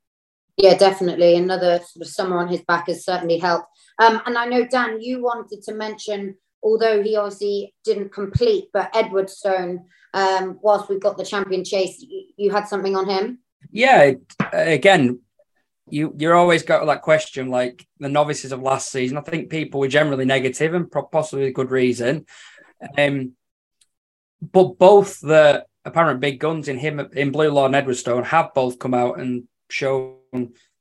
Yeah, 0.57 0.77
definitely. 0.77 1.37
Another 1.37 1.79
sort 1.79 2.07
of 2.07 2.13
summer 2.13 2.39
on 2.39 2.49
his 2.49 2.63
back 2.63 2.89
has 2.89 3.05
certainly 3.05 3.39
helped. 3.39 3.67
Um, 3.99 4.21
and 4.27 4.37
I 4.37 4.47
know 4.47 4.67
Dan, 4.67 5.01
you 5.01 5.23
wanted 5.23 5.63
to 5.63 5.75
mention, 5.75 6.37
although 6.63 7.03
he 7.03 7.17
obviously 7.17 7.75
didn't 7.85 8.13
complete, 8.13 8.67
but 8.73 8.93
Edwardstone. 8.95 9.85
Um, 10.15 10.59
whilst 10.61 10.91
we've 10.91 11.01
got 11.01 11.17
the 11.17 11.25
champion 11.25 11.65
chase, 11.65 12.05
you 12.37 12.51
had 12.51 12.69
something 12.69 12.95
on 12.95 13.09
him 13.09 13.39
yeah, 13.71 14.13
again, 14.53 15.21
you 15.89 16.15
you're 16.17 16.35
always 16.35 16.63
got 16.63 16.85
that 16.87 17.03
question 17.03 17.51
like 17.51 17.87
the 17.99 18.09
novices 18.09 18.53
of 18.53 18.63
last 18.63 18.91
season. 18.91 19.19
I 19.19 19.21
think 19.21 19.51
people 19.51 19.81
were 19.81 19.89
generally 19.89 20.25
negative 20.25 20.75
and 20.75 20.91
possibly 20.91 21.47
a 21.47 21.53
good 21.53 21.71
reason. 21.71 22.27
Um, 22.97 23.33
but 24.41 24.79
both 24.79 25.21
the 25.21 25.67
apparent 25.85 26.21
big 26.21 26.41
guns 26.41 26.69
in 26.69 26.79
him 26.79 27.01
in 27.13 27.31
Blue 27.31 27.51
Lord 27.51 27.75
and 27.75 27.77
Edwardstone 27.77 28.25
have 28.25 28.55
both 28.55 28.79
come 28.79 28.95
out 28.95 29.19
and 29.19 29.45
shown 29.69 30.17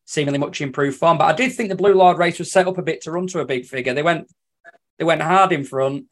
seemingly 0.06 0.40
much 0.40 0.62
improved 0.62 0.98
form. 0.98 1.18
But 1.18 1.26
I 1.26 1.34
did 1.34 1.54
think 1.54 1.70
the 1.70 1.76
Blue 1.76 1.94
Lord 1.94 2.18
race 2.18 2.40
was 2.40 2.52
set 2.52 2.68
up 2.68 2.78
a 2.78 2.84
bit 2.84 3.02
to 3.02 3.12
run 3.12 3.28
to 3.28 3.40
a 3.40 3.46
big 3.46 3.66
figure. 3.66 3.94
They 3.94 4.04
went 4.04 4.28
they 4.98 5.06
went 5.06 5.22
hard 5.22 5.52
in 5.52 5.64
front 5.64 6.06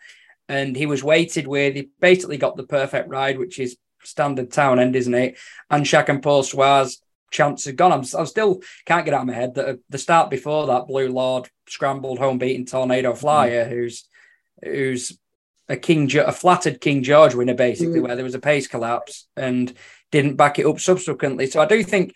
and 0.47 0.75
he 0.75 0.87
was 0.87 1.03
weighted 1.03 1.47
with 1.47 1.75
he 1.75 1.89
basically 1.99 2.37
got 2.37 2.57
the 2.57 2.63
perfect 2.63 3.07
ride, 3.07 3.37
which 3.37 3.59
is 3.59 3.77
standard 4.03 4.51
town 4.51 4.79
end, 4.79 4.95
isn't 4.95 5.13
it? 5.13 5.37
And 5.69 5.85
Chacun 5.85 6.21
Pour 6.21 6.43
Soi 6.43 6.85
chance 7.31 7.65
had 7.65 7.77
gone. 7.77 7.91
I'm, 7.91 8.03
I 8.17 8.25
still 8.25 8.61
can't 8.85 9.05
get 9.05 9.13
out 9.13 9.21
of 9.21 9.27
my 9.27 9.33
head 9.33 9.55
that 9.55 9.79
the 9.89 9.97
start 9.97 10.29
before 10.29 10.67
that, 10.67 10.87
Blue 10.87 11.09
Lord 11.09 11.49
scrambled 11.67 12.19
home 12.19 12.37
beating 12.37 12.65
Tornado 12.65 13.13
Flyer, 13.13 13.65
mm. 13.65 13.69
who's 13.69 14.07
who's 14.63 15.17
a 15.67 15.77
King 15.77 16.13
a 16.17 16.31
flattered 16.31 16.81
King 16.81 17.03
George 17.03 17.35
winner 17.35 17.53
basically, 17.53 17.99
mm. 17.99 18.03
where 18.03 18.15
there 18.15 18.25
was 18.25 18.35
a 18.35 18.39
pace 18.39 18.67
collapse 18.67 19.27
and 19.35 19.73
didn't 20.11 20.35
back 20.35 20.59
it 20.59 20.65
up 20.65 20.79
subsequently. 20.79 21.47
So 21.47 21.61
I 21.61 21.65
do 21.65 21.83
think 21.83 22.13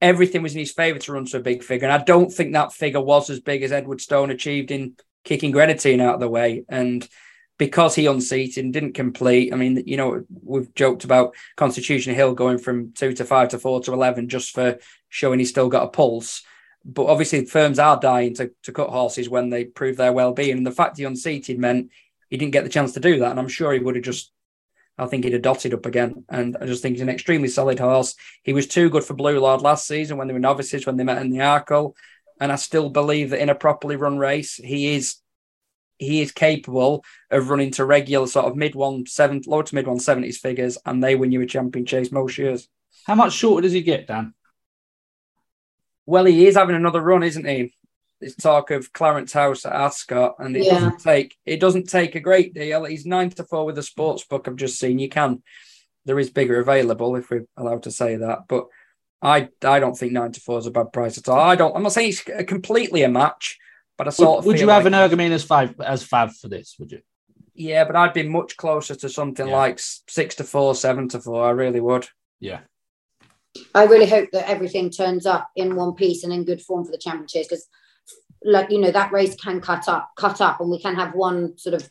everything 0.00 0.42
was 0.42 0.54
in 0.54 0.60
his 0.60 0.72
favour 0.72 0.98
to 0.98 1.12
run 1.12 1.26
to 1.26 1.38
a 1.38 1.40
big 1.40 1.62
figure, 1.62 1.88
and 1.88 2.00
I 2.00 2.04
don't 2.04 2.32
think 2.32 2.52
that 2.52 2.72
figure 2.72 3.00
was 3.00 3.30
as 3.30 3.40
big 3.40 3.62
as 3.62 3.72
Edwardstone 3.72 4.30
achieved 4.30 4.70
in 4.70 4.96
kicking 5.24 5.52
Greaneteen 5.52 6.00
out 6.00 6.14
of 6.14 6.20
the 6.20 6.28
way 6.28 6.64
and 6.68 7.06
because 7.58 7.96
he 7.96 8.06
unseated 8.06 8.64
and 8.64 8.72
didn't 8.72 8.92
complete. 8.94 9.52
I 9.52 9.56
mean, 9.56 9.82
you 9.84 9.96
know, 9.96 10.24
we've 10.42 10.72
joked 10.74 11.04
about 11.04 11.34
Constitution 11.56 12.14
Hill 12.14 12.34
going 12.34 12.58
from 12.58 12.92
two 12.92 13.12
to 13.14 13.24
five 13.24 13.48
to 13.48 13.58
four 13.58 13.80
to 13.82 13.92
11 13.92 14.28
just 14.28 14.54
for 14.54 14.78
showing 15.08 15.40
he's 15.40 15.50
still 15.50 15.68
got 15.68 15.84
a 15.84 15.88
pulse. 15.88 16.42
But 16.84 17.06
obviously, 17.06 17.44
firms 17.44 17.80
are 17.80 17.98
dying 17.98 18.34
to, 18.36 18.52
to 18.62 18.72
cut 18.72 18.90
horses 18.90 19.28
when 19.28 19.50
they 19.50 19.64
prove 19.64 19.96
their 19.96 20.12
well 20.12 20.32
being. 20.32 20.58
And 20.58 20.66
the 20.66 20.70
fact 20.70 20.96
he 20.96 21.04
unseated 21.04 21.58
meant 21.58 21.90
he 22.30 22.36
didn't 22.36 22.52
get 22.52 22.62
the 22.62 22.70
chance 22.70 22.92
to 22.92 23.00
do 23.00 23.18
that. 23.18 23.32
And 23.32 23.40
I'm 23.40 23.48
sure 23.48 23.72
he 23.72 23.80
would 23.80 23.96
have 23.96 24.04
just, 24.04 24.32
I 24.96 25.06
think 25.06 25.24
he'd 25.24 25.32
have 25.32 25.42
dotted 25.42 25.74
up 25.74 25.84
again. 25.84 26.24
And 26.28 26.56
I 26.60 26.66
just 26.66 26.80
think 26.80 26.94
he's 26.94 27.02
an 27.02 27.08
extremely 27.08 27.48
solid 27.48 27.80
horse. 27.80 28.14
He 28.44 28.52
was 28.52 28.68
too 28.68 28.88
good 28.88 29.02
for 29.02 29.14
Blue 29.14 29.40
Lord 29.40 29.62
last 29.62 29.88
season 29.88 30.16
when 30.16 30.28
they 30.28 30.32
were 30.32 30.38
novices, 30.38 30.86
when 30.86 30.96
they 30.96 31.04
met 31.04 31.20
in 31.20 31.30
the 31.30 31.38
Arkle. 31.38 31.94
And 32.40 32.52
I 32.52 32.56
still 32.56 32.88
believe 32.88 33.30
that 33.30 33.42
in 33.42 33.48
a 33.48 33.54
properly 33.56 33.96
run 33.96 34.16
race, 34.16 34.54
he 34.54 34.94
is 34.94 35.16
he 35.98 36.20
is 36.20 36.32
capable 36.32 37.04
of 37.30 37.50
running 37.50 37.70
to 37.72 37.84
regular 37.84 38.26
sort 38.26 38.46
of 38.46 38.56
mid 38.56 38.74
one 38.74 39.06
seven, 39.06 39.42
low 39.46 39.62
to 39.62 39.74
mid 39.74 39.86
one 39.86 40.00
seventies 40.00 40.38
figures, 40.38 40.78
and 40.86 41.02
they 41.02 41.14
win 41.14 41.32
you 41.32 41.40
a 41.40 41.46
champion 41.46 41.86
chase 41.86 42.12
most 42.12 42.38
years. 42.38 42.68
How 43.04 43.14
much 43.14 43.32
shorter 43.32 43.62
does 43.62 43.72
he 43.72 43.82
get, 43.82 44.06
Dan? 44.06 44.34
Well, 46.06 46.24
he 46.24 46.46
is 46.46 46.56
having 46.56 46.76
another 46.76 47.02
run, 47.02 47.22
isn't 47.22 47.46
he? 47.46 47.74
There's 48.20 48.34
talk 48.34 48.70
of 48.70 48.92
Clarence 48.92 49.32
House 49.32 49.64
at 49.64 49.72
Ascot, 49.72 50.36
and 50.38 50.56
it 50.56 50.64
yeah. 50.64 50.74
doesn't 50.74 51.00
take 51.00 51.36
it 51.44 51.60
doesn't 51.60 51.88
take 51.88 52.14
a 52.14 52.20
great 52.20 52.54
deal. 52.54 52.84
He's 52.84 53.06
nine 53.06 53.30
to 53.30 53.44
four 53.44 53.64
with 53.64 53.76
the 53.76 53.82
sports 53.82 54.24
book 54.24 54.48
I've 54.48 54.56
just 54.56 54.78
seen. 54.78 54.98
You 54.98 55.08
can 55.08 55.42
there 56.08 56.18
is 56.18 56.30
bigger 56.30 56.58
available 56.58 57.16
if 57.16 57.30
we're 57.30 57.46
allowed 57.56 57.82
to 57.82 57.90
say 57.90 58.16
that, 58.16 58.48
but 58.48 58.66
I 59.20 59.48
I 59.62 59.78
don't 59.78 59.96
think 59.96 60.12
nine 60.12 60.32
to 60.32 60.40
four 60.40 60.58
is 60.58 60.66
a 60.66 60.70
bad 60.70 60.92
price 60.92 61.18
at 61.18 61.28
all. 61.28 61.38
I 61.38 61.54
don't. 61.54 61.76
I'm 61.76 61.82
not 61.82 61.92
saying 61.92 62.08
it's 62.08 62.48
completely 62.48 63.02
a 63.02 63.08
match, 63.08 63.58
but 63.98 64.06
I 64.06 64.10
sort 64.10 64.38
would, 64.38 64.46
would 64.46 64.60
you 64.60 64.68
have 64.68 64.84
like 64.84 64.92
an 64.92 65.18
Ergomean 65.18 65.32
as 65.32 65.44
five 65.44 65.78
as 65.80 66.04
five 66.04 66.34
for 66.36 66.48
this? 66.48 66.76
Would 66.78 66.92
you? 66.92 67.00
Yeah, 67.54 67.84
but 67.84 67.96
I'd 67.96 68.14
be 68.14 68.28
much 68.28 68.56
closer 68.56 68.94
to 68.94 69.08
something 69.08 69.48
yeah. 69.48 69.56
like 69.56 69.80
six 69.80 70.36
to 70.36 70.44
four, 70.44 70.76
seven 70.76 71.08
to 71.08 71.20
four. 71.20 71.44
I 71.44 71.50
really 71.50 71.80
would. 71.80 72.06
Yeah. 72.38 72.60
I 73.74 73.84
really 73.84 74.06
hope 74.06 74.30
that 74.32 74.48
everything 74.48 74.90
turns 74.90 75.26
up 75.26 75.50
in 75.56 75.74
one 75.74 75.94
piece 75.94 76.22
and 76.22 76.32
in 76.32 76.44
good 76.44 76.62
form 76.62 76.84
for 76.84 76.92
the 76.92 76.98
championships 76.98 77.48
because, 77.48 77.68
like 78.44 78.70
you 78.70 78.78
know, 78.78 78.92
that 78.92 79.10
race 79.10 79.34
can 79.34 79.60
cut 79.60 79.88
up, 79.88 80.10
cut 80.16 80.40
up, 80.40 80.60
and 80.60 80.70
we 80.70 80.80
can 80.80 80.94
have 80.94 81.14
one 81.14 81.58
sort 81.58 81.74
of 81.74 81.90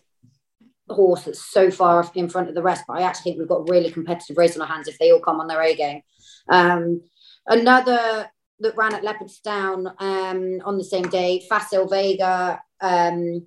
horse 0.90 1.24
that's 1.24 1.44
so 1.44 1.70
far 1.70 2.10
in 2.16 2.30
front 2.30 2.48
of 2.48 2.56
the 2.56 2.64
rest. 2.64 2.86
But 2.88 3.00
I 3.00 3.02
actually 3.02 3.32
think 3.32 3.40
we've 3.40 3.50
got 3.50 3.68
a 3.68 3.72
really 3.72 3.92
competitive 3.92 4.38
race 4.38 4.56
on 4.56 4.62
our 4.62 4.74
hands 4.74 4.88
if 4.88 4.98
they 4.98 5.12
all 5.12 5.20
come 5.20 5.42
on 5.42 5.48
their 5.48 5.62
A 5.62 5.76
game. 5.76 6.02
Um, 6.48 7.02
another 7.46 8.30
that 8.60 8.78
ran 8.78 8.94
at 8.94 9.04
Leopardstown 9.04 9.94
um, 10.00 10.62
on 10.66 10.78
the 10.78 10.84
same 10.84 11.10
day, 11.10 11.46
Facile 11.48 11.88
Vega 11.88 12.62
um, 12.82 13.46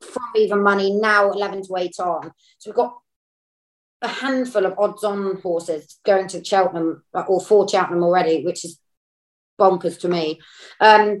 from 0.00 0.22
even 0.36 0.62
money 0.62 0.92
now 0.92 1.30
11 1.30 1.62
to 1.62 1.76
8 1.76 1.92
on. 2.00 2.32
So 2.58 2.70
we've 2.70 2.76
got 2.76 2.96
a 4.02 4.08
handful 4.08 4.66
of 4.66 4.78
odds 4.78 5.04
on 5.04 5.40
horses 5.40 5.98
going 6.04 6.28
to 6.28 6.44
Cheltenham 6.44 7.02
or 7.26 7.40
for 7.40 7.68
Cheltenham 7.68 8.02
already, 8.02 8.44
which 8.44 8.64
is 8.64 8.78
bonkers 9.58 9.98
to 10.00 10.08
me. 10.08 10.40
Um, 10.80 11.20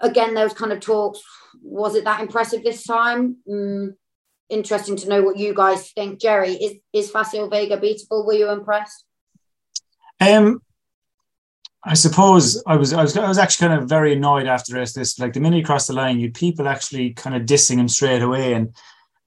again, 0.00 0.34
those 0.34 0.52
kind 0.52 0.72
of 0.72 0.80
talks, 0.80 1.20
was 1.62 1.94
it 1.94 2.04
that 2.04 2.20
impressive 2.20 2.62
this 2.62 2.84
time? 2.84 3.36
Mm, 3.48 3.94
interesting 4.50 4.96
to 4.96 5.08
know 5.08 5.22
what 5.22 5.38
you 5.38 5.54
guys 5.54 5.90
think. 5.92 6.20
Jerry, 6.20 6.52
is, 6.52 6.74
is 6.92 7.10
Facile 7.10 7.48
Vega 7.48 7.78
beatable? 7.78 8.26
Were 8.26 8.34
you 8.34 8.50
impressed? 8.50 9.04
Um, 10.20 10.60
I 11.86 11.94
suppose 11.94 12.62
I 12.66 12.76
was 12.76 12.92
I 12.92 13.02
was 13.02 13.16
I 13.16 13.28
was 13.28 13.38
actually 13.38 13.68
kind 13.68 13.82
of 13.82 13.88
very 13.88 14.14
annoyed 14.14 14.46
after 14.46 14.72
this. 14.72 14.94
This 14.94 15.18
like 15.18 15.34
the 15.34 15.40
minute 15.40 15.58
he 15.58 15.62
crossed 15.62 15.88
the 15.88 15.92
line, 15.92 16.18
you 16.18 16.30
people 16.30 16.66
actually 16.66 17.12
kind 17.12 17.36
of 17.36 17.42
dissing 17.42 17.76
him 17.76 17.88
straight 17.88 18.22
away, 18.22 18.54
and 18.54 18.74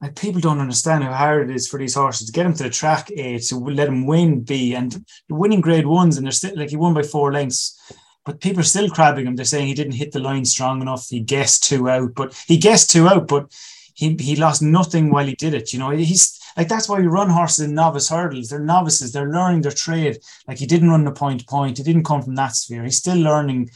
like 0.02 0.16
people 0.16 0.40
don't 0.40 0.58
understand 0.58 1.04
how 1.04 1.12
hard 1.12 1.48
it 1.48 1.54
is 1.54 1.68
for 1.68 1.78
these 1.78 1.94
horses 1.94 2.26
to 2.26 2.32
get 2.32 2.46
him 2.46 2.54
to 2.54 2.64
the 2.64 2.70
track 2.70 3.10
A 3.12 3.38
to 3.38 3.56
let 3.58 3.88
him 3.88 4.06
win 4.06 4.40
B, 4.40 4.74
and 4.74 5.04
winning 5.28 5.60
Grade 5.60 5.86
Ones, 5.86 6.16
and 6.16 6.26
they're 6.26 6.32
still 6.32 6.56
like 6.56 6.70
he 6.70 6.76
won 6.76 6.94
by 6.94 7.02
four 7.02 7.32
lengths, 7.32 7.80
but 8.24 8.40
people 8.40 8.60
are 8.60 8.64
still 8.64 8.90
crabbing 8.90 9.26
him. 9.26 9.36
They're 9.36 9.44
saying 9.44 9.68
he 9.68 9.74
didn't 9.74 9.92
hit 9.92 10.10
the 10.10 10.20
line 10.20 10.44
strong 10.44 10.82
enough. 10.82 11.08
He 11.08 11.20
guessed 11.20 11.62
two 11.62 11.88
out, 11.88 12.14
but 12.16 12.34
he 12.48 12.56
guessed 12.56 12.90
two 12.90 13.06
out, 13.06 13.28
but 13.28 13.52
he 13.94 14.16
he 14.18 14.34
lost 14.34 14.62
nothing 14.62 15.10
while 15.10 15.26
he 15.26 15.36
did 15.36 15.54
it. 15.54 15.72
You 15.72 15.78
know, 15.78 15.90
he's 15.90 16.37
like 16.56 16.68
that's 16.68 16.88
why 16.88 16.98
you 16.98 17.08
run 17.08 17.30
horses 17.30 17.66
in 17.66 17.74
novice 17.74 18.08
hurdles. 18.08 18.48
They're 18.48 18.58
novices. 18.58 19.12
They're 19.12 19.30
learning 19.30 19.62
their 19.62 19.72
trade. 19.72 20.18
Like 20.46 20.58
he 20.58 20.66
didn't 20.66 20.90
run 20.90 21.04
the 21.04 21.12
point. 21.12 21.78
He 21.78 21.84
didn't 21.84 22.04
come 22.04 22.22
from 22.22 22.34
that 22.36 22.54
sphere. 22.56 22.84
He's 22.84 22.98
still 22.98 23.18
learning 23.18 23.70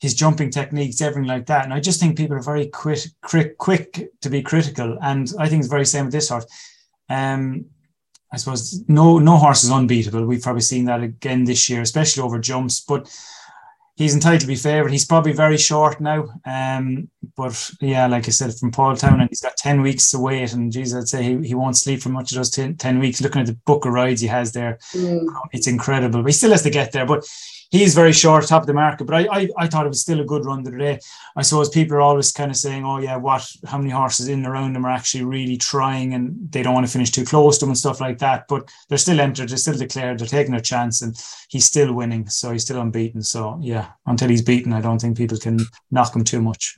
his 0.00 0.14
jumping 0.14 0.50
techniques, 0.50 1.00
everything 1.00 1.28
like 1.28 1.46
that. 1.46 1.64
And 1.64 1.74
I 1.74 1.80
just 1.80 1.98
think 1.98 2.16
people 2.16 2.36
are 2.36 2.42
very 2.42 2.66
quick, 2.68 3.00
quick, 3.22 3.58
quick 3.58 4.10
to 4.20 4.30
be 4.30 4.42
critical. 4.42 4.96
And 5.02 5.30
I 5.38 5.48
think 5.48 5.60
it's 5.60 5.70
very 5.70 5.86
same 5.86 6.04
with 6.04 6.12
this 6.12 6.28
horse. 6.28 6.46
Um, 7.08 7.66
I 8.32 8.36
suppose 8.36 8.84
no 8.88 9.18
no 9.18 9.36
horse 9.36 9.64
is 9.64 9.70
unbeatable. 9.70 10.26
We've 10.26 10.42
probably 10.42 10.62
seen 10.62 10.84
that 10.84 11.02
again 11.02 11.44
this 11.44 11.68
year, 11.70 11.80
especially 11.80 12.22
over 12.22 12.38
jumps. 12.38 12.80
But 12.80 13.10
he's 13.98 14.14
entitled 14.14 14.40
to 14.40 14.46
be 14.46 14.54
favoured. 14.54 14.92
He's 14.92 15.04
probably 15.04 15.32
very 15.32 15.58
short 15.58 16.00
now. 16.00 16.28
Um, 16.46 17.10
but 17.36 17.70
yeah, 17.80 18.06
like 18.06 18.28
I 18.28 18.30
said, 18.30 18.54
from 18.54 18.70
Paul 18.70 18.96
Town, 18.96 19.20
and 19.20 19.28
he's 19.28 19.40
got 19.40 19.56
10 19.56 19.82
weeks 19.82 20.12
to 20.12 20.20
wait. 20.20 20.52
And 20.52 20.70
geez, 20.70 20.94
I'd 20.94 21.08
say 21.08 21.22
he, 21.24 21.48
he 21.48 21.54
won't 21.54 21.76
sleep 21.76 22.00
for 22.00 22.08
much 22.08 22.30
of 22.30 22.36
those 22.36 22.50
10, 22.50 22.76
10 22.76 23.00
weeks. 23.00 23.20
Looking 23.20 23.40
at 23.40 23.48
the 23.48 23.58
book 23.66 23.84
of 23.84 23.92
rides 23.92 24.20
he 24.20 24.28
has 24.28 24.52
there, 24.52 24.78
mm. 24.94 25.26
it's 25.52 25.66
incredible. 25.66 26.22
But 26.22 26.28
he 26.28 26.32
still 26.32 26.52
has 26.52 26.62
to 26.62 26.70
get 26.70 26.92
there. 26.92 27.06
But 27.06 27.26
he's 27.70 27.94
very 27.94 28.12
short, 28.12 28.46
top 28.46 28.62
of 28.62 28.66
the 28.66 28.74
market. 28.74 29.04
But 29.04 29.16
I, 29.16 29.40
I, 29.40 29.48
I 29.58 29.66
thought 29.66 29.86
it 29.86 29.90
was 29.90 30.00
still 30.00 30.20
a 30.20 30.24
good 30.24 30.44
run 30.44 30.64
today. 30.64 30.98
I 31.36 31.42
suppose 31.42 31.68
people 31.68 31.96
are 31.96 32.00
always 32.00 32.32
kind 32.32 32.50
of 32.50 32.56
saying, 32.56 32.84
oh, 32.84 32.98
yeah, 32.98 33.16
what, 33.16 33.46
how 33.66 33.78
many 33.78 33.90
horses 33.90 34.28
in 34.28 34.40
and 34.40 34.46
around 34.46 34.72
them 34.72 34.86
are 34.86 34.90
actually 34.90 35.24
really 35.24 35.56
trying 35.56 36.14
and 36.14 36.50
they 36.50 36.62
don't 36.62 36.74
want 36.74 36.86
to 36.86 36.92
finish 36.92 37.10
too 37.10 37.24
close 37.24 37.58
to 37.58 37.64
them 37.64 37.70
and 37.70 37.78
stuff 37.78 38.00
like 38.00 38.18
that. 38.18 38.46
But 38.48 38.70
they're 38.88 38.98
still 38.98 39.20
entered, 39.20 39.50
they're 39.50 39.58
still 39.58 39.76
declared, 39.76 40.18
they're 40.18 40.26
taking 40.26 40.54
a 40.54 40.60
chance 40.60 41.02
and 41.02 41.16
he's 41.48 41.66
still 41.66 41.92
winning. 41.92 42.28
So 42.28 42.52
he's 42.52 42.62
still 42.62 42.80
unbeaten. 42.80 43.22
So 43.22 43.58
yeah, 43.60 43.90
until 44.06 44.28
he's 44.28 44.42
beaten, 44.42 44.72
I 44.72 44.80
don't 44.80 45.00
think 45.00 45.16
people 45.16 45.38
can 45.38 45.60
knock 45.90 46.14
him 46.14 46.24
too 46.24 46.40
much. 46.40 46.76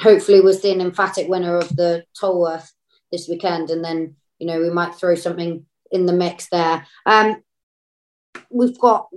Hopefully, 0.00 0.40
we'll 0.40 0.58
an 0.64 0.80
emphatic 0.80 1.28
winner 1.28 1.58
of 1.58 1.68
the 1.76 2.04
Tolworth 2.18 2.72
this 3.10 3.28
weekend. 3.28 3.68
And 3.68 3.84
then, 3.84 4.16
you 4.38 4.46
know, 4.46 4.58
we 4.58 4.70
might 4.70 4.94
throw 4.94 5.14
something 5.14 5.66
in 5.90 6.06
the 6.06 6.14
mix 6.14 6.48
there. 6.48 6.86
Um, 7.04 7.42
we've 8.50 8.78
got 8.78 9.08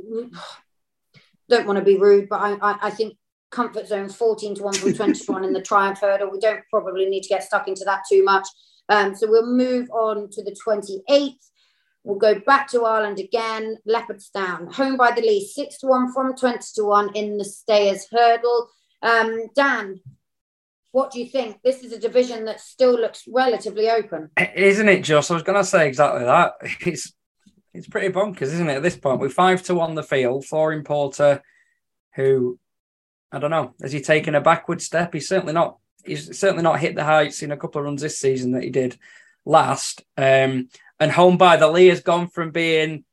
don't 1.49 1.67
want 1.67 1.79
to 1.79 1.86
be 1.86 1.97
rude, 1.97 2.29
but 2.29 2.41
I, 2.41 2.58
I, 2.62 2.77
I 2.84 2.89
think 2.89 3.17
comfort 3.51 3.88
zone 3.88 4.10
14 4.10 4.55
to 4.55 4.63
1 4.63 4.73
from 4.73 4.93
20 4.95 5.13
to 5.13 5.31
1 5.31 5.43
in 5.43 5.53
the 5.53 5.62
triumph 5.62 5.99
hurdle. 5.99 6.31
We 6.31 6.39
don't 6.39 6.62
probably 6.69 7.05
need 7.05 7.23
to 7.23 7.29
get 7.29 7.43
stuck 7.43 7.67
into 7.67 7.86
that 7.86 8.03
too 8.10 8.23
much. 8.23 8.47
Um, 8.89 9.15
so 9.15 9.27
we'll 9.29 9.47
move 9.47 9.89
on 9.91 10.29
to 10.31 10.43
the 10.43 10.55
28th. 10.65 11.38
We'll 12.03 12.19
go 12.19 12.39
back 12.39 12.67
to 12.69 12.86
Ireland 12.86 13.19
again. 13.19 13.77
Leopardstown, 13.88 14.71
home 14.73 14.95
by 14.95 15.12
the 15.12 15.21
least, 15.21 15.55
6 15.55 15.79
to 15.79 15.88
1 15.88 16.13
from 16.13 16.36
20 16.36 16.60
to 16.75 16.84
1 16.84 17.15
in 17.15 17.38
the 17.38 17.45
Stayers 17.45 18.05
hurdle. 18.12 18.69
Um, 19.01 19.47
Dan, 19.55 20.01
what 20.91 21.12
do 21.12 21.19
you 21.19 21.25
think? 21.25 21.58
This 21.63 21.84
is 21.84 21.91
a 21.93 21.99
division 21.99 22.45
that 22.45 22.62
still 22.62 22.93
looks 22.93 23.23
relatively 23.27 23.89
open. 23.89 24.29
Isn't 24.55 24.88
it, 24.88 25.03
Josh? 25.03 25.31
I 25.31 25.34
was 25.34 25.43
going 25.43 25.58
to 25.58 25.63
say 25.63 25.88
exactly 25.88 26.23
that. 26.23 26.53
It's 26.81 27.12
it's 27.76 27.88
pretty 27.88 28.10
bonkers, 28.10 28.44
isn't 28.44 28.70
it? 28.70 28.78
At 28.78 28.84
this 28.84 28.98
point, 28.98 29.20
we're 29.20 29.30
five 29.30 29.64
to 29.64 29.76
one 29.76 29.96
the 29.96 30.04
field, 30.04 30.46
Flooring 30.46 30.84
Porter, 30.84 31.44
who 32.16 32.58
I 33.32 33.40
don't 33.40 33.52
know, 33.52 33.74
has 33.82 33.92
he 33.92 34.02
taken 34.02 34.34
a 34.34 34.42
backward 34.42 34.82
step? 34.82 35.14
He's 35.14 35.28
certainly 35.28 35.54
not. 35.54 35.78
He's 36.06 36.38
certainly 36.38 36.64
not 36.64 36.80
hit 36.80 36.96
the 36.96 37.04
heights 37.04 37.42
in 37.42 37.52
a 37.52 37.58
couple 37.58 37.80
of 37.80 37.86
runs 37.86 38.02
this 38.02 38.20
season 38.20 38.52
that 38.54 38.64
he 38.64 38.70
did 38.70 38.98
last. 39.44 40.04
Um, 40.16 40.70
and 41.00 41.12
Home 41.12 41.38
by 41.38 41.58
the 41.58 41.68
Lee 41.68 41.88
has 41.88 42.02
gone 42.02 42.28
from 42.30 42.52
being 42.52 43.04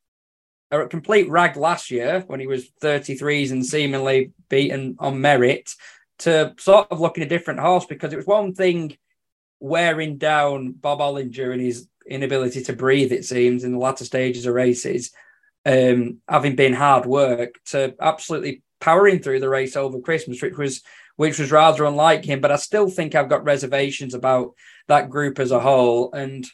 a 0.70 0.86
complete 0.86 1.28
rag 1.28 1.56
last 1.56 1.90
year 1.90 2.22
when 2.26 2.38
he 2.38 2.46
was 2.46 2.70
33s 2.82 3.50
and 3.50 3.64
seemingly 3.64 4.32
beaten 4.48 4.96
on 4.98 5.20
merit 5.20 5.74
to 6.20 6.54
sort 6.58 6.90
of 6.90 7.00
looking 7.00 7.24
a 7.24 7.28
different 7.28 7.60
horse 7.60 7.86
because 7.86 8.12
it 8.12 8.16
was 8.16 8.26
one 8.26 8.54
thing 8.54 8.96
wearing 9.58 10.18
down 10.18 10.72
Bob 10.72 11.00
Olinger 11.00 11.52
and 11.52 11.60
his 11.60 11.88
inability 12.06 12.62
to 12.64 12.72
breathe, 12.72 13.12
it 13.12 13.24
seems, 13.24 13.64
in 13.64 13.72
the 13.72 13.78
latter 13.78 14.04
stages 14.04 14.46
of 14.46 14.54
races, 14.54 15.12
um, 15.64 16.18
having 16.28 16.56
been 16.56 16.72
hard 16.72 17.06
work, 17.06 17.54
to 17.66 17.94
absolutely 18.00 18.62
powering 18.80 19.20
through 19.20 19.40
the 19.40 19.48
race 19.48 19.76
over 19.76 20.00
Christmas, 20.00 20.42
which 20.42 20.56
was 20.56 20.82
which 21.16 21.38
was 21.38 21.52
rather 21.52 21.84
unlike 21.84 22.24
him. 22.24 22.40
But 22.40 22.52
I 22.52 22.56
still 22.56 22.88
think 22.88 23.14
I've 23.14 23.28
got 23.28 23.44
reservations 23.44 24.14
about 24.14 24.54
that 24.88 25.10
group 25.10 25.38
as 25.38 25.50
a 25.50 25.60
whole. 25.60 26.12
And 26.12 26.46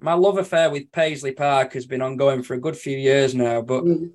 my 0.00 0.14
love 0.14 0.38
affair 0.38 0.70
with 0.70 0.92
Paisley 0.92 1.32
Park 1.32 1.74
has 1.74 1.86
been 1.86 2.02
ongoing 2.02 2.42
for 2.42 2.54
a 2.54 2.60
good 2.60 2.76
few 2.76 2.96
years 2.96 3.34
now. 3.34 3.60
But 3.60 3.84
mm. 3.84 4.10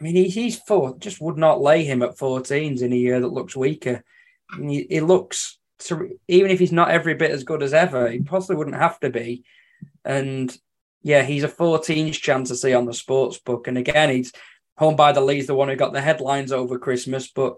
I 0.00 0.02
mean, 0.02 0.16
he, 0.16 0.28
he's 0.28 0.58
four, 0.58 0.96
just 0.98 1.20
would 1.20 1.36
not 1.36 1.60
lay 1.60 1.84
him 1.84 2.02
at 2.02 2.16
14s 2.16 2.82
in 2.82 2.92
a 2.92 2.96
year 2.96 3.20
that 3.20 3.32
looks 3.32 3.54
weaker. 3.54 4.02
He, 4.60 4.86
he 4.88 5.00
looks 5.00 5.58
to, 5.80 6.18
even 6.28 6.50
if 6.50 6.58
he's 6.58 6.72
not 6.72 6.90
every 6.90 7.14
bit 7.14 7.30
as 7.30 7.44
good 7.44 7.62
as 7.62 7.72
ever, 7.72 8.10
he 8.10 8.20
possibly 8.20 8.56
wouldn't 8.56 8.76
have 8.76 8.98
to 9.00 9.10
be. 9.10 9.44
And 10.04 10.56
yeah, 11.02 11.22
he's 11.22 11.44
a 11.44 11.48
14th 11.48 12.14
chance 12.14 12.48
to 12.48 12.56
see 12.56 12.74
on 12.74 12.86
the 12.86 12.94
sports 12.94 13.38
book. 13.38 13.66
And 13.66 13.76
again, 13.76 14.10
he's 14.10 14.32
home 14.76 14.96
by 14.96 15.12
the 15.12 15.20
Lee's 15.20 15.46
the 15.46 15.54
one 15.54 15.68
who 15.68 15.76
got 15.76 15.92
the 15.92 16.00
headlines 16.00 16.52
over 16.52 16.78
Christmas, 16.78 17.30
but 17.30 17.56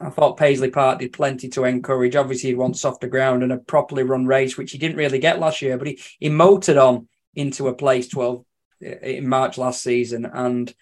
I 0.00 0.10
thought 0.10 0.36
Paisley 0.36 0.70
Park 0.70 0.98
did 0.98 1.12
plenty 1.12 1.48
to 1.50 1.64
encourage. 1.64 2.16
Obviously, 2.16 2.50
he 2.50 2.54
wants 2.54 2.80
softer 2.80 3.08
ground 3.08 3.42
and 3.42 3.52
a 3.52 3.58
properly 3.58 4.02
run 4.02 4.26
race, 4.26 4.56
which 4.56 4.72
he 4.72 4.78
didn't 4.78 4.96
really 4.96 5.18
get 5.18 5.40
last 5.40 5.62
year, 5.62 5.78
but 5.78 5.88
he, 5.88 6.00
he 6.18 6.28
motored 6.28 6.76
on 6.76 7.08
into 7.34 7.68
a 7.68 7.74
place 7.74 8.08
12 8.08 8.44
in 8.80 9.28
March 9.28 9.58
last 9.58 9.82
season. 9.82 10.26
And 10.26 10.72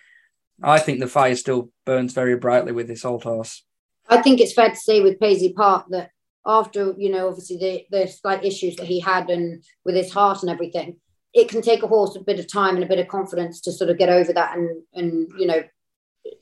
I 0.62 0.78
think 0.78 1.00
the 1.00 1.06
fire 1.06 1.36
still 1.36 1.70
burns 1.84 2.12
very 2.12 2.36
brightly 2.36 2.72
with 2.72 2.88
this 2.88 3.04
old 3.04 3.22
horse. 3.22 3.64
I 4.08 4.20
think 4.20 4.40
it's 4.40 4.52
fair 4.52 4.70
to 4.70 4.76
say 4.76 5.00
with 5.00 5.20
Paisley 5.20 5.52
Park 5.52 5.86
that 5.90 6.10
after, 6.46 6.94
you 6.98 7.10
know, 7.10 7.28
obviously 7.28 7.56
the, 7.56 7.86
the 7.90 8.06
slight 8.06 8.44
issues 8.44 8.76
that 8.76 8.86
he 8.86 9.00
had 9.00 9.30
and 9.30 9.62
with 9.84 9.94
his 9.94 10.12
heart 10.12 10.42
and 10.42 10.50
everything, 10.50 10.96
it 11.34 11.48
can 11.48 11.62
take 11.62 11.82
a 11.82 11.88
horse 11.88 12.16
a 12.16 12.20
bit 12.20 12.38
of 12.38 12.50
time 12.50 12.74
and 12.74 12.84
a 12.84 12.88
bit 12.88 12.98
of 12.98 13.08
confidence 13.08 13.60
to 13.62 13.72
sort 13.72 13.90
of 13.90 13.98
get 13.98 14.08
over 14.08 14.32
that 14.32 14.56
and, 14.56 14.82
and 14.94 15.28
you 15.38 15.46
know, 15.46 15.62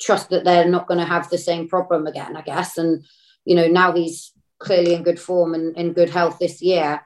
trust 0.01 0.31
that 0.31 0.45
they're 0.45 0.69
not 0.69 0.87
going 0.87 0.99
to 0.99 1.07
have 1.07 1.31
the 1.31 1.39
same 1.39 1.69
problem 1.69 2.07
again, 2.07 2.37
I 2.37 2.43
guess. 2.43 2.77
And, 2.77 3.05
you 3.45 3.55
know, 3.55 3.69
now 3.69 3.93
he's 3.93 4.33
clearly 4.59 4.95
in 4.95 5.03
good 5.03 5.21
form 5.21 5.55
and 5.55 5.77
in 5.77 5.93
good 5.93 6.11
health 6.11 6.39
this 6.39 6.63
year. 6.63 7.03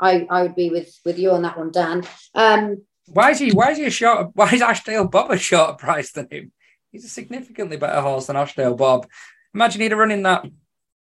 I, 0.00 0.26
I 0.28 0.42
would 0.42 0.54
be 0.54 0.68
with 0.70 0.94
with 1.06 1.18
you 1.18 1.30
on 1.30 1.42
that 1.42 1.56
one, 1.56 1.70
Dan. 1.72 2.04
Um, 2.34 2.82
why 3.06 3.30
is 3.30 3.38
he 3.38 3.52
why 3.52 3.70
is 3.70 3.78
he 3.78 3.84
a 3.84 3.90
short 3.90 4.30
why 4.34 4.50
is 4.50 4.60
Ashdale 4.60 5.10
Bob 5.10 5.30
a 5.30 5.38
shorter 5.38 5.72
price 5.78 6.12
than 6.12 6.28
him? 6.30 6.52
He's 6.92 7.04
a 7.04 7.08
significantly 7.08 7.76
better 7.76 8.00
horse 8.00 8.26
than 8.26 8.36
Ashdale 8.36 8.76
Bob. 8.76 9.06
Imagine 9.54 9.80
he'd 9.80 9.92
have 9.92 9.98
run 9.98 10.10
in 10.10 10.22
that 10.24 10.44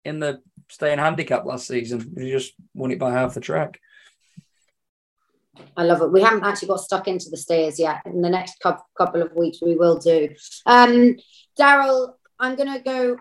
in 0.03 0.19
the 0.19 0.41
staying 0.71 0.99
handicap 0.99 1.45
last 1.45 1.67
season. 1.67 2.13
He 2.17 2.31
just 2.31 2.53
won 2.73 2.91
it 2.91 2.99
by 2.99 3.11
half 3.11 3.33
the 3.33 3.41
track. 3.41 3.79
I 5.75 5.83
love 5.83 6.01
it. 6.01 6.11
We 6.11 6.21
haven't 6.21 6.45
actually 6.45 6.69
got 6.69 6.79
stuck 6.79 7.07
into 7.07 7.29
the 7.29 7.37
stairs 7.37 7.77
yet. 7.77 8.01
In 8.05 8.21
the 8.21 8.29
next 8.29 8.59
couple 8.61 9.21
of 9.21 9.35
weeks, 9.35 9.59
we 9.61 9.75
will 9.75 9.99
do. 9.99 10.29
Um, 10.65 11.17
Daryl, 11.59 12.13
I'm 12.39 12.55
going 12.55 12.71
to 12.71 12.79
go 12.79 13.17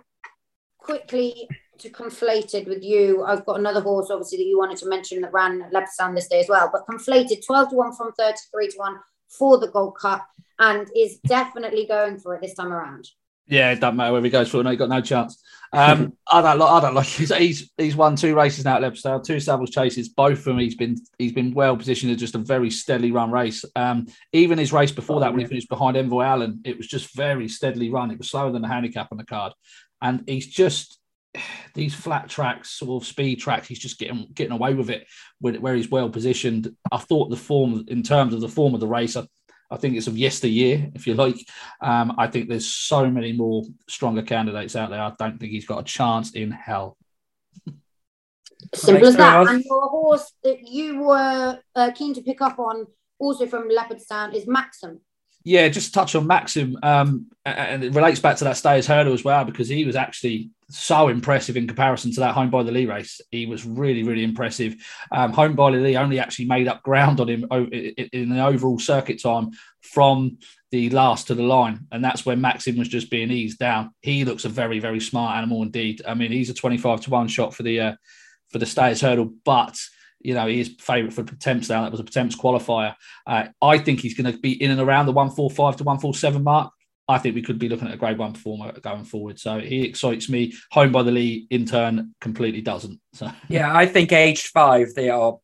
quickly 0.78 1.48
to 1.78 1.90
conflated 1.90 2.68
with 2.68 2.82
you. 2.82 3.24
I've 3.24 3.44
got 3.44 3.58
another 3.58 3.80
horse, 3.80 4.08
obviously, 4.10 4.38
that 4.38 4.46
you 4.46 4.58
wanted 4.58 4.78
to 4.78 4.88
mention 4.88 5.20
that 5.22 5.32
ran 5.32 5.70
Leopardstown 5.72 6.14
this 6.14 6.28
day 6.28 6.40
as 6.40 6.48
well. 6.48 6.70
But 6.72 6.86
conflated 6.86 7.44
12 7.44 7.70
to 7.70 7.76
1 7.76 7.92
from 7.94 8.12
33 8.12 8.68
to 8.68 8.78
1 8.78 8.96
for 9.28 9.58
the 9.58 9.68
Gold 9.68 9.96
Cup 9.98 10.26
and 10.58 10.88
is 10.96 11.18
definitely 11.26 11.86
going 11.86 12.18
for 12.18 12.34
it 12.34 12.42
this 12.42 12.54
time 12.54 12.72
around. 12.72 13.08
Yeah, 13.50 13.72
it 13.72 13.80
doesn't 13.80 13.96
matter 13.96 14.12
where 14.12 14.22
he 14.22 14.30
goes 14.30 14.48
for. 14.48 14.62
No, 14.62 14.70
he 14.70 14.76
got 14.76 14.88
no 14.88 15.00
chance. 15.00 15.42
Um, 15.72 16.14
I 16.30 16.42
don't 16.42 16.58
like. 16.58 16.70
I 16.70 16.80
don't 16.80 16.94
like. 16.94 17.06
He's, 17.06 17.70
he's 17.76 17.96
won 17.96 18.16
two 18.16 18.34
races 18.34 18.64
now 18.64 18.76
at 18.76 18.82
Leopardstown, 18.82 19.24
two 19.24 19.36
Savills 19.36 19.72
chases. 19.72 20.08
Both 20.08 20.38
of 20.38 20.44
them, 20.44 20.58
he's 20.58 20.74
been 20.74 20.96
he's 21.18 21.32
been 21.32 21.52
well 21.54 21.76
positioned. 21.76 22.12
in 22.12 22.18
Just 22.18 22.34
a 22.34 22.38
very 22.38 22.70
steadily 22.70 23.12
run 23.12 23.30
race. 23.30 23.64
Um, 23.76 24.06
even 24.32 24.58
his 24.58 24.72
race 24.72 24.92
before 24.92 25.20
that, 25.20 25.32
when 25.32 25.40
he 25.40 25.46
finished 25.46 25.68
behind 25.68 25.96
Envoy 25.96 26.22
Allen, 26.22 26.60
it 26.64 26.76
was 26.76 26.86
just 26.86 27.14
very 27.14 27.48
steadily 27.48 27.90
run. 27.90 28.10
It 28.10 28.18
was 28.18 28.30
slower 28.30 28.52
than 28.52 28.62
the 28.62 28.68
handicap 28.68 29.08
on 29.10 29.18
the 29.18 29.24
card, 29.24 29.52
and 30.02 30.24
he's 30.26 30.46
just 30.46 30.98
these 31.74 31.94
flat 31.94 32.28
tracks, 32.28 32.70
sort 32.70 33.02
of 33.02 33.08
speed 33.08 33.40
tracks. 33.40 33.68
He's 33.68 33.78
just 33.78 33.98
getting 33.98 34.28
getting 34.34 34.52
away 34.52 34.74
with 34.74 34.90
it 34.90 35.06
where 35.40 35.74
he's 35.74 35.90
well 35.90 36.10
positioned. 36.10 36.74
I 36.92 36.98
thought 36.98 37.30
the 37.30 37.36
form, 37.36 37.84
in 37.88 38.02
terms 38.02 38.34
of 38.34 38.40
the 38.40 38.48
form 38.48 38.74
of 38.74 38.80
the 38.80 38.88
race, 38.88 39.16
I 39.16 39.26
I 39.70 39.76
think 39.76 39.96
it's 39.96 40.08
of 40.08 40.18
yesteryear, 40.18 40.90
if 40.94 41.06
you 41.06 41.14
like. 41.14 41.46
Um, 41.80 42.14
I 42.18 42.26
think 42.26 42.48
there's 42.48 42.66
so 42.66 43.08
many 43.08 43.32
more 43.32 43.62
stronger 43.88 44.22
candidates 44.22 44.74
out 44.74 44.90
there. 44.90 45.00
I 45.00 45.12
don't 45.18 45.38
think 45.38 45.52
he's 45.52 45.66
got 45.66 45.80
a 45.80 45.84
chance 45.84 46.32
in 46.32 46.50
hell. 46.50 46.96
Simple 48.74 49.06
as 49.06 49.16
that. 49.16 49.48
And 49.48 49.64
your 49.64 49.88
horse 49.88 50.32
that 50.42 50.66
you 50.68 51.02
were 51.02 51.60
uh, 51.74 51.90
keen 51.92 52.14
to 52.14 52.22
pick 52.22 52.40
up 52.40 52.58
on, 52.58 52.86
also 53.18 53.46
from 53.46 53.68
Leopard 53.68 53.98
Leopardstown, 53.98 54.34
is 54.34 54.46
Maxim. 54.46 55.00
Yeah, 55.42 55.68
just 55.68 55.94
touch 55.94 56.14
on 56.14 56.26
Maxim, 56.26 56.76
um, 56.82 57.26
and 57.46 57.82
it 57.82 57.94
relates 57.94 58.20
back 58.20 58.36
to 58.36 58.44
that 58.44 58.58
Stayers 58.58 58.86
hurdle 58.86 59.14
as 59.14 59.24
well 59.24 59.46
because 59.46 59.68
he 59.68 59.86
was 59.86 59.96
actually 59.96 60.50
so 60.68 61.08
impressive 61.08 61.56
in 61.56 61.66
comparison 61.66 62.12
to 62.12 62.20
that 62.20 62.34
home 62.34 62.50
by 62.50 62.62
the 62.62 62.70
Lee 62.70 62.84
race. 62.84 63.22
He 63.30 63.46
was 63.46 63.64
really, 63.64 64.02
really 64.02 64.22
impressive. 64.22 64.76
Um, 65.10 65.32
home 65.32 65.54
by 65.54 65.70
the 65.70 65.78
Lee 65.78 65.96
only 65.96 66.18
actually 66.18 66.44
made 66.44 66.68
up 66.68 66.82
ground 66.82 67.20
on 67.20 67.28
him 67.28 67.46
in 67.50 68.28
the 68.28 68.44
overall 68.44 68.78
circuit 68.78 69.22
time 69.22 69.52
from 69.80 70.36
the 70.70 70.90
last 70.90 71.28
to 71.28 71.34
the 71.34 71.42
line, 71.42 71.86
and 71.90 72.04
that's 72.04 72.26
when 72.26 72.42
Maxim 72.42 72.76
was 72.76 72.88
just 72.88 73.10
being 73.10 73.30
eased 73.30 73.58
down. 73.58 73.94
He 74.02 74.26
looks 74.26 74.44
a 74.44 74.50
very, 74.50 74.78
very 74.78 75.00
smart 75.00 75.38
animal 75.38 75.62
indeed. 75.62 76.02
I 76.06 76.12
mean, 76.12 76.32
he's 76.32 76.50
a 76.50 76.54
twenty-five 76.54 77.00
to 77.00 77.10
one 77.10 77.28
shot 77.28 77.54
for 77.54 77.62
the 77.62 77.80
uh, 77.80 77.94
for 78.50 78.58
the 78.58 78.66
Stayers 78.66 79.00
hurdle, 79.00 79.32
but 79.46 79.80
you 80.20 80.34
know, 80.34 80.46
he 80.46 80.60
is 80.60 80.74
favourite 80.78 81.14
for 81.14 81.24
Pertemps 81.24 81.68
now. 81.68 81.82
That 81.82 81.90
was 81.90 82.00
a 82.00 82.04
Pertemps 82.04 82.36
qualifier. 82.36 82.94
Uh, 83.26 83.48
I 83.60 83.78
think 83.78 84.00
he's 84.00 84.14
going 84.14 84.32
to 84.32 84.38
be 84.38 84.62
in 84.62 84.70
and 84.70 84.80
around 84.80 85.06
the 85.06 85.12
145 85.12 85.76
to 85.76 85.84
147 85.84 86.42
mark. 86.42 86.72
I 87.08 87.18
think 87.18 87.34
we 87.34 87.42
could 87.42 87.58
be 87.58 87.68
looking 87.68 87.88
at 87.88 87.94
a 87.94 87.96
grade 87.96 88.18
one 88.18 88.34
performer 88.34 88.72
going 88.80 89.04
forward. 89.04 89.40
So 89.40 89.58
he 89.58 89.82
excites 89.82 90.28
me. 90.28 90.54
Home 90.70 90.92
by 90.92 91.02
the 91.02 91.10
Lee, 91.10 91.46
in 91.50 91.64
turn, 91.64 92.14
completely 92.20 92.60
doesn't. 92.60 93.00
So 93.14 93.30
yeah, 93.48 93.74
I 93.74 93.86
think 93.86 94.12
aged 94.12 94.48
five, 94.48 94.94
they 94.94 95.08
are. 95.08 95.38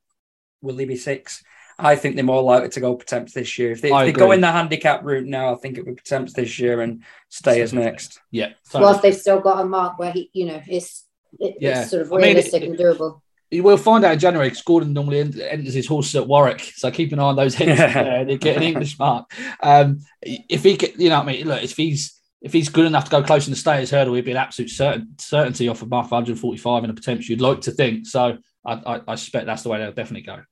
Will 0.63 0.77
they 0.77 0.85
be 0.85 0.97
six? 0.97 1.43
I 1.79 1.97
think 1.97 2.15
they're 2.15 2.25
more 2.25 2.43
likely 2.43 2.71
to 2.71 2.81
go 2.81 2.95
Pertemps 2.95 3.35
this 3.35 3.59
year. 3.59 3.73
If 3.73 3.83
they, 3.83 3.91
if 3.91 4.07
they 4.07 4.13
go 4.13 4.33
in 4.33 4.41
the 4.41 4.51
handicap 4.51 5.05
route 5.05 5.27
now, 5.27 5.53
I 5.53 5.57
think 5.57 5.77
it 5.77 5.85
would 5.85 5.99
Pertemps 5.99 6.33
this 6.33 6.59
year 6.59 6.81
and 6.81 7.03
stay 7.29 7.61
as 7.61 7.73
next. 7.75 8.21
Yeah. 8.31 8.53
Whilst 8.73 9.03
they've 9.03 9.15
still 9.15 9.41
got 9.41 9.61
a 9.61 9.67
mark 9.67 9.99
where 9.99 10.13
he, 10.13 10.31
you 10.33 10.47
know, 10.47 10.63
is 10.67 11.03
it's 11.39 11.59
yeah. 11.61 11.85
sort 11.85 12.03
of 12.03 12.11
realistic 12.13 12.63
I 12.63 12.67
mean, 12.67 12.75
it, 12.75 12.81
and 12.81 12.99
doable. 12.99 13.21
You 13.51 13.63
will 13.63 13.77
find 13.77 14.05
out 14.05 14.15
in 14.15 14.19
January 14.19 14.49
because 14.49 14.63
Gordon 14.63 14.93
normally 14.93 15.21
enters 15.21 15.75
his 15.75 15.87
horse 15.87 16.15
at 16.15 16.27
Warwick, 16.27 16.61
so 16.75 16.91
keep 16.91 17.13
an 17.13 17.21
eye 17.21 17.25
on 17.25 17.37
those 17.37 17.55
hits. 17.55 17.79
there. 17.79 18.25
They 18.25 18.39
get 18.39 18.57
an 18.57 18.65
English 18.65 18.99
mark. 18.99 19.31
Um, 19.63 20.01
if 20.21 20.65
he, 20.65 20.77
get, 20.77 20.99
you 20.99 21.09
know, 21.09 21.19
what 21.19 21.29
I 21.29 21.33
mean, 21.33 21.47
look, 21.47 21.63
if 21.63 21.77
he's 21.77 22.17
if 22.43 22.53
he's 22.53 22.69
good 22.69 22.87
enough 22.87 23.05
to 23.05 23.11
go 23.11 23.23
close 23.23 23.47
in 23.47 23.53
the 23.53 23.57
Stayers 23.57 23.91
hurdle, 23.91 24.15
he'd 24.15 24.25
be 24.25 24.31
an 24.31 24.37
absolute 24.37 24.71
certain, 24.71 25.15
certainty 25.19 25.69
off 25.69 25.83
of 25.83 25.89
mark 25.89 26.11
145 26.11 26.85
in 26.85 26.91
a 26.91 26.95
potential. 26.95 27.31
You'd 27.31 27.41
like 27.41 27.63
to 27.63 27.73
think. 27.73 28.07
So 28.07 28.39
I, 28.65 28.73
I, 28.73 29.01
I 29.09 29.15
suspect 29.15 29.47
that's 29.47 29.63
the 29.63 29.69
way 29.69 29.79
they'll 29.79 29.93
definitely 29.93 30.23
go. 30.23 30.43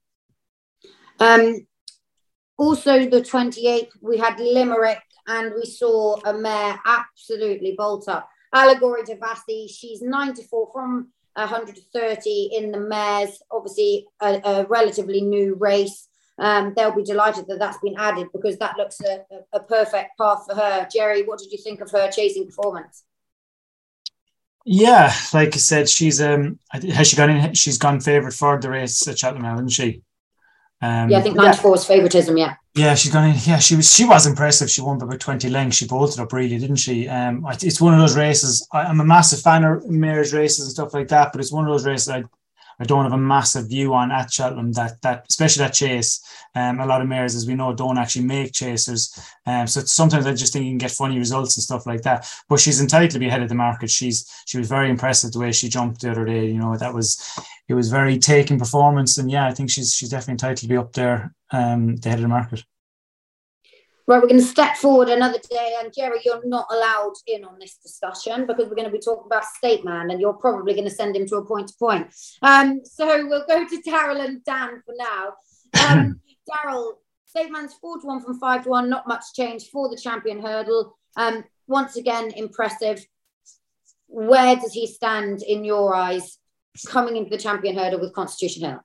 Um, 1.20 1.66
also, 2.56 3.06
the 3.06 3.20
28th, 3.20 3.90
we 4.00 4.18
had 4.18 4.40
Limerick 4.40 5.02
and 5.26 5.52
we 5.54 5.66
saw 5.66 6.16
a 6.24 6.32
mare 6.32 6.80
absolutely 6.84 7.74
bolt 7.76 8.08
up. 8.08 8.28
Allegorie 8.52 9.04
de 9.04 9.16
Vassy, 9.16 9.68
she's 9.68 10.00
94 10.00 10.70
from 10.72 11.12
130 11.34 12.50
in 12.52 12.70
the 12.70 12.80
mares, 12.80 13.42
obviously 13.50 14.06
a, 14.20 14.40
a 14.44 14.66
relatively 14.66 15.20
new 15.20 15.54
race. 15.54 16.08
Um, 16.38 16.72
they'll 16.76 16.94
be 16.94 17.04
delighted 17.04 17.46
that 17.48 17.58
that's 17.58 17.78
been 17.78 17.94
added 17.96 18.28
because 18.32 18.58
that 18.58 18.76
looks 18.76 19.00
a, 19.00 19.24
a, 19.52 19.60
perfect 19.60 20.18
path 20.18 20.44
for 20.48 20.56
her. 20.56 20.88
Jerry, 20.92 21.22
what 21.22 21.38
did 21.38 21.52
you 21.52 21.58
think 21.58 21.80
of 21.80 21.92
her 21.92 22.10
chasing 22.10 22.46
performance? 22.46 23.04
Yeah, 24.64 25.14
like 25.32 25.54
I 25.54 25.58
said, 25.58 25.88
she's 25.88 26.20
um 26.20 26.58
has 26.72 27.06
she 27.08 27.16
gone 27.16 27.30
in? 27.30 27.54
She's 27.54 27.78
gone 27.78 28.00
favourite 28.00 28.34
for 28.34 28.58
the 28.58 28.70
race 28.70 29.06
at 29.06 29.18
Cheltenham, 29.18 29.44
hasn't 29.44 29.72
she? 29.72 30.02
Um, 30.84 31.08
yeah, 31.08 31.18
I 31.18 31.22
think 31.22 31.36
94 31.36 31.70
yeah. 31.70 31.74
is 31.74 31.84
favouritism. 31.86 32.36
Yeah. 32.36 32.54
Yeah, 32.74 32.94
she's 32.94 33.12
gone 33.12 33.30
in. 33.30 33.36
Yeah, 33.44 33.58
she 33.58 33.76
was. 33.76 33.94
She 33.94 34.04
was 34.04 34.26
impressive. 34.26 34.70
She 34.70 34.82
won 34.82 34.98
by 34.98 35.06
about 35.06 35.20
20 35.20 35.48
lengths. 35.48 35.78
She 35.78 35.86
bolted 35.86 36.20
up 36.20 36.32
really, 36.32 36.58
didn't 36.58 36.76
she? 36.76 37.08
Um, 37.08 37.46
it's 37.62 37.80
one 37.80 37.94
of 37.94 38.00
those 38.00 38.16
races. 38.16 38.66
I, 38.72 38.90
am 38.90 39.00
a 39.00 39.04
massive 39.04 39.40
fan 39.40 39.64
of 39.64 39.88
mares 39.88 40.34
races 40.34 40.64
and 40.64 40.70
stuff 40.70 40.92
like 40.92 41.08
that, 41.08 41.32
but 41.32 41.40
it's 41.40 41.52
one 41.52 41.64
of 41.64 41.70
those 41.70 41.86
races 41.86 42.08
I 42.08 42.24
I 42.78 42.84
don't 42.84 43.04
have 43.04 43.12
a 43.12 43.18
massive 43.18 43.68
view 43.68 43.94
on 43.94 44.10
at 44.10 44.32
Cheltenham 44.32 44.72
that 44.72 45.00
that 45.02 45.26
especially 45.28 45.64
that 45.64 45.74
chase. 45.74 46.20
Um, 46.54 46.80
a 46.80 46.86
lot 46.86 47.00
of 47.00 47.08
mares, 47.08 47.34
as 47.34 47.46
we 47.46 47.54
know, 47.54 47.74
don't 47.74 47.98
actually 47.98 48.24
make 48.24 48.52
chasers. 48.52 49.18
Um, 49.46 49.66
so 49.66 49.80
sometimes 49.80 50.26
I 50.26 50.34
just 50.34 50.52
think 50.52 50.64
you 50.64 50.70
can 50.70 50.78
get 50.78 50.90
funny 50.90 51.18
results 51.18 51.56
and 51.56 51.64
stuff 51.64 51.86
like 51.86 52.02
that. 52.02 52.28
But 52.48 52.60
she's 52.60 52.80
entitled 52.80 53.10
to 53.12 53.18
be 53.18 53.28
ahead 53.28 53.42
of 53.42 53.48
the 53.48 53.54
market. 53.54 53.90
She's 53.90 54.28
she 54.46 54.58
was 54.58 54.68
very 54.68 54.90
impressive 54.90 55.32
the 55.32 55.40
way 55.40 55.52
she 55.52 55.68
jumped 55.68 56.00
the 56.00 56.10
other 56.10 56.24
day. 56.24 56.46
You 56.46 56.58
know 56.58 56.76
that 56.76 56.94
was 56.94 57.18
it 57.68 57.74
was 57.74 57.90
very 57.90 58.18
taking 58.18 58.58
performance, 58.58 59.18
and 59.18 59.30
yeah, 59.30 59.46
I 59.46 59.52
think 59.52 59.70
she's 59.70 59.94
she's 59.94 60.10
definitely 60.10 60.32
entitled 60.32 60.58
to 60.58 60.68
be 60.68 60.76
up 60.76 60.92
there, 60.92 61.34
um, 61.50 61.96
the 61.96 62.08
head 62.08 62.18
of 62.18 62.22
the 62.22 62.28
market. 62.28 62.64
Right, 64.06 64.20
we're 64.20 64.28
going 64.28 64.40
to 64.40 64.46
step 64.46 64.76
forward 64.76 65.08
another 65.08 65.38
day, 65.50 65.76
and 65.80 65.90
Jerry, 65.90 66.20
you're 66.26 66.46
not 66.46 66.66
allowed 66.70 67.14
in 67.26 67.42
on 67.42 67.58
this 67.58 67.78
discussion 67.78 68.44
because 68.46 68.68
we're 68.68 68.74
going 68.74 68.84
to 68.84 68.92
be 68.92 68.98
talking 68.98 69.24
about 69.24 69.46
State 69.46 69.82
Man, 69.82 70.10
and 70.10 70.20
you're 70.20 70.34
probably 70.34 70.74
going 70.74 70.84
to 70.84 70.90
send 70.90 71.16
him 71.16 71.26
to 71.28 71.36
a 71.36 71.44
point 71.44 71.68
to 71.68 71.74
point. 71.78 72.14
Um, 72.42 72.82
so 72.84 73.26
we'll 73.26 73.46
go 73.46 73.66
to 73.66 73.82
Daryl 73.82 74.22
and 74.22 74.44
Dan 74.44 74.82
for 74.84 74.94
now. 74.98 75.88
Um, 75.88 76.20
Daryl, 76.50 76.92
State 77.24 77.50
Man's 77.50 77.72
four 77.72 77.98
to 77.98 78.06
one 78.06 78.20
from 78.20 78.38
five 78.38 78.64
to 78.64 78.68
one, 78.68 78.90
not 78.90 79.08
much 79.08 79.24
change 79.34 79.70
for 79.70 79.88
the 79.88 79.96
champion 79.96 80.42
hurdle. 80.42 80.98
Um, 81.16 81.44
once 81.66 81.96
again, 81.96 82.30
impressive. 82.32 83.06
Where 84.06 84.54
does 84.54 84.74
he 84.74 84.86
stand 84.86 85.42
in 85.42 85.64
your 85.64 85.94
eyes 85.94 86.38
coming 86.86 87.16
into 87.16 87.30
the 87.30 87.38
champion 87.38 87.74
hurdle 87.74 88.00
with 88.00 88.12
Constitution 88.12 88.68
Hill? 88.68 88.80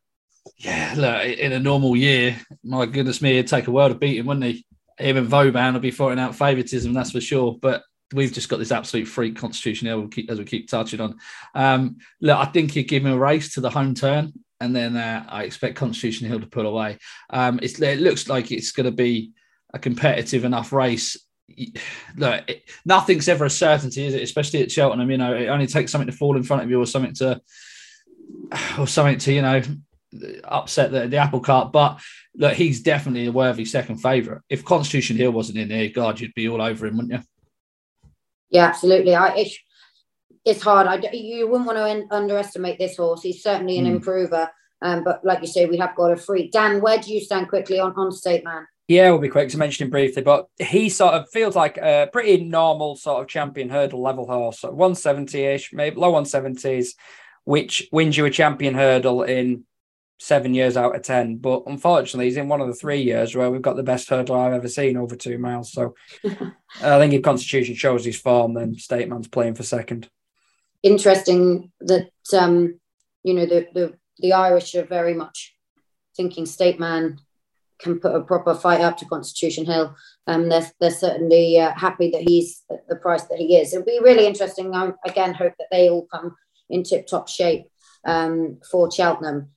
Yeah, 0.57 0.93
look, 0.95 1.38
in 1.38 1.51
a 1.51 1.59
normal 1.59 1.97
year, 1.97 2.39
my 2.63 2.86
goodness 2.86 3.22
me, 3.22 3.38
it'd 3.38 3.47
take 3.47 3.67
a 3.67 3.72
world 3.72 3.91
of 3.91 3.99
beating, 3.99 4.26
wouldn't 4.26 4.45
he? 4.45 4.65
Him 4.99 5.17
and 5.17 5.27
Vauban 5.27 5.73
will 5.73 5.81
be 5.81 5.91
fighting 5.91 6.19
out 6.19 6.35
favouritism, 6.35 6.93
that's 6.93 7.11
for 7.11 7.21
sure. 7.21 7.57
But 7.61 7.83
we've 8.13 8.31
just 8.31 8.49
got 8.49 8.59
this 8.59 8.71
absolute 8.71 9.07
freak 9.07 9.35
constitution 9.35 9.87
here, 9.87 9.97
we'll 9.97 10.07
keep, 10.07 10.29
as 10.29 10.39
we 10.39 10.45
keep 10.45 10.69
touching 10.69 11.01
on. 11.01 11.17
Um, 11.55 11.97
look, 12.21 12.37
I 12.37 12.45
think 12.45 12.75
you 12.75 12.83
give 12.83 13.05
him 13.05 13.13
a 13.13 13.17
race 13.17 13.53
to 13.53 13.61
the 13.61 13.69
home 13.69 13.93
turn, 13.93 14.33
and 14.59 14.75
then 14.75 14.97
uh, 14.97 15.25
I 15.27 15.43
expect 15.43 15.75
Constitution 15.75 16.27
Hill 16.27 16.41
to 16.41 16.47
pull 16.47 16.67
away. 16.67 16.97
Um, 17.29 17.59
it 17.61 17.99
looks 17.99 18.27
like 18.27 18.51
it's 18.51 18.71
going 18.71 18.85
to 18.85 18.91
be 18.91 19.31
a 19.73 19.79
competitive 19.79 20.45
enough 20.45 20.73
race 20.73 21.17
look, 22.15 22.49
it, 22.49 22.63
nothing's 22.85 23.27
ever 23.27 23.45
a 23.45 23.49
certainty, 23.49 24.05
is 24.05 24.13
it? 24.13 24.23
Especially 24.23 24.61
at 24.61 24.71
Cheltenham, 24.71 25.09
you 25.09 25.17
know, 25.17 25.33
it 25.33 25.47
only 25.47 25.67
takes 25.67 25.91
something 25.91 26.09
to 26.09 26.15
fall 26.15 26.37
in 26.37 26.43
front 26.43 26.63
of 26.63 26.69
you 26.69 26.79
or 26.79 26.85
something 26.85 27.13
to, 27.15 27.41
or 28.77 28.87
something 28.87 29.17
to, 29.19 29.33
you 29.33 29.41
know, 29.41 29.61
upset 30.43 30.91
the, 30.91 31.07
the 31.07 31.18
apple 31.18 31.39
cart. 31.39 31.72
But 31.72 31.99
look, 32.36 32.53
he's 32.53 32.82
definitely 32.82 33.28
a 33.28 33.32
worthy 33.32 33.66
second 33.66 33.97
favourite. 33.97 34.41
If 34.49 34.66
Constitution 34.66 35.18
Hill 35.18 35.32
wasn't 35.32 35.60
in 35.60 35.70
there, 35.70 35.89
God, 35.89 36.20
you'd 36.20 36.34
be 36.34 36.47
all 36.49 36.62
over 36.62 36.88
him, 36.88 36.97
wouldn't 36.97 37.14
you? 37.14 38.10
Yeah, 38.49 38.66
absolutely. 38.66 39.16
I, 39.16 39.36
it's, 39.36 39.57
it's 40.45 40.62
hard. 40.62 40.88
I, 40.88 40.99
you 41.14 41.47
wouldn't 41.47 41.68
want 41.68 41.78
to 41.78 41.84
un- 41.84 42.07
underestimate 42.12 42.80
this 42.80 42.97
horse. 42.97 43.22
He's 43.22 43.43
certainly 43.43 43.78
an 43.78 43.86
mm. 43.86 43.95
improver. 43.95 44.49
Um, 44.82 45.03
but 45.03 45.24
like 45.24 45.41
you 45.41 45.47
say, 45.47 45.66
we 45.66 45.78
have 45.78 45.95
got 45.95 46.12
a 46.12 46.18
freak. 46.18 46.51
Dan, 46.51 46.82
where 46.82 46.97
do 46.97 47.14
you 47.14 47.22
stand 47.22 47.49
quickly 47.49 47.80
on, 47.80 47.93
on 47.95 48.12
State 48.12 48.43
Man? 48.43 48.66
Yeah, 48.88 49.12
we'll 49.12 49.20
be 49.20 49.30
quick 49.30 49.49
to 49.49 49.57
mention 49.60 49.86
him 49.86 49.91
briefly, 49.91 50.24
but 50.24 50.47
he 50.57 50.89
sort 50.89 51.14
of 51.14 51.30
feels 51.30 51.55
like 51.55 51.78
a 51.78 52.10
pretty 52.12 52.43
normal 52.43 52.95
sort 52.95 53.22
of 53.22 53.28
champion 53.28 53.70
hurdle 53.70 54.01
level 54.01 54.26
horse, 54.26 54.64
170 54.64 55.43
ish, 55.43 55.74
maybe 55.74 55.95
low 55.97 56.12
170s, 56.14 56.95
which 57.43 57.88
wins 57.91 58.18
you 58.18 58.26
a 58.26 58.32
champion 58.32 58.74
hurdle 58.74 59.22
in 59.22 59.64
seven 60.20 60.53
years 60.53 60.78
out 60.78 60.95
of 60.95 61.01
10. 61.01 61.38
But 61.38 61.63
unfortunately, 61.65 62.26
he's 62.26 62.38
in 62.38 62.47
one 62.47 62.61
of 62.61 62.67
the 62.67 62.76
three 62.76 63.01
years 63.01 63.36
where 63.36 63.49
we've 63.49 63.61
got 63.61 63.76
the 63.76 63.84
best 63.84 64.09
hurdle 64.09 64.36
I've 64.36 64.53
ever 64.53 64.67
seen 64.67 64.97
over 64.97 65.15
two 65.15 65.38
miles. 65.38 65.72
So 65.72 65.95
I 66.26 66.99
think 66.99 67.13
if 67.13 67.24
Constitution 67.24 67.76
shows 67.76 68.05
his 68.05 68.20
form, 68.20 68.53
then 68.53 68.76
State 68.76 69.09
Man's 69.09 69.28
playing 69.28 69.55
for 69.55 69.63
second. 69.63 70.09
Interesting 70.84 71.72
that, 71.82 72.11
um, 72.38 72.80
you 73.24 73.34
know, 73.34 73.45
the, 73.45 73.67
the, 73.74 73.93
the 74.20 74.34
Irish 74.34 74.76
are 74.76 74.86
very 74.86 75.13
much 75.13 75.55
thinking 76.15 76.45
State 76.45 76.80
Man 76.80 77.20
can 77.80 77.99
put 77.99 78.13
a 78.13 78.22
proper 78.22 78.53
fight 78.53 78.82
up 78.82 78.97
to 78.97 79.05
Constitution 79.05 79.65
Hill. 79.65 79.95
Um, 80.28 80.49
they're, 80.49 80.70
they're 80.82 80.91
certainly 80.91 81.57
uh, 81.59 81.74
happy 81.76 82.11
that 82.11 82.24
he's 82.28 82.63
the 82.89 82.97
price 82.97 83.24
that 83.24 83.39
he 83.39 83.55
is. 83.55 83.74
It'll 83.74 83.86
be 83.86 83.99
really 84.03 84.28
interesting. 84.28 84.76
I 84.76 84.91
again 85.05 85.34
hope 85.34 85.53
that 85.57 85.70
they 85.72 85.89
all 85.89 86.05
come 86.11 86.36
in 86.70 86.84
tip 86.84 87.07
top 87.07 87.30
shape 87.30 87.67
um, 88.05 88.59
for 88.70 88.91
Cheltenham. 88.91 89.51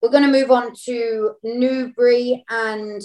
We're 0.00 0.10
going 0.10 0.30
to 0.30 0.40
move 0.40 0.50
on 0.50 0.74
to 0.84 1.32
Newbury 1.42 2.44
and 2.48 3.02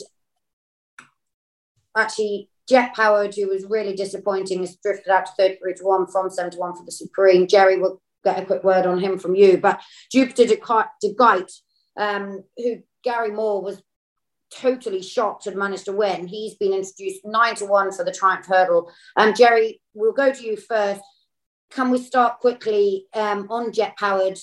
actually 1.98 2.50
Jet 2.70 2.94
Powered, 2.96 3.36
who 3.36 3.50
was 3.50 3.66
really 3.66 3.96
disappointing, 3.96 4.60
has 4.60 4.78
drifted 4.78 5.12
out 5.12 5.26
to 5.26 5.32
33 5.38 5.74
to 5.76 5.84
1 5.84 6.08
from 6.08 6.30
7 6.30 6.52
to 6.52 6.58
1 6.58 6.76
for 6.76 6.86
the 6.86 6.92
Supreme. 6.92 7.48
Jerry 7.48 7.80
will 7.80 8.02
get 8.24 8.42
a 8.42 8.46
quick 8.46 8.64
word 8.64 8.86
on 8.86 9.00
him 9.00 9.18
from 9.18 9.36
you. 9.36 9.58
But 9.58 9.82
Jupiter 10.12 10.46
de 10.46 10.58
Gite, 10.58 11.52
um, 11.98 12.44
who 12.58 12.78
Gary 13.04 13.32
Moore 13.32 13.62
was 13.62 13.82
totally 14.52 15.02
shocked 15.02 15.48
and 15.48 15.58
managed 15.58 15.86
to 15.86 15.92
win. 15.92 16.28
He's 16.28 16.56
been 16.56 16.74
introduced 16.74 17.26
nine 17.26 17.56
to 17.56 17.66
one 17.66 17.92
for 17.92 18.06
the 18.06 18.12
Triumph 18.14 18.46
Hurdle. 18.46 18.92
Um, 19.16 19.34
Jerry, 19.34 19.82
we'll 19.94 20.14
go 20.14 20.32
to 20.32 20.44
you 20.44 20.58
first. 20.58 21.02
Can 21.72 21.90
we 21.90 21.98
start 21.98 22.40
quickly 22.40 23.08
um, 23.14 23.48
on 23.50 23.72
jet 23.72 23.96
powered? 23.98 24.38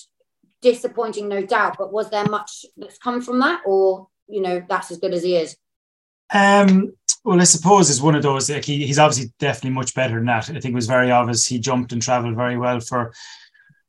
Disappointing, 0.61 1.27
no 1.27 1.43
doubt, 1.43 1.75
but 1.77 1.91
was 1.91 2.09
there 2.09 2.25
much 2.25 2.65
that's 2.77 2.97
come 2.97 3.21
from 3.21 3.39
that, 3.39 3.61
or 3.65 4.07
you 4.27 4.41
know 4.41 4.63
that's 4.69 4.91
as 4.91 4.99
good 4.99 5.13
as 5.13 5.23
he 5.23 5.35
is? 5.35 5.57
Um, 6.33 6.93
well, 7.23 7.41
I 7.41 7.43
suppose 7.43 7.89
it's 7.89 8.01
one 8.01 8.15
of 8.15 8.23
those. 8.23 8.49
Like 8.49 8.65
he, 8.65 8.85
he's 8.85 8.99
obviously 8.99 9.31
definitely 9.39 9.71
much 9.71 9.93
better 9.93 10.15
than 10.15 10.25
that. 10.25 10.49
I 10.49 10.53
think 10.53 10.65
it 10.65 10.73
was 10.73 10.87
very 10.87 11.11
obvious. 11.11 11.47
He 11.47 11.59
jumped 11.59 11.93
and 11.93 12.01
travelled 12.01 12.35
very 12.35 12.57
well 12.57 12.79
for 12.79 13.13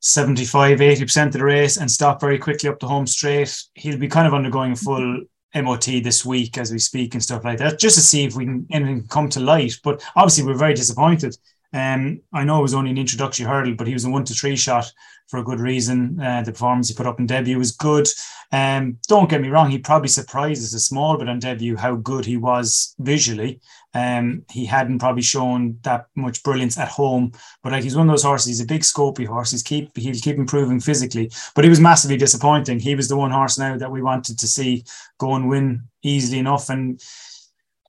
75, 0.01 0.81
80% 0.81 1.27
of 1.27 1.33
the 1.33 1.45
race 1.45 1.77
and 1.77 1.91
stop 1.91 2.21
very 2.21 2.39
quickly 2.39 2.69
up 2.69 2.81
the 2.81 2.89
home 2.89 3.07
straight. 3.07 3.57
He'll 3.75 3.99
be 3.99 4.09
kind 4.09 4.27
of 4.27 4.35
undergoing 4.35 4.73
a 4.73 4.77
full 4.77 5.21
MOT 5.55 5.85
this 6.03 6.25
week 6.25 6.59
as 6.59 6.73
we 6.73 6.79
speak 6.79 7.15
and 7.15 7.23
stuff 7.23 7.45
like 7.45 7.59
that, 7.59 7.79
just 7.79 7.97
to 7.97 8.03
see 8.03 8.25
if 8.25 8.35
we 8.35 8.45
can 8.45 8.67
anything 8.71 9.07
come 9.07 9.29
to 9.31 9.41
light. 9.41 9.75
But 9.85 10.03
obviously, 10.17 10.45
we're 10.45 10.59
very 10.59 10.75
disappointed. 10.75 11.37
Um, 11.73 12.21
I 12.33 12.45
know 12.45 12.59
it 12.59 12.63
was 12.63 12.75
only 12.75 12.91
an 12.91 12.99
introductory 12.99 13.47
hurdle, 13.47 13.75
but 13.75 13.87
he 13.87 13.95
was 13.95 14.05
a 14.05 14.11
one 14.11 14.25
to 14.25 14.35
three 14.35 14.57
shot 14.57 14.93
for 15.29 15.39
a 15.39 15.45
good 15.45 15.61
reason. 15.61 16.21
Uh, 16.21 16.43
the 16.43 16.53
performance 16.53 16.89
he 16.89 16.95
put 16.95 17.07
up 17.07 17.19
in 17.19 17.27
debut 17.27 17.59
was 17.59 17.73
good. 17.73 18.07
Um, 18.53 18.99
don't 19.09 19.31
get 19.31 19.41
me 19.41 19.49
wrong, 19.49 19.71
he 19.71 19.79
probably 19.79 20.09
surprises 20.09 20.75
a 20.75 20.79
small 20.79 21.17
bit 21.17 21.29
on 21.29 21.39
debut 21.39 21.75
how 21.75 21.95
good 21.95 22.27
he 22.27 22.37
was 22.37 22.95
visually. 22.99 23.61
Um, 23.95 24.45
he 24.51 24.67
hadn't 24.67 24.99
probably 24.99 25.23
shown 25.23 25.79
that 25.83 26.07
much 26.15 26.43
brilliance 26.43 26.79
at 26.79 26.89
home, 26.89 27.33
but 27.63 27.73
like 27.73 27.83
he's 27.83 27.97
one 27.97 28.09
of 28.09 28.13
those 28.13 28.23
horses. 28.23 28.49
He's 28.49 28.61
a 28.61 28.67
big 28.67 28.83
scopy 28.83 29.27
horse. 29.27 29.53
He's 29.53 29.63
keep 29.63 29.97
he'll 29.97 30.15
keep 30.15 30.37
improving 30.37 30.81
physically, 30.81 31.31
but 31.55 31.65
he 31.65 31.71
was 31.71 31.81
massively 31.81 32.19
disappointing. 32.19 32.81
He 32.81 32.95
was 32.95 33.09
the 33.09 33.17
one 33.17 33.31
horse 33.31 33.59
now 33.59 33.79
that 33.79 33.91
we 33.91 34.03
wanted 34.03 34.39
to 34.39 34.47
see 34.47 34.85
go 35.19 35.35
and 35.35 35.49
win 35.49 35.83
easily 36.03 36.39
enough, 36.39 36.69
and 36.69 37.01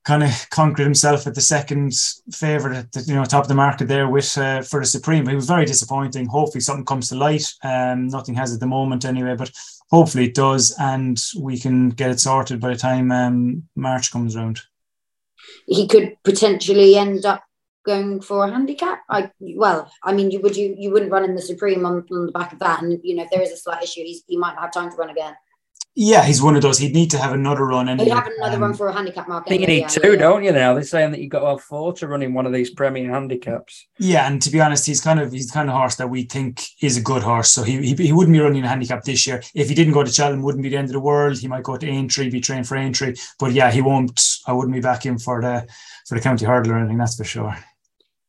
kind 0.03 0.23
of 0.23 0.49
conquered 0.49 0.83
himself 0.83 1.27
at 1.27 1.35
the 1.35 1.41
second 1.41 1.93
favourite 2.31 2.75
at 2.75 2.91
the 2.91 3.01
you 3.01 3.15
know 3.15 3.23
top 3.23 3.43
of 3.43 3.47
the 3.47 3.55
market 3.55 3.87
there 3.87 4.09
with 4.09 4.37
uh, 4.37 4.61
for 4.61 4.79
the 4.79 4.85
Supreme. 4.85 5.27
He 5.27 5.35
was 5.35 5.47
very 5.47 5.65
disappointing. 5.65 6.27
Hopefully 6.27 6.61
something 6.61 6.85
comes 6.85 7.09
to 7.09 7.15
light. 7.15 7.45
Um, 7.63 8.07
nothing 8.07 8.35
has 8.35 8.53
at 8.53 8.59
the 8.59 8.65
moment 8.65 9.05
anyway, 9.05 9.35
but 9.35 9.51
hopefully 9.89 10.25
it 10.25 10.35
does, 10.35 10.75
and 10.79 11.21
we 11.39 11.57
can 11.57 11.89
get 11.89 12.11
it 12.11 12.19
sorted 12.19 12.59
by 12.59 12.69
the 12.69 12.79
time 12.79 13.11
um, 13.11 13.63
March 13.75 14.11
comes 14.11 14.35
around. 14.35 14.61
He 15.67 15.87
could 15.87 16.17
potentially 16.23 16.95
end 16.95 17.25
up 17.25 17.43
going 17.85 18.21
for 18.21 18.45
a 18.45 18.51
handicap. 18.51 19.03
I 19.09 19.31
well, 19.39 19.91
I 20.03 20.13
mean, 20.13 20.31
you 20.31 20.41
would 20.41 20.57
you 20.57 20.75
you 20.77 20.91
wouldn't 20.91 21.11
run 21.11 21.25
in 21.25 21.35
the 21.35 21.41
Supreme 21.41 21.85
on, 21.85 22.05
on 22.11 22.25
the 22.25 22.31
back 22.31 22.51
of 22.53 22.59
that, 22.59 22.81
and 22.81 22.99
you 23.03 23.15
know 23.15 23.23
if 23.23 23.29
there 23.29 23.41
is 23.41 23.51
a 23.51 23.57
slight 23.57 23.83
issue, 23.83 24.03
he 24.03 24.37
might 24.37 24.55
not 24.55 24.63
have 24.63 24.73
time 24.73 24.91
to 24.91 24.97
run 24.97 25.09
again. 25.09 25.35
Yeah, 25.95 26.23
he's 26.23 26.41
one 26.41 26.55
of 26.55 26.63
those. 26.63 26.79
He'd 26.79 26.95
need 26.95 27.11
to 27.11 27.19
have 27.19 27.33
another 27.33 27.65
run. 27.65 27.87
Anyway. 27.87 28.05
He'd 28.05 28.15
have 28.15 28.27
another 28.39 28.55
um, 28.55 28.61
run 28.61 28.73
for 28.73 28.87
a 28.87 28.93
handicap 28.93 29.27
mark. 29.27 29.43
I 29.45 29.49
think 29.49 29.61
you 29.61 29.67
need 29.67 29.81
yeah, 29.81 29.87
two, 29.87 30.13
yeah. 30.13 30.17
don't 30.17 30.43
you? 30.43 30.51
Now 30.51 30.73
they're 30.73 30.83
saying 30.83 31.11
that 31.11 31.19
you've 31.19 31.29
got 31.29 31.41
to 31.41 31.47
have 31.49 31.61
four 31.61 31.93
to 31.93 32.07
run 32.07 32.23
in 32.23 32.33
one 32.33 32.47
of 32.47 32.53
these 32.53 32.71
Premier 32.71 33.11
handicaps. 33.11 33.85
Yeah, 33.99 34.27
and 34.27 34.41
to 34.41 34.49
be 34.49 34.59
honest, 34.59 34.87
he's 34.87 35.01
kind 35.01 35.19
of 35.19 35.31
he's 35.31 35.47
the 35.47 35.53
kind 35.53 35.69
of 35.69 35.75
horse 35.75 35.95
that 35.97 36.09
we 36.09 36.23
think 36.23 36.63
is 36.81 36.97
a 36.97 37.01
good 37.01 37.21
horse. 37.21 37.49
So 37.49 37.61
he, 37.61 37.93
he, 37.93 37.93
he 37.95 38.11
wouldn't 38.11 38.33
be 38.33 38.39
running 38.39 38.63
a 38.63 38.67
handicap 38.67 39.03
this 39.03 39.27
year. 39.27 39.43
If 39.53 39.69
he 39.69 39.75
didn't 39.75 39.93
go 39.93 40.03
to 40.03 40.11
Cheltenham, 40.11 40.41
wouldn't 40.41 40.63
be 40.63 40.69
the 40.69 40.77
end 40.77 40.87
of 40.87 40.93
the 40.93 40.99
world. 40.99 41.37
He 41.37 41.47
might 41.47 41.63
go 41.63 41.77
to 41.77 41.87
Aintree, 41.87 42.31
be 42.31 42.41
trained 42.41 42.67
for 42.67 42.75
Aintree. 42.75 43.13
But 43.37 43.51
yeah, 43.51 43.69
he 43.69 43.81
won't. 43.81 44.19
I 44.47 44.53
wouldn't 44.53 44.73
be 44.73 44.81
back 44.81 45.05
in 45.05 45.19
for 45.19 45.41
the 45.41 45.67
for 46.07 46.15
the 46.15 46.21
county 46.21 46.45
hurdle 46.45 46.73
or 46.73 46.79
anything. 46.79 46.97
That's 46.97 47.17
for 47.17 47.23
sure. 47.23 47.55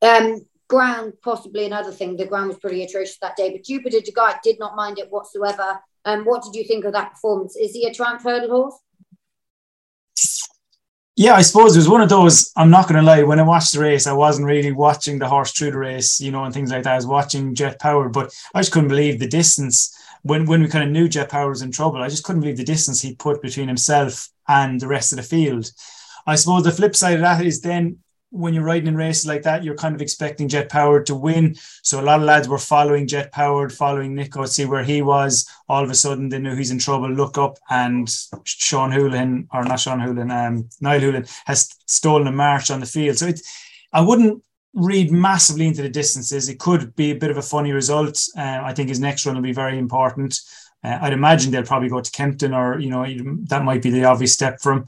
Um, 0.02 0.44
ground 0.68 1.14
possibly 1.22 1.64
another 1.64 1.92
thing. 1.92 2.18
The 2.18 2.26
ground 2.26 2.48
was 2.48 2.58
pretty 2.58 2.84
atrocious 2.84 3.16
that 3.22 3.36
day, 3.36 3.52
but 3.52 3.64
Jupiter 3.64 4.00
de 4.00 4.12
Gite 4.12 4.42
did 4.42 4.58
not 4.58 4.76
mind 4.76 4.98
it 4.98 5.10
whatsoever. 5.10 5.80
Um, 6.04 6.24
what 6.24 6.42
did 6.42 6.54
you 6.54 6.64
think 6.64 6.84
of 6.84 6.92
that 6.92 7.12
performance? 7.12 7.56
Is 7.56 7.72
he 7.72 7.86
a 7.86 7.94
Triumph 7.94 8.22
Hurdle 8.22 8.50
horse? 8.50 8.74
Yeah, 11.16 11.34
I 11.34 11.42
suppose 11.42 11.76
it 11.76 11.78
was 11.78 11.88
one 11.88 12.00
of 12.00 12.08
those. 12.08 12.50
I'm 12.56 12.70
not 12.70 12.88
going 12.88 12.98
to 12.98 13.06
lie. 13.06 13.22
When 13.22 13.38
I 13.38 13.44
watched 13.44 13.72
the 13.72 13.80
race, 13.80 14.08
I 14.08 14.12
wasn't 14.12 14.48
really 14.48 14.72
watching 14.72 15.20
the 15.20 15.28
horse 15.28 15.52
through 15.52 15.70
the 15.70 15.78
race, 15.78 16.20
you 16.20 16.32
know, 16.32 16.42
and 16.42 16.52
things 16.52 16.72
like 16.72 16.82
that. 16.82 16.92
I 16.92 16.96
was 16.96 17.06
watching 17.06 17.54
Jet 17.54 17.78
Power, 17.78 18.08
but 18.08 18.34
I 18.52 18.60
just 18.60 18.72
couldn't 18.72 18.88
believe 18.88 19.20
the 19.20 19.28
distance 19.28 19.96
when 20.22 20.44
when 20.44 20.62
we 20.62 20.68
kind 20.68 20.82
of 20.82 20.90
knew 20.90 21.08
Jet 21.08 21.28
Power 21.28 21.50
was 21.50 21.62
in 21.62 21.70
trouble. 21.70 22.02
I 22.02 22.08
just 22.08 22.24
couldn't 22.24 22.40
believe 22.40 22.56
the 22.56 22.64
distance 22.64 23.00
he 23.00 23.14
put 23.14 23.42
between 23.42 23.68
himself 23.68 24.28
and 24.48 24.80
the 24.80 24.88
rest 24.88 25.12
of 25.12 25.16
the 25.16 25.22
field. 25.22 25.70
I 26.26 26.34
suppose 26.34 26.64
the 26.64 26.72
flip 26.72 26.96
side 26.96 27.14
of 27.14 27.20
that 27.20 27.44
is 27.44 27.60
then 27.60 27.98
when 28.34 28.52
you're 28.52 28.64
riding 28.64 28.88
in 28.88 28.96
races 28.96 29.26
like 29.26 29.42
that, 29.42 29.62
you're 29.62 29.76
kind 29.76 29.94
of 29.94 30.02
expecting 30.02 30.48
Jet 30.48 30.68
Powered 30.68 31.06
to 31.06 31.14
win. 31.14 31.54
So 31.82 32.00
a 32.00 32.02
lot 32.02 32.18
of 32.18 32.26
lads 32.26 32.48
were 32.48 32.58
following 32.58 33.06
Jet 33.06 33.30
Powered, 33.30 33.72
following 33.72 34.12
Nico, 34.14 34.44
see 34.44 34.64
where 34.64 34.82
he 34.82 35.02
was. 35.02 35.48
All 35.68 35.84
of 35.84 35.90
a 35.90 35.94
sudden, 35.94 36.28
they 36.28 36.40
knew 36.40 36.56
he's 36.56 36.72
in 36.72 36.80
trouble. 36.80 37.08
Look 37.08 37.38
up, 37.38 37.58
and 37.70 38.08
Sean 38.42 38.90
Houlihan, 38.90 39.46
or 39.52 39.62
not 39.62 39.78
Sean 39.78 40.00
Houlihan, 40.00 40.32
um, 40.32 40.68
Niall 40.80 41.00
Houlihan 41.00 41.26
has 41.46 41.72
stolen 41.86 42.26
a 42.26 42.32
march 42.32 42.72
on 42.72 42.80
the 42.80 42.86
field. 42.86 43.18
So 43.18 43.28
it, 43.28 43.40
I 43.92 44.00
wouldn't 44.00 44.42
read 44.74 45.12
massively 45.12 45.68
into 45.68 45.82
the 45.82 45.88
distances. 45.88 46.48
It 46.48 46.58
could 46.58 46.96
be 46.96 47.12
a 47.12 47.16
bit 47.16 47.30
of 47.30 47.36
a 47.36 47.42
funny 47.42 47.70
result. 47.70 48.20
Uh, 48.36 48.60
I 48.64 48.74
think 48.74 48.88
his 48.88 48.98
next 48.98 49.24
run 49.24 49.36
will 49.36 49.42
be 49.42 49.52
very 49.52 49.78
important. 49.78 50.40
Uh, 50.82 50.98
I'd 51.00 51.12
imagine 51.12 51.52
they'll 51.52 51.62
probably 51.62 51.88
go 51.88 52.00
to 52.00 52.10
Kempton, 52.10 52.52
or 52.52 52.80
you 52.80 52.90
know 52.90 53.06
that 53.44 53.64
might 53.64 53.82
be 53.82 53.90
the 53.90 54.04
obvious 54.04 54.32
step 54.32 54.60
for 54.60 54.72
him. 54.72 54.86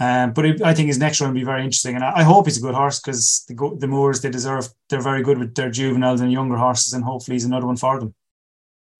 Um, 0.00 0.32
but 0.32 0.44
it, 0.44 0.62
I 0.62 0.74
think 0.74 0.88
his 0.88 0.98
next 0.98 1.20
run 1.20 1.30
will 1.30 1.38
be 1.38 1.44
very 1.44 1.64
interesting, 1.64 1.94
and 1.94 2.04
I, 2.04 2.12
I 2.16 2.22
hope 2.24 2.46
he's 2.46 2.58
a 2.58 2.60
good 2.60 2.74
horse 2.74 3.00
because 3.00 3.44
the, 3.48 3.76
the 3.78 3.86
Moores 3.86 4.20
they 4.20 4.30
deserve. 4.30 4.68
They're 4.88 5.00
very 5.00 5.22
good 5.22 5.38
with 5.38 5.54
their 5.54 5.70
juveniles 5.70 6.20
and 6.20 6.32
younger 6.32 6.56
horses, 6.56 6.92
and 6.92 7.04
hopefully 7.04 7.36
he's 7.36 7.44
another 7.44 7.66
one 7.66 7.76
for 7.76 8.00
them. 8.00 8.14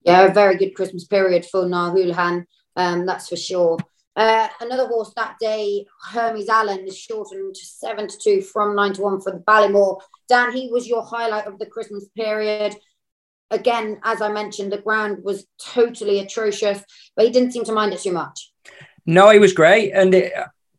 Yeah, 0.02 0.26
a 0.26 0.32
very 0.32 0.56
good 0.56 0.74
Christmas 0.74 1.04
period 1.04 1.46
for 1.46 1.66
Niall 1.66 1.90
Houlihan, 1.92 2.46
um, 2.76 3.06
that's 3.06 3.28
for 3.28 3.36
sure. 3.36 3.78
Uh, 4.16 4.46
another 4.60 4.86
horse 4.86 5.12
that 5.16 5.36
day, 5.40 5.84
Hermes 6.10 6.48
Allen, 6.48 6.86
is 6.86 6.96
shortened 6.96 7.56
to 7.56 7.64
seven 7.64 8.06
to 8.06 8.16
two 8.16 8.40
from 8.40 8.76
nine 8.76 8.92
to 8.92 9.02
one 9.02 9.20
for 9.20 9.32
the 9.32 9.38
Ballymore. 9.38 10.00
Dan, 10.28 10.52
he 10.52 10.70
was 10.70 10.86
your 10.86 11.02
highlight 11.02 11.46
of 11.46 11.58
the 11.58 11.66
Christmas 11.66 12.06
period. 12.16 12.76
Again, 13.50 14.00
as 14.04 14.22
I 14.22 14.30
mentioned, 14.30 14.70
the 14.70 14.78
ground 14.78 15.24
was 15.24 15.46
totally 15.60 16.20
atrocious, 16.20 16.82
but 17.16 17.24
he 17.24 17.32
didn't 17.32 17.52
seem 17.52 17.64
to 17.64 17.72
mind 17.72 17.92
it 17.92 18.00
too 18.00 18.12
much. 18.12 18.52
No, 19.06 19.30
he 19.30 19.38
was 19.38 19.52
great, 19.52 19.92
and 19.92 20.14
it, 20.14 20.32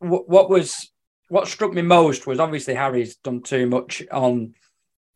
what 0.10 0.50
was 0.50 0.92
what 1.30 1.48
struck 1.48 1.74
me 1.74 1.82
most 1.82 2.28
was 2.28 2.40
obviously 2.40 2.76
Harry's 2.76 3.16
done 3.18 3.42
too 3.42 3.68
much 3.68 4.04
on 4.12 4.54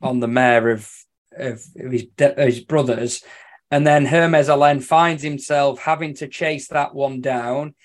on 0.02 0.20
the 0.20 0.28
mare 0.28 0.70
of 0.70 0.90
of 1.36 1.64
his, 1.76 2.06
his 2.38 2.60
brothers, 2.62 3.24
and 3.72 3.86
then 3.86 4.06
Hermes 4.06 4.50
Allen 4.50 4.82
finds 4.82 5.24
himself 5.24 5.80
having 5.80 6.16
to 6.16 6.28
chase 6.28 6.68
that 6.70 6.96
one 6.96 7.22
down. 7.22 7.76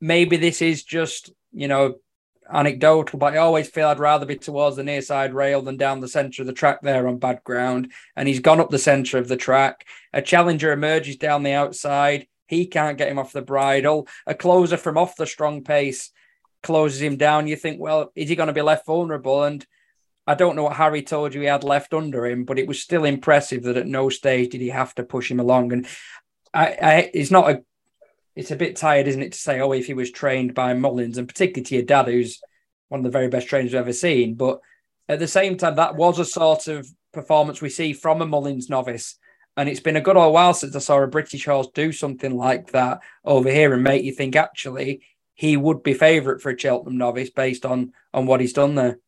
Maybe 0.00 0.36
this 0.36 0.60
is 0.60 0.84
just 0.84 1.32
you 1.52 1.68
know 1.68 1.94
anecdotal, 2.52 3.18
but 3.18 3.34
I 3.34 3.38
always 3.38 3.68
feel 3.68 3.88
I'd 3.88 3.98
rather 3.98 4.26
be 4.26 4.36
towards 4.36 4.76
the 4.76 4.84
near 4.84 5.02
side 5.02 5.34
rail 5.34 5.62
than 5.62 5.76
down 5.76 6.00
the 6.00 6.08
centre 6.08 6.42
of 6.42 6.46
the 6.46 6.52
track 6.52 6.80
there 6.82 7.08
on 7.08 7.18
bad 7.18 7.42
ground. 7.44 7.92
And 8.14 8.28
he's 8.28 8.40
gone 8.40 8.60
up 8.60 8.70
the 8.70 8.78
centre 8.78 9.18
of 9.18 9.28
the 9.28 9.36
track. 9.36 9.86
A 10.12 10.22
challenger 10.22 10.72
emerges 10.72 11.16
down 11.16 11.42
the 11.42 11.52
outside. 11.52 12.26
He 12.46 12.66
can't 12.66 12.98
get 12.98 13.08
him 13.08 13.18
off 13.18 13.32
the 13.32 13.42
bridle. 13.42 14.06
A 14.26 14.34
closer 14.34 14.76
from 14.76 14.96
off 14.96 15.16
the 15.16 15.26
strong 15.26 15.64
pace 15.64 16.12
closes 16.66 17.00
him 17.00 17.16
down. 17.16 17.46
You 17.46 17.54
think, 17.54 17.80
well, 17.80 18.10
is 18.16 18.28
he 18.28 18.34
going 18.34 18.48
to 18.48 18.52
be 18.52 18.60
left 18.60 18.86
vulnerable? 18.86 19.44
And 19.44 19.64
I 20.26 20.34
don't 20.34 20.56
know 20.56 20.64
what 20.64 20.76
Harry 20.76 21.02
told 21.02 21.32
you 21.32 21.42
he 21.42 21.46
had 21.46 21.62
left 21.62 21.94
under 21.94 22.26
him, 22.26 22.44
but 22.44 22.58
it 22.58 22.66
was 22.66 22.82
still 22.82 23.04
impressive 23.04 23.62
that 23.62 23.76
at 23.76 23.86
no 23.86 24.08
stage 24.08 24.50
did 24.50 24.60
he 24.60 24.70
have 24.70 24.92
to 24.96 25.04
push 25.04 25.30
him 25.30 25.38
along. 25.38 25.72
And 25.72 25.86
I, 26.52 26.66
I 26.82 27.10
it's 27.14 27.30
not 27.30 27.50
a 27.50 27.62
it's 28.34 28.50
a 28.50 28.56
bit 28.56 28.74
tired, 28.74 29.06
isn't 29.06 29.22
it, 29.22 29.32
to 29.32 29.38
say, 29.38 29.60
oh, 29.60 29.72
if 29.72 29.86
he 29.86 29.94
was 29.94 30.10
trained 30.10 30.54
by 30.54 30.74
Mullins, 30.74 31.16
and 31.16 31.28
particularly 31.28 31.64
to 31.64 31.74
your 31.76 31.84
dad, 31.84 32.06
who's 32.06 32.42
one 32.88 32.98
of 32.98 33.04
the 33.04 33.10
very 33.10 33.28
best 33.28 33.48
trainers 33.48 33.72
we've 33.72 33.80
ever 33.80 33.92
seen. 33.92 34.34
But 34.34 34.60
at 35.08 35.20
the 35.20 35.28
same 35.28 35.56
time, 35.56 35.76
that 35.76 35.94
was 35.94 36.18
a 36.18 36.24
sort 36.24 36.66
of 36.66 36.86
performance 37.12 37.62
we 37.62 37.70
see 37.70 37.92
from 37.92 38.20
a 38.20 38.26
Mullins 38.26 38.68
novice. 38.68 39.16
And 39.56 39.68
it's 39.68 39.80
been 39.80 39.96
a 39.96 40.02
good 40.02 40.18
old 40.18 40.34
while 40.34 40.52
since 40.52 40.76
I 40.76 40.80
saw 40.80 41.00
a 41.00 41.06
British 41.06 41.46
horse 41.46 41.68
do 41.72 41.92
something 41.92 42.36
like 42.36 42.72
that 42.72 43.00
over 43.24 43.50
here 43.50 43.72
and 43.72 43.82
make 43.82 44.04
you 44.04 44.12
think 44.12 44.36
actually 44.36 45.00
he 45.36 45.56
would 45.56 45.82
be 45.82 45.94
favourite 45.94 46.40
for 46.40 46.50
a 46.50 46.58
Cheltenham 46.58 46.98
novice 46.98 47.30
based 47.30 47.64
on 47.64 47.92
on 48.12 48.26
what 48.26 48.40
he's 48.40 48.52
done 48.52 48.74
there. 48.74 48.98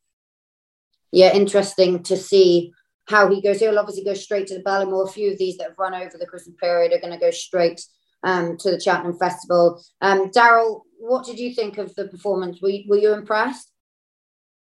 Yeah, 1.11 1.35
interesting 1.35 2.03
to 2.05 2.17
see 2.17 2.73
how 3.09 3.29
he 3.29 3.41
goes. 3.41 3.61
He'll 3.61 3.79
obviously 3.79 4.05
go 4.05 4.15
straight 4.15 4.47
to 4.49 4.55
the 4.55 4.63
Ballymore. 4.63 5.09
A 5.09 5.13
few 5.13 5.33
of 5.33 5.39
these 5.39 5.57
that 5.57 5.71
have 5.71 5.79
run 5.79 5.95
over 5.95 6.17
the 6.17 6.27
Christmas 6.27 6.55
period 6.61 6.93
are 6.93 7.01
going 7.01 7.13
to 7.13 7.19
go 7.19 7.31
straight 7.31 7.83
um, 8.23 8.59
to 8.59 8.71
the 8.71 8.81
Cheltenham 8.81 9.19
Festival. 9.19 9.83
Um, 10.03 10.31
Daryl, 10.31 10.83
what 10.99 11.25
did 11.25 11.39
you 11.39 11.55
think 11.55 11.79
of 11.79 11.95
the 11.95 12.09
performance? 12.09 12.61
Were, 12.61 12.73
were 12.87 12.99
you 12.99 13.15
impressed? 13.15 13.73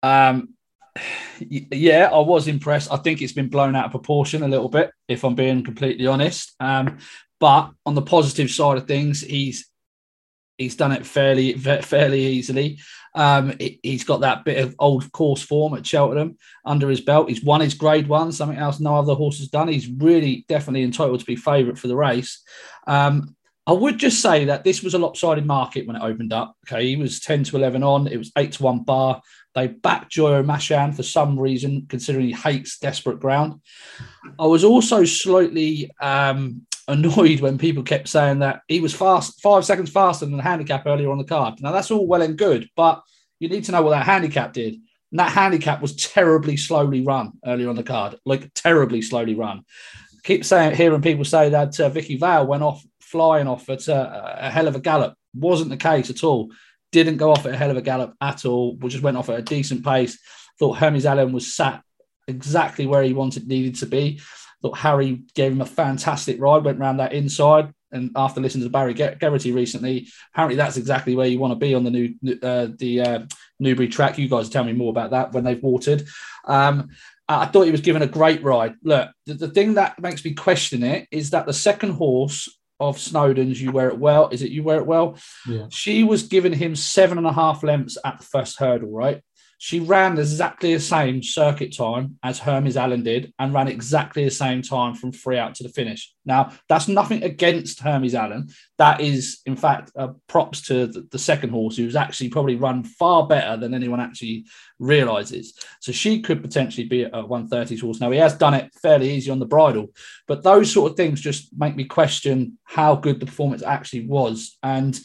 Um, 0.03 0.51
yeah, 1.41 2.11
I 2.12 2.21
was 2.21 2.47
impressed. 2.47 2.93
I 2.93 2.99
think 2.99 3.23
it's 3.23 3.33
been 3.33 3.49
blown 3.49 3.75
out 3.75 3.87
of 3.87 3.91
proportion 3.93 4.43
a 4.43 4.49
little 4.49 4.69
bit, 4.69 4.91
if 5.09 5.25
I'm 5.25 5.35
being 5.35 5.65
completely 5.65 6.07
honest. 6.07 6.55
Um, 6.61 6.99
but 7.41 7.71
on 7.87 7.95
the 7.95 8.03
positive 8.03 8.51
side 8.51 8.77
of 8.77 8.87
things, 8.87 9.23
he's 9.23 9.67
he's 10.59 10.77
done 10.77 10.93
it 10.93 11.07
fairly 11.07 11.55
fairly 11.55 12.25
easily. 12.27 12.79
Um, 13.15 13.55
he's 13.83 14.05
got 14.05 14.21
that 14.23 14.45
bit 14.45 14.59
of 14.59 14.75
old 14.79 15.11
course 15.13 15.43
form 15.43 15.75
at 15.75 15.87
Cheltenham 15.87 16.37
under 16.65 16.89
his 16.89 17.01
belt. 17.01 17.29
He's 17.29 17.45
won 17.45 17.61
his 17.61 17.75
Grade 17.75 18.09
One, 18.09 18.33
something 18.33 18.59
else 18.59 18.81
no 18.81 18.97
other 18.97 19.15
horse 19.15 19.39
has 19.39 19.49
done. 19.49 19.69
He's 19.69 19.89
really 19.89 20.45
definitely 20.49 20.83
entitled 20.83 21.21
to 21.21 21.27
be 21.27 21.37
favourite 21.37 21.79
for 21.79 21.87
the 21.87 21.97
race. 21.97 22.43
Um, 22.87 23.37
I 23.67 23.73
would 23.73 23.99
just 23.99 24.21
say 24.21 24.45
that 24.45 24.63
this 24.63 24.83
was 24.83 24.93
a 24.93 24.99
lopsided 24.99 25.47
market 25.47 25.87
when 25.87 25.97
it 25.97 26.03
opened 26.03 26.33
up. 26.33 26.57
Okay, 26.67 26.87
he 26.87 26.97
was 26.97 27.21
10 27.21 27.45
to 27.45 27.57
11 27.57 27.83
on, 27.83 28.09
it 28.09 28.19
was 28.19 28.31
8 28.37 28.53
to 28.53 28.63
1 28.63 28.85
bar. 28.85 29.23
They 29.55 29.69
backed 29.69 30.13
Joyo 30.13 30.45
Mashan 30.45 30.95
for 30.95 31.05
some 31.05 31.39
reason, 31.39 31.87
considering 31.89 32.27
he 32.27 32.33
hates 32.33 32.79
desperate 32.79 33.21
ground. 33.21 33.61
I 34.39 34.47
was 34.47 34.65
also 34.65 35.05
slightly 35.05 35.91
um, 36.01 36.67
annoyed 36.89 37.41
when 37.41 37.59
people 37.59 37.82
kept 37.82 38.09
saying 38.09 38.41
that 38.41 38.62
he 38.68 38.80
was 38.80 38.95
fast, 38.95 39.41
five 39.41 39.64
seconds 39.64 39.91
faster 39.91 40.26
than 40.26 40.37
the 40.37 40.43
handicap 40.43 40.87
earlier 40.87 41.11
on 41.11 41.18
the 41.18 41.24
card. 41.24 41.61
Now, 41.61 41.72
that's 41.72 41.91
all 41.91 42.07
well 42.07 42.22
and 42.22 42.39
good, 42.39 42.68
but 42.76 43.03
you 43.39 43.49
need 43.49 43.64
to 43.64 43.72
know 43.72 43.82
what 43.82 43.91
that 43.91 44.07
handicap 44.07 44.53
did. 44.53 44.74
And 45.11 45.20
that 45.20 45.32
handicap 45.32 45.80
was 45.80 45.97
terribly 45.97 46.57
slowly 46.57 47.03
run 47.03 47.32
earlier 47.45 47.68
on 47.68 47.76
the 47.76 47.82
card, 47.82 48.16
like 48.24 48.53
terribly 48.55 49.03
slowly 49.03 49.35
run. 49.35 49.64
Keep 50.24 50.45
saying, 50.45 50.74
hearing 50.74 51.03
people 51.03 51.24
say 51.24 51.51
that 51.51 51.78
uh, 51.78 51.89
Vicky 51.89 52.16
Vale 52.16 52.47
went 52.47 52.62
off 52.62 52.85
flying 53.01 53.47
off 53.47 53.68
at 53.68 53.87
a, 53.89 54.47
a 54.47 54.51
hell 54.51 54.66
of 54.66 54.74
a 54.74 54.80
gallop. 54.80 55.14
Wasn't 55.35 55.70
the 55.70 55.76
case 55.76 56.11
at 56.11 56.24
all. 56.24 56.51
Didn't 56.91 57.18
go 57.18 57.30
off 57.30 57.47
at 57.47 57.55
a 57.55 57.57
hell 57.57 57.70
of 57.70 57.76
a 57.76 57.82
gallop 57.82 58.14
at 58.20 58.45
all. 58.45 58.76
We 58.76 58.89
just 58.89 59.05
went 59.05 59.16
off 59.16 59.28
at 59.28 59.39
a 59.39 59.43
decent 59.43 59.85
pace. 59.85 60.18
Thought 60.59 60.78
Hermes 60.78 61.07
Allen 61.07 61.32
was 61.32 61.55
sat 61.55 61.82
exactly 62.26 62.87
where 62.87 63.03
he 63.03 63.12
wanted 63.12 63.47
needed 63.47 63.76
to 63.76 63.87
be. 63.87 64.20
Thought 64.65 64.79
Harry 64.79 65.21
gave 65.35 65.53
him 65.53 65.61
a 65.61 65.67
fantastic 65.67 66.41
ride. 66.41 66.65
Went 66.65 66.81
around 66.81 66.97
that 66.97 67.12
inside, 67.12 67.71
and 67.93 68.11
after 68.17 68.41
listening 68.41 68.65
to 68.65 68.71
Barry 68.71 68.95
Geraghty 68.95 69.53
recently, 69.53 70.09
apparently 70.33 70.57
that's 70.57 70.79
exactly 70.79 71.15
where 71.15 71.27
you 71.27 71.39
want 71.39 71.51
to 71.51 71.57
be 71.57 71.75
on 71.75 71.85
the 71.85 71.91
new 71.91 72.15
uh, 72.43 72.69
the 72.79 73.01
uh, 73.03 73.19
Newbury 73.61 73.89
track. 73.89 74.17
You 74.17 74.27
guys 74.27 74.49
tell 74.49 74.65
me 74.65 74.73
more 74.73 74.89
about 74.89 75.11
that 75.11 75.35
when 75.35 75.45
they've 75.45 75.62
watered. 75.62 76.07
Um, 76.47 76.89
I 77.29 77.45
thought 77.45 77.67
he 77.67 77.73
was 77.73 77.83
given 77.83 78.01
a 78.01 78.07
great 78.07 78.43
ride. 78.43 78.77
Look, 78.83 79.11
the, 79.27 79.35
the 79.35 79.49
thing 79.49 79.75
that 79.75 80.01
makes 80.01 80.25
me 80.25 80.33
question 80.33 80.83
it 80.83 81.09
is 81.11 81.29
that 81.31 81.45
the 81.45 81.53
second 81.53 81.91
horse 81.91 82.49
of 82.81 82.99
Snowden's 82.99 83.61
You 83.61 83.71
Wear 83.71 83.89
It 83.89 83.99
Well. 83.99 84.31
Is 84.31 84.41
it 84.41 84.51
You 84.51 84.62
Wear 84.62 84.79
It 84.79 84.87
Well? 84.87 85.19
Yeah. 85.47 85.67
She 85.69 86.05
was 86.05 86.23
giving 86.23 86.55
him 86.55 86.75
seven 86.75 87.19
and 87.19 87.27
a 87.27 87.33
half 87.35 87.62
lengths 87.62 87.99
at 88.03 88.19
the 88.19 88.25
first 88.25 88.59
hurdle, 88.59 88.91
right? 88.91 89.23
She 89.59 89.81
ran 89.81 90.19
exactly 90.19 90.75
the 90.75 90.81
same 90.81 91.23
circuit 91.23 91.77
time 91.77 92.19
as 92.23 92.39
Hermes 92.39 92.77
Allen 92.77 93.03
did 93.03 93.33
and 93.39 93.53
ran 93.53 93.69
exactly 93.69 94.25
the 94.25 94.31
same 94.31 94.63
time 94.63 94.95
from 94.95 95.13
free 95.13 95.39
out 95.39 95.55
to 95.57 95.63
the 95.63 95.69
finish. 95.69 96.14
Now, 96.27 96.53
that's 96.68 96.89
nothing 96.89 97.22
against 97.22 97.81
Hermes 97.81 98.14
Allen. 98.14 98.49
That 98.79 99.01
is, 99.01 99.41
in 99.45 99.57
fact, 99.57 99.93
uh, 99.97 100.09
props 100.27 100.62
to 100.68 100.87
the, 100.87 101.07
the, 101.11 101.18
second 101.18 101.51
horse, 101.51 101.77
who's 101.77 101.97
actually 101.97 102.31
probably 102.31 102.57
run 102.57 102.83
far 102.83 103.27
better 103.27 103.57
than 103.57 103.75
anyone 103.75 104.01
actually 104.01 104.47
realizes. 104.79 105.55
So 105.81 105.93
she 105.93 106.22
could 106.22 106.43
potentially 106.43 106.87
be 106.87 107.03
a 107.03 107.11
130s 107.11 107.81
horse. 107.81 108.01
Now, 108.01 108.11
he 108.11 108.18
has 108.18 108.35
done 108.35 108.55
it 108.55 108.72
fairly 108.81 109.11
easy 109.11 109.31
on 109.31 109.39
the 109.39 109.47
bridle, 109.47 109.89
but 110.27 110.43
those 110.43 110.72
sort 110.72 110.91
of 110.91 110.97
things 110.97 111.20
just 111.20 111.49
make 111.57 111.77
me 111.77 111.85
question 111.85 112.59
how 112.64 112.97
good 112.97 113.20
the 113.20 113.27
performance 113.27 113.62
actually 113.62 114.07
was. 114.07 114.57
And 114.62 114.99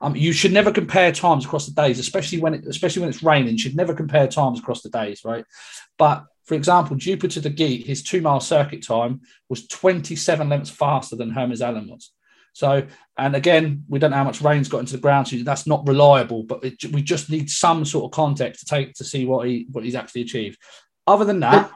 um, 0.00 0.14
you 0.14 0.32
should 0.32 0.52
never 0.52 0.72
compare 0.72 1.10
times 1.10 1.46
across 1.46 1.66
the 1.66 1.72
days, 1.72 1.98
especially 1.98 2.40
when 2.40 2.54
it, 2.54 2.66
especially 2.66 3.00
when 3.00 3.08
it's 3.08 3.22
raining. 3.22 3.52
You 3.52 3.58
should 3.58 3.76
never 3.76 3.94
compare 3.94 4.28
times 4.28 4.58
across 4.58 4.82
the 4.82 4.90
days, 4.90 5.22
right? 5.24 5.44
But 5.98 6.26
for 6.46 6.54
example, 6.54 6.96
Jupiter 6.96 7.40
de 7.40 7.50
Gite, 7.50 7.86
his 7.86 8.02
two 8.02 8.20
mile 8.20 8.40
circuit 8.40 8.86
time 8.86 9.20
was 9.48 9.66
27 9.66 10.48
lengths 10.48 10.70
faster 10.70 11.16
than 11.16 11.30
Hermes 11.30 11.60
Allen 11.60 11.88
was. 11.88 12.12
So, 12.52 12.86
and 13.18 13.36
again, 13.36 13.84
we 13.88 13.98
don't 13.98 14.12
know 14.12 14.16
how 14.16 14.24
much 14.24 14.40
rain's 14.40 14.68
got 14.68 14.78
into 14.78 14.92
the 14.92 15.02
ground, 15.02 15.28
so 15.28 15.36
that's 15.38 15.66
not 15.66 15.86
reliable. 15.86 16.44
But 16.44 16.64
it, 16.64 16.84
we 16.86 17.02
just 17.02 17.28
need 17.28 17.50
some 17.50 17.84
sort 17.84 18.06
of 18.06 18.12
context 18.12 18.60
to 18.60 18.66
take 18.66 18.94
to 18.94 19.04
see 19.04 19.26
what 19.26 19.46
he 19.46 19.66
what 19.72 19.84
he's 19.84 19.94
actually 19.94 20.22
achieved. 20.22 20.58
Other 21.06 21.24
than 21.24 21.40
that, 21.40 21.70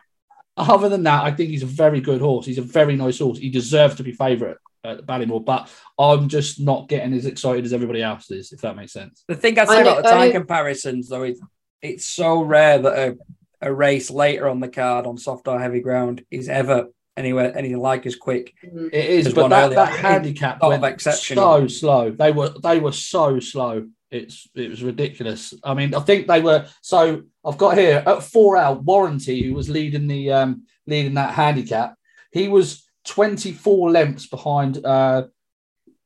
other 0.56 0.88
than 0.88 1.02
that, 1.02 1.24
I 1.24 1.32
think 1.32 1.50
he's 1.50 1.64
a 1.64 1.66
very 1.66 2.00
good 2.00 2.20
horse. 2.20 2.46
He's 2.46 2.58
a 2.58 2.62
very 2.62 2.96
nice 2.96 3.18
horse. 3.18 3.38
He 3.38 3.50
deserves 3.50 3.96
to 3.96 4.02
be 4.02 4.12
favourite 4.12 4.56
at 4.84 5.04
Ballymore, 5.04 5.44
but 5.44 5.68
I'm 5.98 6.28
just 6.28 6.60
not 6.60 6.88
getting 6.88 7.12
as 7.12 7.26
excited 7.26 7.64
as 7.64 7.72
everybody 7.72 8.02
else 8.02 8.30
is, 8.30 8.52
if 8.52 8.60
that 8.62 8.76
makes 8.76 8.92
sense. 8.92 9.24
The 9.28 9.34
thing 9.34 9.58
I 9.58 9.64
say 9.66 9.82
about 9.82 10.02
the 10.02 10.10
time 10.10 10.32
comparisons, 10.32 11.08
though, 11.08 11.24
is 11.24 11.42
it's 11.82 12.06
so 12.06 12.40
rare 12.40 12.78
that 12.78 12.98
a, 12.98 13.18
a 13.60 13.72
race 13.72 14.10
later 14.10 14.48
on 14.48 14.60
the 14.60 14.68
card 14.68 15.06
on 15.06 15.18
soft 15.18 15.48
or 15.48 15.60
heavy 15.60 15.80
ground 15.80 16.24
is 16.30 16.48
ever 16.48 16.88
anywhere 17.16 17.56
anything 17.56 17.78
like 17.78 18.06
as 18.06 18.16
quick. 18.16 18.54
Mm-hmm. 18.64 18.86
It 18.92 19.04
is, 19.04 19.34
but 19.34 19.48
that, 19.48 19.70
that 19.70 19.98
handicap 19.98 20.62
went 20.62 21.00
so 21.00 21.66
slow. 21.66 22.10
They 22.10 22.32
were 22.32 22.50
they 22.62 22.80
were 22.80 22.92
so 22.92 23.40
slow. 23.40 23.88
It's 24.10 24.48
it 24.54 24.70
was 24.70 24.82
ridiculous. 24.82 25.54
I 25.62 25.74
mean, 25.74 25.94
I 25.94 26.00
think 26.00 26.26
they 26.26 26.40
were. 26.40 26.66
So 26.82 27.22
I've 27.44 27.58
got 27.58 27.78
here 27.78 28.02
at 28.06 28.22
four 28.22 28.56
out 28.56 28.82
warranty, 28.84 29.42
who 29.42 29.54
was 29.54 29.68
leading 29.68 30.06
the 30.06 30.32
um 30.32 30.64
leading 30.86 31.14
that 31.14 31.34
handicap. 31.34 31.94
He 32.32 32.48
was 32.48 32.88
24 33.04 33.90
lengths 33.90 34.26
behind 34.26 34.84
uh, 34.84 35.24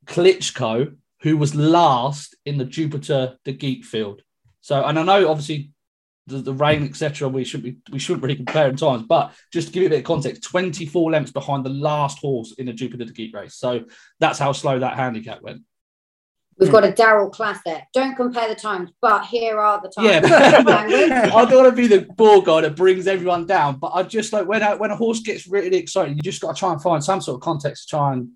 Klitschko, 0.05 0.95
who 1.21 1.37
was 1.37 1.55
last 1.55 2.35
in 2.45 2.57
the 2.57 2.65
Jupiter 2.65 3.37
de 3.43 3.53
Gite 3.53 3.85
field. 3.85 4.21
So, 4.61 4.83
and 4.83 4.97
I 4.97 5.03
know 5.03 5.29
obviously 5.29 5.71
the, 6.27 6.37
the 6.39 6.53
rain, 6.53 6.83
etc. 6.83 7.27
We 7.29 7.43
should 7.43 7.63
be 7.63 7.77
we 7.91 7.99
shouldn't 7.99 8.23
really 8.23 8.35
compare 8.35 8.67
in 8.67 8.75
times, 8.75 9.03
but 9.03 9.33
just 9.53 9.67
to 9.67 9.73
give 9.73 9.83
you 9.83 9.87
a 9.87 9.91
bit 9.91 9.99
of 9.99 10.05
context, 10.05 10.43
24 10.43 11.11
lengths 11.11 11.31
behind 11.31 11.65
the 11.65 11.69
last 11.69 12.19
horse 12.19 12.53
in 12.57 12.65
the 12.65 12.73
Jupiter 12.73 13.05
Geat 13.05 13.33
race. 13.33 13.55
So 13.55 13.85
that's 14.19 14.39
how 14.39 14.51
slow 14.51 14.79
that 14.79 14.95
handicap 14.95 15.41
went. 15.41 15.61
We've 16.57 16.71
got 16.71 16.85
a 16.85 16.91
Daryl 16.91 17.31
classic. 17.31 17.83
Don't 17.93 18.15
compare 18.15 18.47
the 18.47 18.55
times, 18.55 18.89
but 19.01 19.25
here 19.25 19.59
are 19.59 19.81
the 19.81 19.89
times. 19.89 20.29
Yeah, 20.29 21.31
I 21.35 21.45
don't 21.45 21.63
want 21.63 21.75
to 21.75 21.75
be 21.75 21.87
the 21.87 22.07
ball 22.15 22.41
guy 22.41 22.61
that 22.61 22.77
brings 22.77 23.07
everyone 23.07 23.45
down, 23.45 23.77
but 23.77 23.89
I 23.89 24.03
just 24.03 24.31
like 24.31 24.47
when 24.47 24.63
I, 24.63 24.75
when 24.75 24.89
a 24.89 24.95
horse 24.95 25.19
gets 25.19 25.47
really 25.47 25.77
excited, 25.77 26.15
you 26.15 26.21
just 26.21 26.41
got 26.41 26.55
to 26.55 26.59
try 26.59 26.71
and 26.71 26.81
find 26.81 27.03
some 27.03 27.19
sort 27.19 27.35
of 27.35 27.41
context 27.41 27.89
to 27.89 27.97
try 27.97 28.13
and 28.13 28.29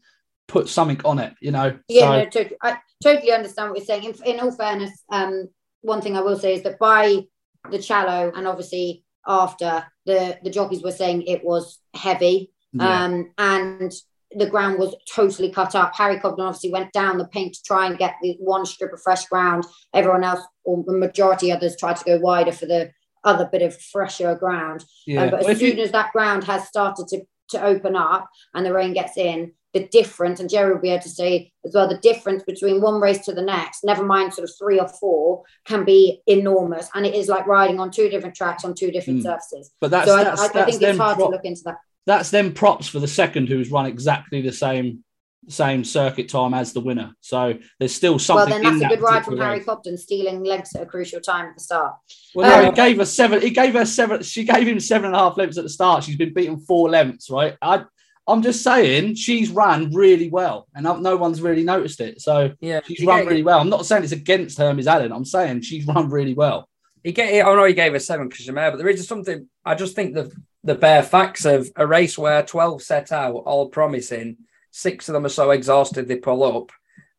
put 0.49 0.67
something 0.67 0.99
on 1.05 1.19
it. 1.19 1.33
You 1.39 1.51
know. 1.51 1.79
Yeah, 1.87 2.01
so, 2.01 2.11
no, 2.11 2.25
totally, 2.25 2.57
I 2.61 2.77
totally 3.01 3.31
understand 3.31 3.69
what 3.69 3.79
you're 3.79 3.85
saying. 3.85 4.03
In, 4.03 4.33
in 4.33 4.39
all 4.41 4.51
fairness, 4.51 5.01
um, 5.09 5.47
one 5.81 6.01
thing 6.01 6.17
I 6.17 6.21
will 6.21 6.37
say 6.37 6.55
is 6.55 6.63
that 6.63 6.77
by 6.77 7.23
the 7.71 7.79
Challow 7.79 8.31
and 8.35 8.47
obviously 8.47 9.03
after 9.27 9.85
the 10.05 10.37
the 10.43 10.49
jockeys 10.49 10.81
were 10.81 10.91
saying 10.91 11.23
it 11.23 11.43
was 11.43 11.79
heavy, 11.93 12.51
yeah. 12.73 13.03
um, 13.03 13.31
and 13.37 13.91
the 14.31 14.49
ground 14.49 14.77
was 14.77 14.95
totally 15.11 15.51
cut 15.51 15.75
up. 15.75 15.95
Harry 15.95 16.19
Cobden 16.19 16.45
obviously 16.45 16.71
went 16.71 16.93
down 16.93 17.17
the 17.17 17.27
pink 17.27 17.53
to 17.53 17.63
try 17.63 17.87
and 17.87 17.97
get 17.97 18.15
the 18.21 18.37
one 18.39 18.65
strip 18.65 18.93
of 18.93 19.01
fresh 19.01 19.25
ground. 19.25 19.65
Everyone 19.93 20.23
else, 20.23 20.41
or 20.63 20.83
the 20.85 20.93
majority 20.93 21.51
others, 21.51 21.75
tried 21.75 21.97
to 21.97 22.05
go 22.05 22.19
wider 22.19 22.51
for 22.51 22.67
the 22.67 22.91
other 23.23 23.49
bit 23.51 23.61
of 23.61 23.79
fresher 23.79 24.35
ground. 24.35 24.85
Yeah. 25.05 25.23
Um, 25.23 25.29
but 25.31 25.45
as 25.45 25.59
soon 25.59 25.77
you... 25.77 25.83
as 25.83 25.91
that 25.91 26.11
ground 26.11 26.43
has 26.45 26.67
started 26.67 27.07
to, 27.09 27.21
to 27.49 27.63
open 27.63 27.95
up 27.95 28.29
and 28.53 28.65
the 28.65 28.73
rain 28.73 28.93
gets 28.93 29.17
in, 29.17 29.53
the 29.73 29.87
difference, 29.87 30.39
and 30.39 30.49
Jerry 30.49 30.73
will 30.73 30.81
be 30.81 30.89
able 30.89 31.03
to 31.03 31.09
say 31.09 31.51
as 31.65 31.73
well, 31.75 31.87
the 31.87 31.97
difference 31.99 32.43
between 32.43 32.81
one 32.81 32.99
race 32.99 33.23
to 33.25 33.33
the 33.33 33.41
next, 33.41 33.83
never 33.83 34.03
mind 34.03 34.33
sort 34.33 34.49
of 34.49 34.55
three 34.57 34.79
or 34.79 34.87
four, 34.87 35.43
can 35.65 35.85
be 35.85 36.21
enormous. 36.25 36.89
And 36.95 37.05
it 37.05 37.13
is 37.13 37.27
like 37.27 37.45
riding 37.45 37.79
on 37.79 37.91
two 37.91 38.09
different 38.09 38.35
tracks 38.35 38.65
on 38.65 38.73
two 38.73 38.91
different 38.91 39.19
mm. 39.19 39.23
surfaces. 39.23 39.71
But 39.79 39.91
that's, 39.91 40.07
so 40.07 40.17
that's, 40.17 40.41
I, 40.41 40.45
I, 40.45 40.47
that's 40.47 40.55
I 40.55 40.71
think 40.71 40.81
it's 40.81 40.97
hard 40.97 41.17
pro- 41.17 41.27
to 41.27 41.31
look 41.31 41.45
into 41.45 41.61
that. 41.65 41.77
That's 42.05 42.31
then 42.31 42.53
props 42.53 42.87
for 42.87 42.99
the 42.99 43.07
second 43.07 43.47
who's 43.47 43.69
run 43.69 43.85
exactly 43.85 44.41
the 44.41 44.51
same 44.51 45.03
same 45.47 45.83
circuit 45.83 46.29
time 46.29 46.53
as 46.53 46.73
the 46.73 46.81
winner. 46.81 47.15
So 47.21 47.57
there's 47.79 47.95
still 47.95 48.19
something. 48.19 48.51
Well, 48.51 48.61
then 48.61 48.79
that's 48.79 48.93
a 48.93 48.95
good 48.95 49.01
ride 49.01 49.25
from 49.25 49.35
race. 49.35 49.43
Harry 49.43 49.59
Cobden, 49.61 49.97
stealing 49.97 50.43
legs 50.43 50.75
at 50.75 50.83
a 50.83 50.85
crucial 50.85 51.21
time 51.21 51.47
at 51.47 51.55
the 51.55 51.61
start. 51.61 51.95
Well, 52.35 52.49
no, 52.49 52.59
Um, 52.59 52.65
he 52.65 52.71
gave 52.75 52.97
her 52.97 53.05
seven. 53.05 53.41
He 53.41 53.49
gave 53.49 53.73
her 53.73 53.85
seven. 53.85 54.21
She 54.21 54.43
gave 54.43 54.67
him 54.67 54.79
seven 54.79 55.07
and 55.07 55.15
a 55.15 55.19
half 55.19 55.37
lengths 55.37 55.57
at 55.57 55.63
the 55.63 55.69
start. 55.69 56.03
She's 56.03 56.17
been 56.17 56.33
beaten 56.33 56.59
four 56.59 56.89
lengths, 56.89 57.29
right? 57.29 57.55
I, 57.61 57.85
I'm 58.29 58.41
just 58.41 58.63
saying 58.63 59.15
she's 59.15 59.49
run 59.49 59.91
really 59.91 60.29
well, 60.29 60.67
and 60.75 60.83
no 61.01 61.17
one's 61.17 61.41
really 61.41 61.63
noticed 61.63 61.99
it. 61.99 62.21
So 62.21 62.51
Yeah, 62.61 62.81
she's 62.85 63.03
run 63.03 63.25
really 63.25 63.43
well. 63.43 63.59
I'm 63.59 63.69
not 63.69 63.85
saying 63.85 64.03
it's 64.03 64.11
against 64.11 64.57
Hermes 64.57 64.87
Allen. 64.87 65.11
I'm 65.11 65.25
saying 65.25 65.61
she's 65.61 65.87
run 65.87 66.09
really 66.09 66.35
well. 66.35 66.69
He 67.03 67.11
gave, 67.11 67.45
oh 67.45 67.55
no, 67.55 67.65
he 67.65 67.73
gave 67.73 67.95
a 67.95 67.99
seven 67.99 68.27
because 68.27 68.45
she's 68.45 68.51
mare, 68.51 68.71
but 68.71 68.77
there 68.77 68.87
is 68.87 69.07
something. 69.07 69.47
I 69.65 69.75
just 69.75 69.95
think 69.95 70.13
the 70.13 70.31
the 70.63 70.75
bare 70.75 71.03
facts 71.03 71.45
of 71.45 71.71
a 71.75 71.87
race 71.87 72.17
where 72.17 72.43
twelve 72.43 72.83
set 72.83 73.11
out, 73.11 73.33
all 73.33 73.69
promising, 73.69 74.37
six 74.71 75.09
of 75.09 75.13
them 75.13 75.25
are 75.25 75.29
so 75.29 75.51
exhausted 75.51 76.07
they 76.07 76.17
pull 76.17 76.43
up, 76.43 76.71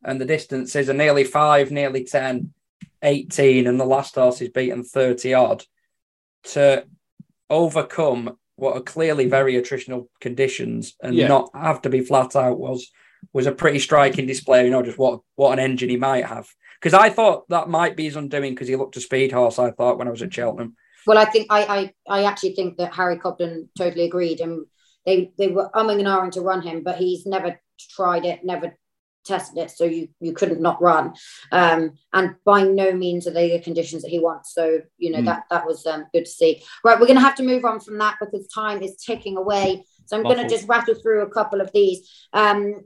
and 0.03 0.21
the 0.21 0.25
distances 0.25 0.89
are 0.89 0.93
nearly 0.93 1.23
five, 1.23 1.71
nearly 1.71 2.03
10, 2.03 2.53
18, 3.03 3.67
and 3.67 3.79
the 3.79 3.85
last 3.85 4.15
horse 4.15 4.41
is 4.41 4.49
beaten 4.49 4.83
thirty 4.83 5.33
odd. 5.33 5.65
To 6.43 6.85
overcome 7.49 8.37
what 8.61 8.75
are 8.77 8.81
clearly 8.81 9.27
very 9.27 9.53
attritional 9.55 10.07
conditions 10.19 10.93
and 11.01 11.15
Yeah. 11.15 11.27
not 11.27 11.49
have 11.55 11.81
to 11.81 11.89
be 11.89 12.01
flat 12.01 12.35
out 12.35 12.59
was 12.59 12.91
was 13.33 13.47
a 13.47 13.51
pretty 13.51 13.79
striking 13.79 14.27
display. 14.27 14.63
You 14.65 14.71
know, 14.71 14.83
just 14.83 14.99
what 14.99 15.21
what 15.35 15.53
an 15.53 15.59
engine 15.59 15.89
he 15.89 15.97
might 15.97 16.25
have. 16.25 16.47
Because 16.79 16.93
I 16.93 17.09
thought 17.09 17.49
that 17.49 17.69
might 17.69 17.95
be 17.95 18.05
his 18.05 18.15
undoing 18.15 18.53
because 18.53 18.67
he 18.67 18.75
looked 18.75 18.97
a 18.97 19.01
speed 19.01 19.31
horse. 19.31 19.57
I 19.59 19.71
thought 19.71 19.97
when 19.97 20.07
I 20.07 20.11
was 20.11 20.21
at 20.21 20.33
Cheltenham. 20.33 20.75
Well, 21.07 21.17
I 21.17 21.25
think 21.25 21.47
I, 21.49 21.61
I 22.07 22.19
I 22.19 22.23
actually 22.25 22.53
think 22.53 22.77
that 22.77 22.93
Harry 22.93 23.17
Cobden 23.17 23.69
totally 23.75 24.05
agreed, 24.05 24.39
and 24.41 24.65
they 25.07 25.31
they 25.39 25.47
were 25.47 25.69
umming 25.73 25.99
and 25.99 26.07
ahhing 26.07 26.31
to 26.33 26.41
run 26.41 26.61
him, 26.61 26.83
but 26.83 26.97
he's 26.97 27.25
never 27.25 27.59
tried 27.95 28.25
it, 28.25 28.43
never 28.43 28.77
tested 29.23 29.57
it, 29.57 29.71
so 29.71 29.83
you 29.85 30.07
you 30.19 30.33
couldn't 30.33 30.61
not 30.61 30.81
run. 30.81 31.13
Um, 31.51 31.93
and 32.13 32.35
by 32.45 32.63
no 32.63 32.91
means 32.93 33.27
are 33.27 33.31
they 33.31 33.51
the 33.51 33.59
conditions 33.63 34.01
that 34.03 34.09
he 34.11 34.19
wants. 34.19 34.53
So 34.53 34.81
you 34.97 35.11
know 35.11 35.19
Mm. 35.19 35.25
that 35.25 35.43
that 35.49 35.65
was 35.65 35.85
um, 35.85 36.05
good 36.13 36.25
to 36.25 36.31
see. 36.31 36.63
Right, 36.83 36.99
we're 36.99 37.07
going 37.07 37.19
to 37.19 37.25
have 37.29 37.35
to 37.35 37.43
move 37.43 37.65
on 37.65 37.79
from 37.79 37.97
that 37.99 38.17
because 38.19 38.47
time 38.47 38.81
is 38.81 38.95
ticking 38.97 39.37
away. 39.37 39.85
So 40.05 40.17
I'm 40.17 40.23
going 40.23 40.37
to 40.37 40.49
just 40.49 40.67
rattle 40.67 40.95
through 40.95 41.21
a 41.21 41.29
couple 41.29 41.61
of 41.61 41.71
these. 41.73 42.09
Um, 42.33 42.81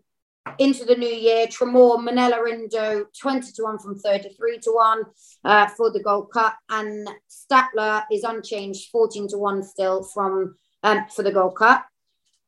into 0.60 0.86
the 0.86 0.96
new 0.96 1.08
year, 1.10 1.48
Tramore, 1.48 1.98
Minella 1.98 2.48
Indo, 2.48 3.06
20 3.20 3.52
to 3.54 3.64
1 3.64 3.80
from 3.80 3.98
33 3.98 4.60
to 4.60 4.72
1 4.72 5.04
uh, 5.44 5.68
for 5.70 5.92
the 5.92 6.04
Gold 6.04 6.32
Cup. 6.32 6.56
And 6.70 7.10
Statler 7.28 8.04
is 8.12 8.24
unchanged, 8.24 8.90
14 8.92 9.30
to 9.30 9.38
1 9.40 9.64
still 9.64 10.04
from 10.04 10.56
um, 10.84 11.06
for 11.16 11.24
the 11.24 11.32
Gold 11.32 11.58
Cup. 11.58 11.88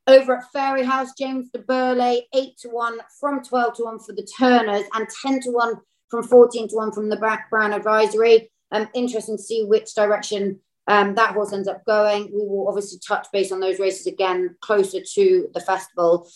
Over 0.08 0.38
at 0.38 0.53
Fairyhouse, 0.55 1.10
James 1.18 1.49
du 1.53 1.60
Berlais, 1.60 2.22
8 2.34 2.58
to 2.60 2.70
1 2.70 2.99
from 3.20 3.43
12 3.43 3.74
to 3.76 3.84
1 3.84 3.99
for 3.99 4.14
the 4.14 4.26
Turners, 4.39 4.86
and 4.93 5.05
10 5.22 5.41
to 5.41 5.51
1 5.51 5.74
from 6.10 6.24
14 6.24 6.70
to 6.70 6.76
1 6.78 6.91
from 6.93 7.10
the 7.10 7.18
Black 7.18 7.49
Brown 7.49 7.74
Advisory. 7.74 8.49
Um, 8.72 8.88
interesting 8.93 9.36
to 9.36 9.43
see 9.43 9.66
which 9.66 9.93
direction 9.95 10.62
um, 10.88 11.14
that 11.16 11.34
horse 11.34 11.51
ends 11.51 11.68
up 11.68 11.84
going. 11.86 12.32
We 12.34 12.39
will 12.39 12.70
obviously 12.70 12.99
touch 13.05 13.28
base 13.34 13.51
on 13.51 13.60
those 13.60 13.80
races 13.80 14.08
again 14.08 14.55
closer 14.62 15.01
to 15.01 15.49
the 15.53 15.60
festival. 15.60 16.30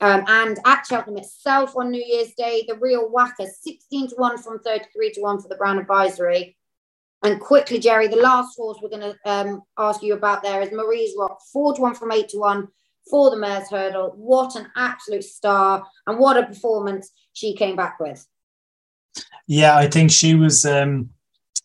Um, 0.00 0.24
and 0.26 0.58
at 0.64 0.86
Cheltenham 0.86 1.18
itself 1.18 1.76
on 1.76 1.90
New 1.90 2.02
Year's 2.02 2.32
Day, 2.32 2.64
the 2.66 2.76
real 2.76 3.10
whacker, 3.10 3.44
16 3.44 4.08
to 4.08 4.14
1 4.14 4.38
from 4.38 4.60
33 4.60 5.12
to 5.12 5.20
1 5.20 5.42
for 5.42 5.48
the 5.48 5.56
Brown 5.56 5.78
Advisory. 5.78 6.56
And 7.22 7.38
quickly, 7.38 7.78
Jerry, 7.78 8.08
the 8.08 8.16
last 8.16 8.56
horse 8.56 8.78
we're 8.80 8.88
going 8.88 9.12
to 9.12 9.30
um, 9.30 9.62
ask 9.76 10.02
you 10.02 10.14
about 10.14 10.42
there 10.42 10.62
is 10.62 10.72
Marie's 10.72 11.14
Rock, 11.18 11.38
4 11.52 11.74
to 11.74 11.82
1 11.82 11.94
from 11.96 12.12
8 12.12 12.30
to 12.30 12.38
1 12.38 12.68
for 13.10 13.30
the 13.30 13.36
Mares 13.36 13.68
Hurdle. 13.70 14.14
What 14.16 14.56
an 14.56 14.68
absolute 14.76 15.24
star, 15.24 15.86
and 16.06 16.18
what 16.18 16.36
a 16.36 16.46
performance 16.46 17.10
she 17.32 17.54
came 17.54 17.76
back 17.76 17.98
with. 18.00 18.26
Yeah, 19.46 19.76
I 19.76 19.88
think 19.88 20.10
she 20.10 20.34
was 20.34 20.64
um 20.64 21.10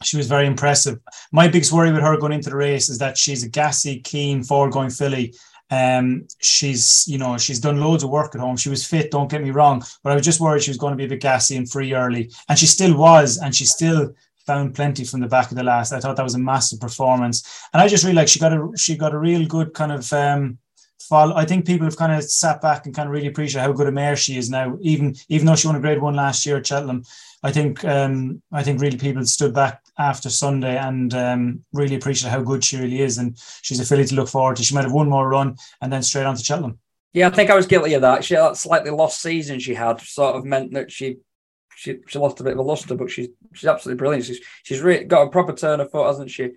she 0.03 0.17
was 0.17 0.27
very 0.27 0.45
impressive. 0.45 0.99
My 1.31 1.47
biggest 1.47 1.71
worry 1.71 1.91
with 1.91 2.01
her 2.01 2.17
going 2.17 2.33
into 2.33 2.49
the 2.49 2.55
race 2.55 2.89
is 2.89 2.97
that 2.97 3.17
she's 3.17 3.43
a 3.43 3.49
gassy, 3.49 3.99
keen, 4.01 4.43
forward 4.43 4.73
going 4.73 4.89
filly. 4.89 5.33
Um, 5.71 6.27
she's 6.39 7.05
you 7.07 7.17
know 7.17 7.37
she's 7.37 7.59
done 7.59 7.79
loads 7.79 8.03
of 8.03 8.09
work 8.09 8.35
at 8.35 8.41
home. 8.41 8.57
She 8.57 8.69
was 8.69 8.85
fit, 8.85 9.11
don't 9.11 9.29
get 9.29 9.41
me 9.41 9.51
wrong, 9.51 9.83
but 10.03 10.11
I 10.11 10.15
was 10.15 10.25
just 10.25 10.39
worried 10.39 10.63
she 10.63 10.69
was 10.69 10.77
going 10.77 10.91
to 10.91 10.97
be 10.97 11.05
a 11.05 11.09
bit 11.09 11.21
gassy 11.21 11.55
and 11.55 11.69
free 11.69 11.93
early, 11.93 12.31
and 12.47 12.57
she 12.57 12.67
still 12.67 12.95
was, 12.95 13.37
and 13.37 13.55
she 13.55 13.65
still 13.65 14.13
found 14.45 14.75
plenty 14.75 15.03
from 15.03 15.21
the 15.21 15.27
back 15.27 15.49
of 15.49 15.57
the 15.57 15.63
last. 15.63 15.91
I 15.91 15.99
thought 15.99 16.17
that 16.17 16.23
was 16.23 16.35
a 16.35 16.39
massive 16.39 16.79
performance, 16.79 17.67
and 17.73 17.81
I 17.81 17.87
just 17.87 18.03
really 18.03 18.15
like 18.15 18.27
she 18.27 18.39
got 18.39 18.53
a 18.53 18.69
she 18.77 18.95
got 18.95 19.13
a 19.13 19.19
real 19.19 19.47
good 19.47 19.73
kind 19.73 19.91
of 19.91 20.11
um 20.13 20.59
follow. 21.07 21.35
I 21.35 21.45
think 21.45 21.65
people 21.65 21.85
have 21.85 21.97
kind 21.97 22.11
of 22.11 22.23
sat 22.23 22.61
back 22.61 22.85
and 22.85 22.95
kind 22.95 23.07
of 23.07 23.13
really 23.13 23.27
appreciate 23.27 23.61
how 23.61 23.71
good 23.71 23.87
a 23.87 23.91
mare 23.91 24.15
she 24.15 24.37
is 24.37 24.49
now, 24.49 24.77
even 24.81 25.15
even 25.29 25.45
though 25.45 25.55
she 25.55 25.67
won 25.67 25.75
a 25.75 25.79
grade 25.79 26.01
one 26.01 26.15
last 26.15 26.45
year 26.45 26.57
at 26.57 26.67
Cheltenham. 26.67 27.03
I 27.43 27.51
think 27.51 27.83
um, 27.85 28.41
I 28.51 28.63
think 28.63 28.81
really 28.81 28.97
people 28.97 29.25
stood 29.25 29.53
back 29.53 29.81
after 29.97 30.29
Sunday 30.29 30.77
and 30.77 31.13
um, 31.13 31.65
really 31.73 31.95
appreciate 31.95 32.31
how 32.31 32.41
good 32.41 32.63
she 32.63 32.77
really 32.77 33.01
is, 33.01 33.17
and 33.17 33.37
she's 33.61 33.79
a 33.79 33.85
filly 33.85 34.05
to 34.05 34.15
look 34.15 34.29
forward 34.29 34.57
to. 34.57 34.63
She 34.63 34.75
might 34.75 34.83
have 34.83 34.91
one 34.91 35.09
more 35.09 35.29
run 35.29 35.57
and 35.81 35.91
then 35.91 36.03
straight 36.03 36.25
on 36.25 36.35
to 36.35 36.43
Cheltenham. 36.43 36.79
Yeah, 37.13 37.27
I 37.27 37.31
think 37.31 37.49
I 37.49 37.55
was 37.55 37.65
guilty 37.67 37.93
of 37.93 38.01
that. 38.01 38.25
She 38.25 38.35
that 38.35 38.57
slightly 38.57 38.91
lost 38.91 39.21
season 39.21 39.59
she 39.59 39.73
had 39.73 40.01
sort 40.01 40.35
of 40.35 40.43
meant 40.43 40.73
that 40.73 40.91
she 40.91 41.17
she 41.75 41.99
she 42.07 42.19
lost 42.19 42.39
a 42.39 42.43
bit 42.43 42.53
of 42.53 42.59
a 42.59 42.61
luster, 42.61 42.95
but 42.95 43.11
she's 43.11 43.29
she's 43.53 43.69
absolutely 43.69 43.99
brilliant. 43.99 44.25
She's 44.25 44.41
she's 44.63 44.81
really 44.81 45.05
got 45.05 45.23
a 45.23 45.29
proper 45.29 45.53
turn 45.53 45.79
of 45.79 45.91
foot, 45.91 46.07
hasn't 46.07 46.31
she? 46.31 46.51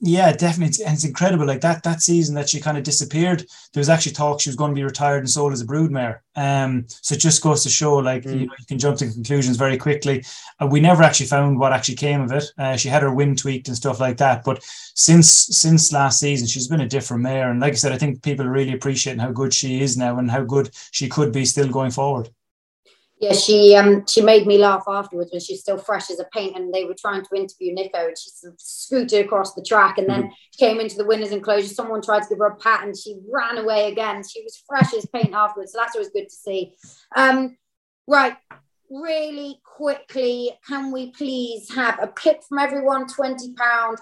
Yeah, 0.00 0.32
definitely, 0.32 0.66
It's- 0.74 0.80
and 0.86 0.94
it's 0.94 1.04
incredible. 1.04 1.46
Like 1.46 1.62
that 1.62 1.82
that 1.84 2.02
season 2.02 2.34
that 2.34 2.50
she 2.50 2.60
kind 2.60 2.76
of 2.76 2.82
disappeared, 2.84 3.40
there 3.72 3.80
was 3.80 3.88
actually 3.88 4.12
talk 4.12 4.40
she 4.40 4.50
was 4.50 4.56
going 4.56 4.72
to 4.72 4.74
be 4.74 4.82
retired 4.84 5.20
and 5.20 5.30
sold 5.30 5.52
as 5.52 5.62
a 5.62 5.66
broodmare. 5.66 6.18
Um, 6.36 6.84
so 6.88 7.14
it 7.14 7.20
just 7.20 7.42
goes 7.42 7.62
to 7.62 7.70
show, 7.70 7.94
like 7.96 8.24
Mm. 8.24 8.40
you 8.40 8.46
know, 8.46 8.52
you 8.58 8.66
can 8.66 8.78
jump 8.78 8.98
to 8.98 9.06
conclusions 9.10 9.56
very 9.56 9.78
quickly. 9.78 10.22
Uh, 10.60 10.66
we 10.66 10.80
never 10.80 11.02
actually 11.02 11.26
found 11.26 11.58
what 11.58 11.72
actually 11.72 11.94
came 11.94 12.20
of 12.20 12.32
it. 12.32 12.44
Uh, 12.58 12.76
she 12.76 12.88
had 12.88 13.02
her 13.02 13.14
wind 13.14 13.38
tweaked 13.38 13.68
and 13.68 13.76
stuff 13.76 13.98
like 14.00 14.16
that, 14.18 14.44
but 14.44 14.62
since 14.94 15.28
since 15.30 15.92
last 15.92 16.18
season, 16.20 16.46
she's 16.48 16.68
been 16.68 16.80
a 16.82 16.88
different 16.88 17.22
mare. 17.22 17.50
And 17.50 17.60
like 17.60 17.72
I 17.72 17.76
said, 17.76 17.92
I 17.92 17.98
think 17.98 18.22
people 18.22 18.44
are 18.46 18.50
really 18.50 18.74
appreciating 18.74 19.20
how 19.20 19.30
good 19.32 19.54
she 19.54 19.80
is 19.80 19.96
now 19.96 20.18
and 20.18 20.30
how 20.30 20.42
good 20.42 20.70
she 20.90 21.08
could 21.08 21.32
be 21.32 21.44
still 21.46 21.68
going 21.68 21.92
forward. 21.92 22.28
Yeah, 23.24 23.32
she 23.32 23.74
um 23.74 24.06
she 24.06 24.20
made 24.20 24.46
me 24.46 24.58
laugh 24.58 24.84
afterwards 24.86 25.30
when 25.32 25.40
she's 25.40 25.60
still 25.60 25.78
fresh 25.78 26.10
as 26.10 26.20
a 26.20 26.26
paint, 26.32 26.56
and 26.56 26.74
they 26.74 26.84
were 26.84 26.96
trying 26.98 27.22
to 27.24 27.34
interview 27.34 27.72
Nico, 27.72 28.06
and 28.06 28.18
she 28.18 28.28
sort 28.28 28.52
of 28.52 28.60
scooted 28.60 29.24
across 29.24 29.54
the 29.54 29.62
track, 29.62 29.96
and 29.96 30.08
then 30.08 30.30
she 30.50 30.58
came 30.58 30.78
into 30.78 30.96
the 30.96 31.06
winners' 31.06 31.30
enclosure. 31.30 31.68
Someone 31.68 32.02
tried 32.02 32.24
to 32.24 32.28
give 32.28 32.38
her 32.38 32.46
a 32.46 32.56
pat, 32.56 32.84
and 32.84 32.94
she 32.94 33.16
ran 33.32 33.56
away 33.56 33.90
again. 33.90 34.22
She 34.22 34.42
was 34.42 34.62
fresh 34.68 34.92
as 34.92 35.06
paint 35.06 35.32
afterwards, 35.32 35.72
so 35.72 35.78
that's 35.78 35.94
always 35.96 36.10
good 36.10 36.28
to 36.28 36.34
see. 36.34 36.74
Um, 37.16 37.56
right, 38.06 38.36
really 38.90 39.60
quickly, 39.64 40.52
can 40.68 40.92
we 40.92 41.10
please 41.12 41.72
have 41.74 41.98
a 42.02 42.08
pick 42.08 42.42
from 42.46 42.58
everyone? 42.58 43.06
Twenty 43.06 43.54
pound. 43.54 43.98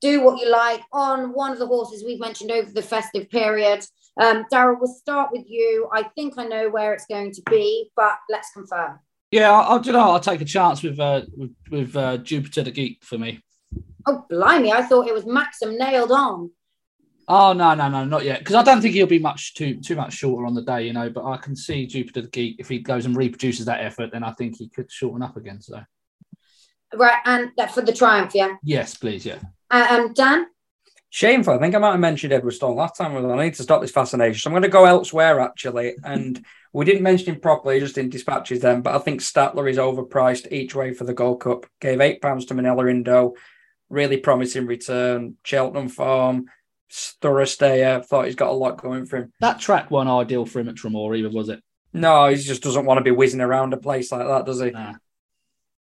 Do 0.00 0.22
what 0.22 0.40
you 0.40 0.50
like 0.50 0.82
on 0.92 1.32
one 1.32 1.52
of 1.52 1.58
the 1.58 1.66
horses 1.66 2.04
we've 2.04 2.20
mentioned 2.20 2.50
over 2.52 2.70
the 2.70 2.82
festive 2.82 3.28
period. 3.28 3.84
Um, 4.20 4.44
Daryl, 4.52 4.76
we'll 4.78 4.92
start 4.92 5.30
with 5.32 5.44
you. 5.48 5.88
I 5.92 6.02
think 6.02 6.34
I 6.36 6.44
know 6.44 6.68
where 6.68 6.92
it's 6.92 7.06
going 7.06 7.32
to 7.32 7.42
be, 7.50 7.90
but 7.96 8.18
let's 8.28 8.50
confirm. 8.52 8.98
Yeah, 9.30 9.50
I'll, 9.50 9.74
I'll, 9.78 9.82
you 9.82 9.92
know, 9.92 10.10
I'll 10.10 10.20
take 10.20 10.42
a 10.42 10.46
chance 10.46 10.82
with 10.82 11.00
uh, 11.00 11.22
with, 11.36 11.54
with 11.70 11.96
uh, 11.96 12.18
Jupiter 12.18 12.64
de 12.64 12.70
Gite 12.70 13.02
for 13.02 13.16
me. 13.16 13.42
Oh, 14.06 14.26
blimey, 14.28 14.72
I 14.72 14.82
thought 14.82 15.08
it 15.08 15.14
was 15.14 15.24
Maxim 15.24 15.78
nailed 15.78 16.12
on. 16.12 16.50
Oh 17.28 17.52
no, 17.54 17.74
no, 17.74 17.88
no, 17.88 18.04
not 18.04 18.24
yet. 18.24 18.40
Because 18.40 18.56
I 18.56 18.62
don't 18.62 18.82
think 18.82 18.94
he'll 18.94 19.06
be 19.06 19.18
much 19.18 19.54
too 19.54 19.80
too 19.80 19.96
much 19.96 20.12
shorter 20.12 20.44
on 20.44 20.54
the 20.54 20.62
day, 20.62 20.86
you 20.86 20.92
know. 20.92 21.08
But 21.08 21.24
I 21.24 21.38
can 21.38 21.56
see 21.56 21.86
Jupiter 21.86 22.22
de 22.22 22.28
Gite 22.28 22.56
if 22.58 22.68
he 22.68 22.80
goes 22.80 23.06
and 23.06 23.16
reproduces 23.16 23.64
that 23.66 23.80
effort, 23.80 24.10
then 24.12 24.22
I 24.24 24.32
think 24.32 24.56
he 24.56 24.68
could 24.68 24.92
shorten 24.92 25.22
up 25.22 25.36
again. 25.36 25.62
So 25.62 25.80
Right, 26.94 27.20
and 27.24 27.52
that 27.56 27.72
for 27.72 27.80
the 27.80 27.92
triumph, 27.92 28.32
yeah. 28.34 28.56
yes, 28.62 28.94
please, 28.94 29.24
yeah. 29.24 29.38
Uh, 29.70 29.86
um, 29.88 30.12
Dan, 30.12 30.46
Shameful. 31.14 31.52
I 31.52 31.58
think 31.58 31.74
I 31.74 31.78
might 31.78 31.90
have 31.90 32.00
mentioned 32.00 32.32
Edwardstone 32.32 32.74
last 32.74 32.96
time. 32.96 33.14
I 33.14 33.44
need 33.44 33.52
to 33.56 33.62
stop 33.62 33.82
this 33.82 33.90
fascination. 33.90 34.40
So 34.40 34.48
I'm 34.48 34.54
going 34.54 34.62
to 34.62 34.68
go 34.70 34.86
elsewhere, 34.86 35.40
actually. 35.40 35.94
And 36.02 36.42
we 36.72 36.86
didn't 36.86 37.02
mention 37.02 37.34
him 37.34 37.40
properly, 37.40 37.80
just 37.80 37.98
in 37.98 38.08
dispatches 38.08 38.60
then. 38.60 38.80
But 38.80 38.94
I 38.94 38.98
think 38.98 39.20
Statler 39.20 39.68
is 39.68 39.76
overpriced 39.76 40.50
each 40.50 40.74
way 40.74 40.94
for 40.94 41.04
the 41.04 41.12
Gold 41.12 41.42
Cup. 41.42 41.66
Gave 41.82 41.98
£8 41.98 42.48
to 42.48 42.54
Minella 42.54 42.90
Indo. 42.90 43.34
Really 43.90 44.16
promising 44.16 44.66
return. 44.66 45.36
Cheltenham 45.44 45.90
form. 45.90 46.46
Thorough 46.90 47.44
stayer. 47.44 48.00
Thought 48.00 48.24
he's 48.24 48.34
got 48.34 48.48
a 48.48 48.54
lot 48.54 48.80
going 48.80 49.04
for 49.04 49.18
him. 49.18 49.34
That 49.40 49.60
track 49.60 49.90
wasn't 49.90 50.12
ideal 50.12 50.46
for 50.46 50.60
him 50.60 50.70
at 50.70 50.76
Tramore 50.76 51.18
either, 51.18 51.28
was 51.28 51.50
it? 51.50 51.62
No, 51.92 52.28
he 52.28 52.36
just 52.36 52.62
doesn't 52.62 52.86
want 52.86 52.96
to 52.96 53.04
be 53.04 53.10
whizzing 53.10 53.42
around 53.42 53.74
a 53.74 53.76
place 53.76 54.10
like 54.12 54.26
that, 54.26 54.46
does 54.46 54.62
he? 54.62 54.70
Nah. 54.70 54.94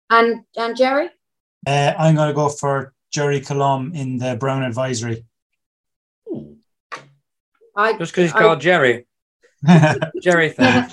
and 0.10 0.44
and 0.58 0.76
Jerry. 0.76 1.12
Uh, 1.68 1.94
I'm 2.00 2.16
going 2.16 2.30
to 2.30 2.34
go 2.34 2.50
for 2.50 2.96
Gerri 3.14 3.46
Colombe 3.46 3.94
in 3.96 4.18
the 4.18 4.36
Brown 4.36 4.64
Advisory. 4.64 5.26
I 7.76 7.94
Just 7.98 8.12
because 8.12 8.26
he's 8.26 8.34
I- 8.34 8.40
called 8.40 8.62
Jerry. 8.62 9.08
Jerry 10.22 10.50
thing. 10.50 10.86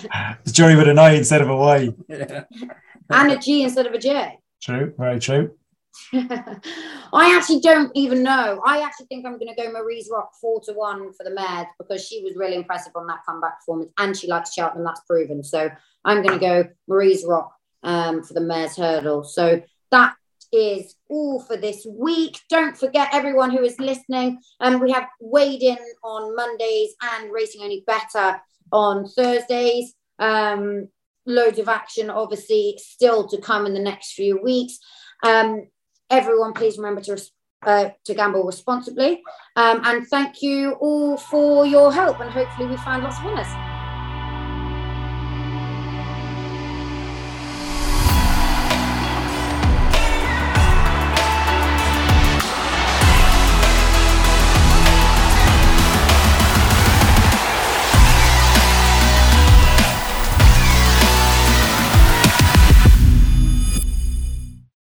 it's 0.44 0.52
Jerry 0.52 0.76
with 0.76 0.88
an 0.88 0.98
I 0.98 1.14
instead 1.14 1.40
of 1.40 1.50
a 1.50 1.56
Y. 1.56 1.88
Yeah. 2.08 2.44
and 3.10 3.32
a 3.32 3.36
G 3.38 3.64
instead 3.64 3.86
of 3.86 3.92
a 3.94 3.98
J. 3.98 4.38
True, 4.62 4.94
very 4.96 5.18
true. 5.18 5.56
I 6.12 7.36
actually 7.36 7.60
don't 7.60 7.90
even 7.96 8.22
know. 8.22 8.62
I 8.64 8.82
actually 8.82 9.06
think 9.06 9.26
I'm 9.26 9.38
going 9.38 9.52
to 9.52 9.60
go 9.60 9.72
Marie's 9.72 10.08
Rock 10.12 10.30
four 10.40 10.60
to 10.62 10.72
one 10.72 11.12
for 11.12 11.24
the 11.24 11.30
Mares 11.34 11.66
because 11.78 12.06
she 12.06 12.22
was 12.22 12.36
really 12.36 12.54
impressive 12.54 12.92
on 12.94 13.08
that 13.08 13.24
comeback 13.26 13.58
performance 13.58 13.90
and 13.98 14.16
she 14.16 14.28
likes 14.28 14.54
Cheltenham. 14.54 14.84
That's 14.84 15.00
proven. 15.00 15.42
So 15.42 15.68
I'm 16.04 16.22
going 16.22 16.38
to 16.38 16.44
go 16.44 16.68
Marie's 16.86 17.24
Rock 17.26 17.52
um, 17.82 18.22
for 18.22 18.34
the 18.34 18.40
Mares 18.40 18.76
Hurdle. 18.76 19.24
So 19.24 19.62
that 19.90 20.14
is 20.52 20.94
all 21.08 21.40
for 21.40 21.56
this 21.56 21.86
week. 21.88 22.40
Don't 22.48 22.76
forget, 22.76 23.08
everyone 23.12 23.50
who 23.50 23.62
is 23.62 23.78
listening, 23.78 24.40
um, 24.60 24.80
we 24.80 24.90
have 24.92 25.06
weighed 25.20 25.62
in 25.62 25.78
on 26.02 26.34
Mondays 26.34 26.94
and 27.02 27.32
Racing 27.32 27.62
Only 27.62 27.84
Better 27.86 28.40
on 28.72 29.06
Thursdays. 29.08 29.94
Um, 30.18 30.88
loads 31.26 31.58
of 31.58 31.68
action, 31.68 32.10
obviously, 32.10 32.78
still 32.78 33.28
to 33.28 33.38
come 33.38 33.66
in 33.66 33.74
the 33.74 33.80
next 33.80 34.12
few 34.12 34.40
weeks. 34.42 34.78
Um, 35.24 35.68
everyone, 36.10 36.52
please 36.52 36.76
remember 36.78 37.00
to 37.02 37.22
uh, 37.62 37.90
to 38.04 38.14
gamble 38.14 38.44
responsibly. 38.44 39.22
Um, 39.56 39.82
and 39.84 40.06
thank 40.06 40.42
you 40.42 40.72
all 40.80 41.16
for 41.18 41.66
your 41.66 41.92
help. 41.92 42.20
And 42.20 42.30
hopefully, 42.30 42.68
we 42.68 42.76
find 42.78 43.02
lots 43.02 43.18
of 43.18 43.24
winners. 43.24 43.69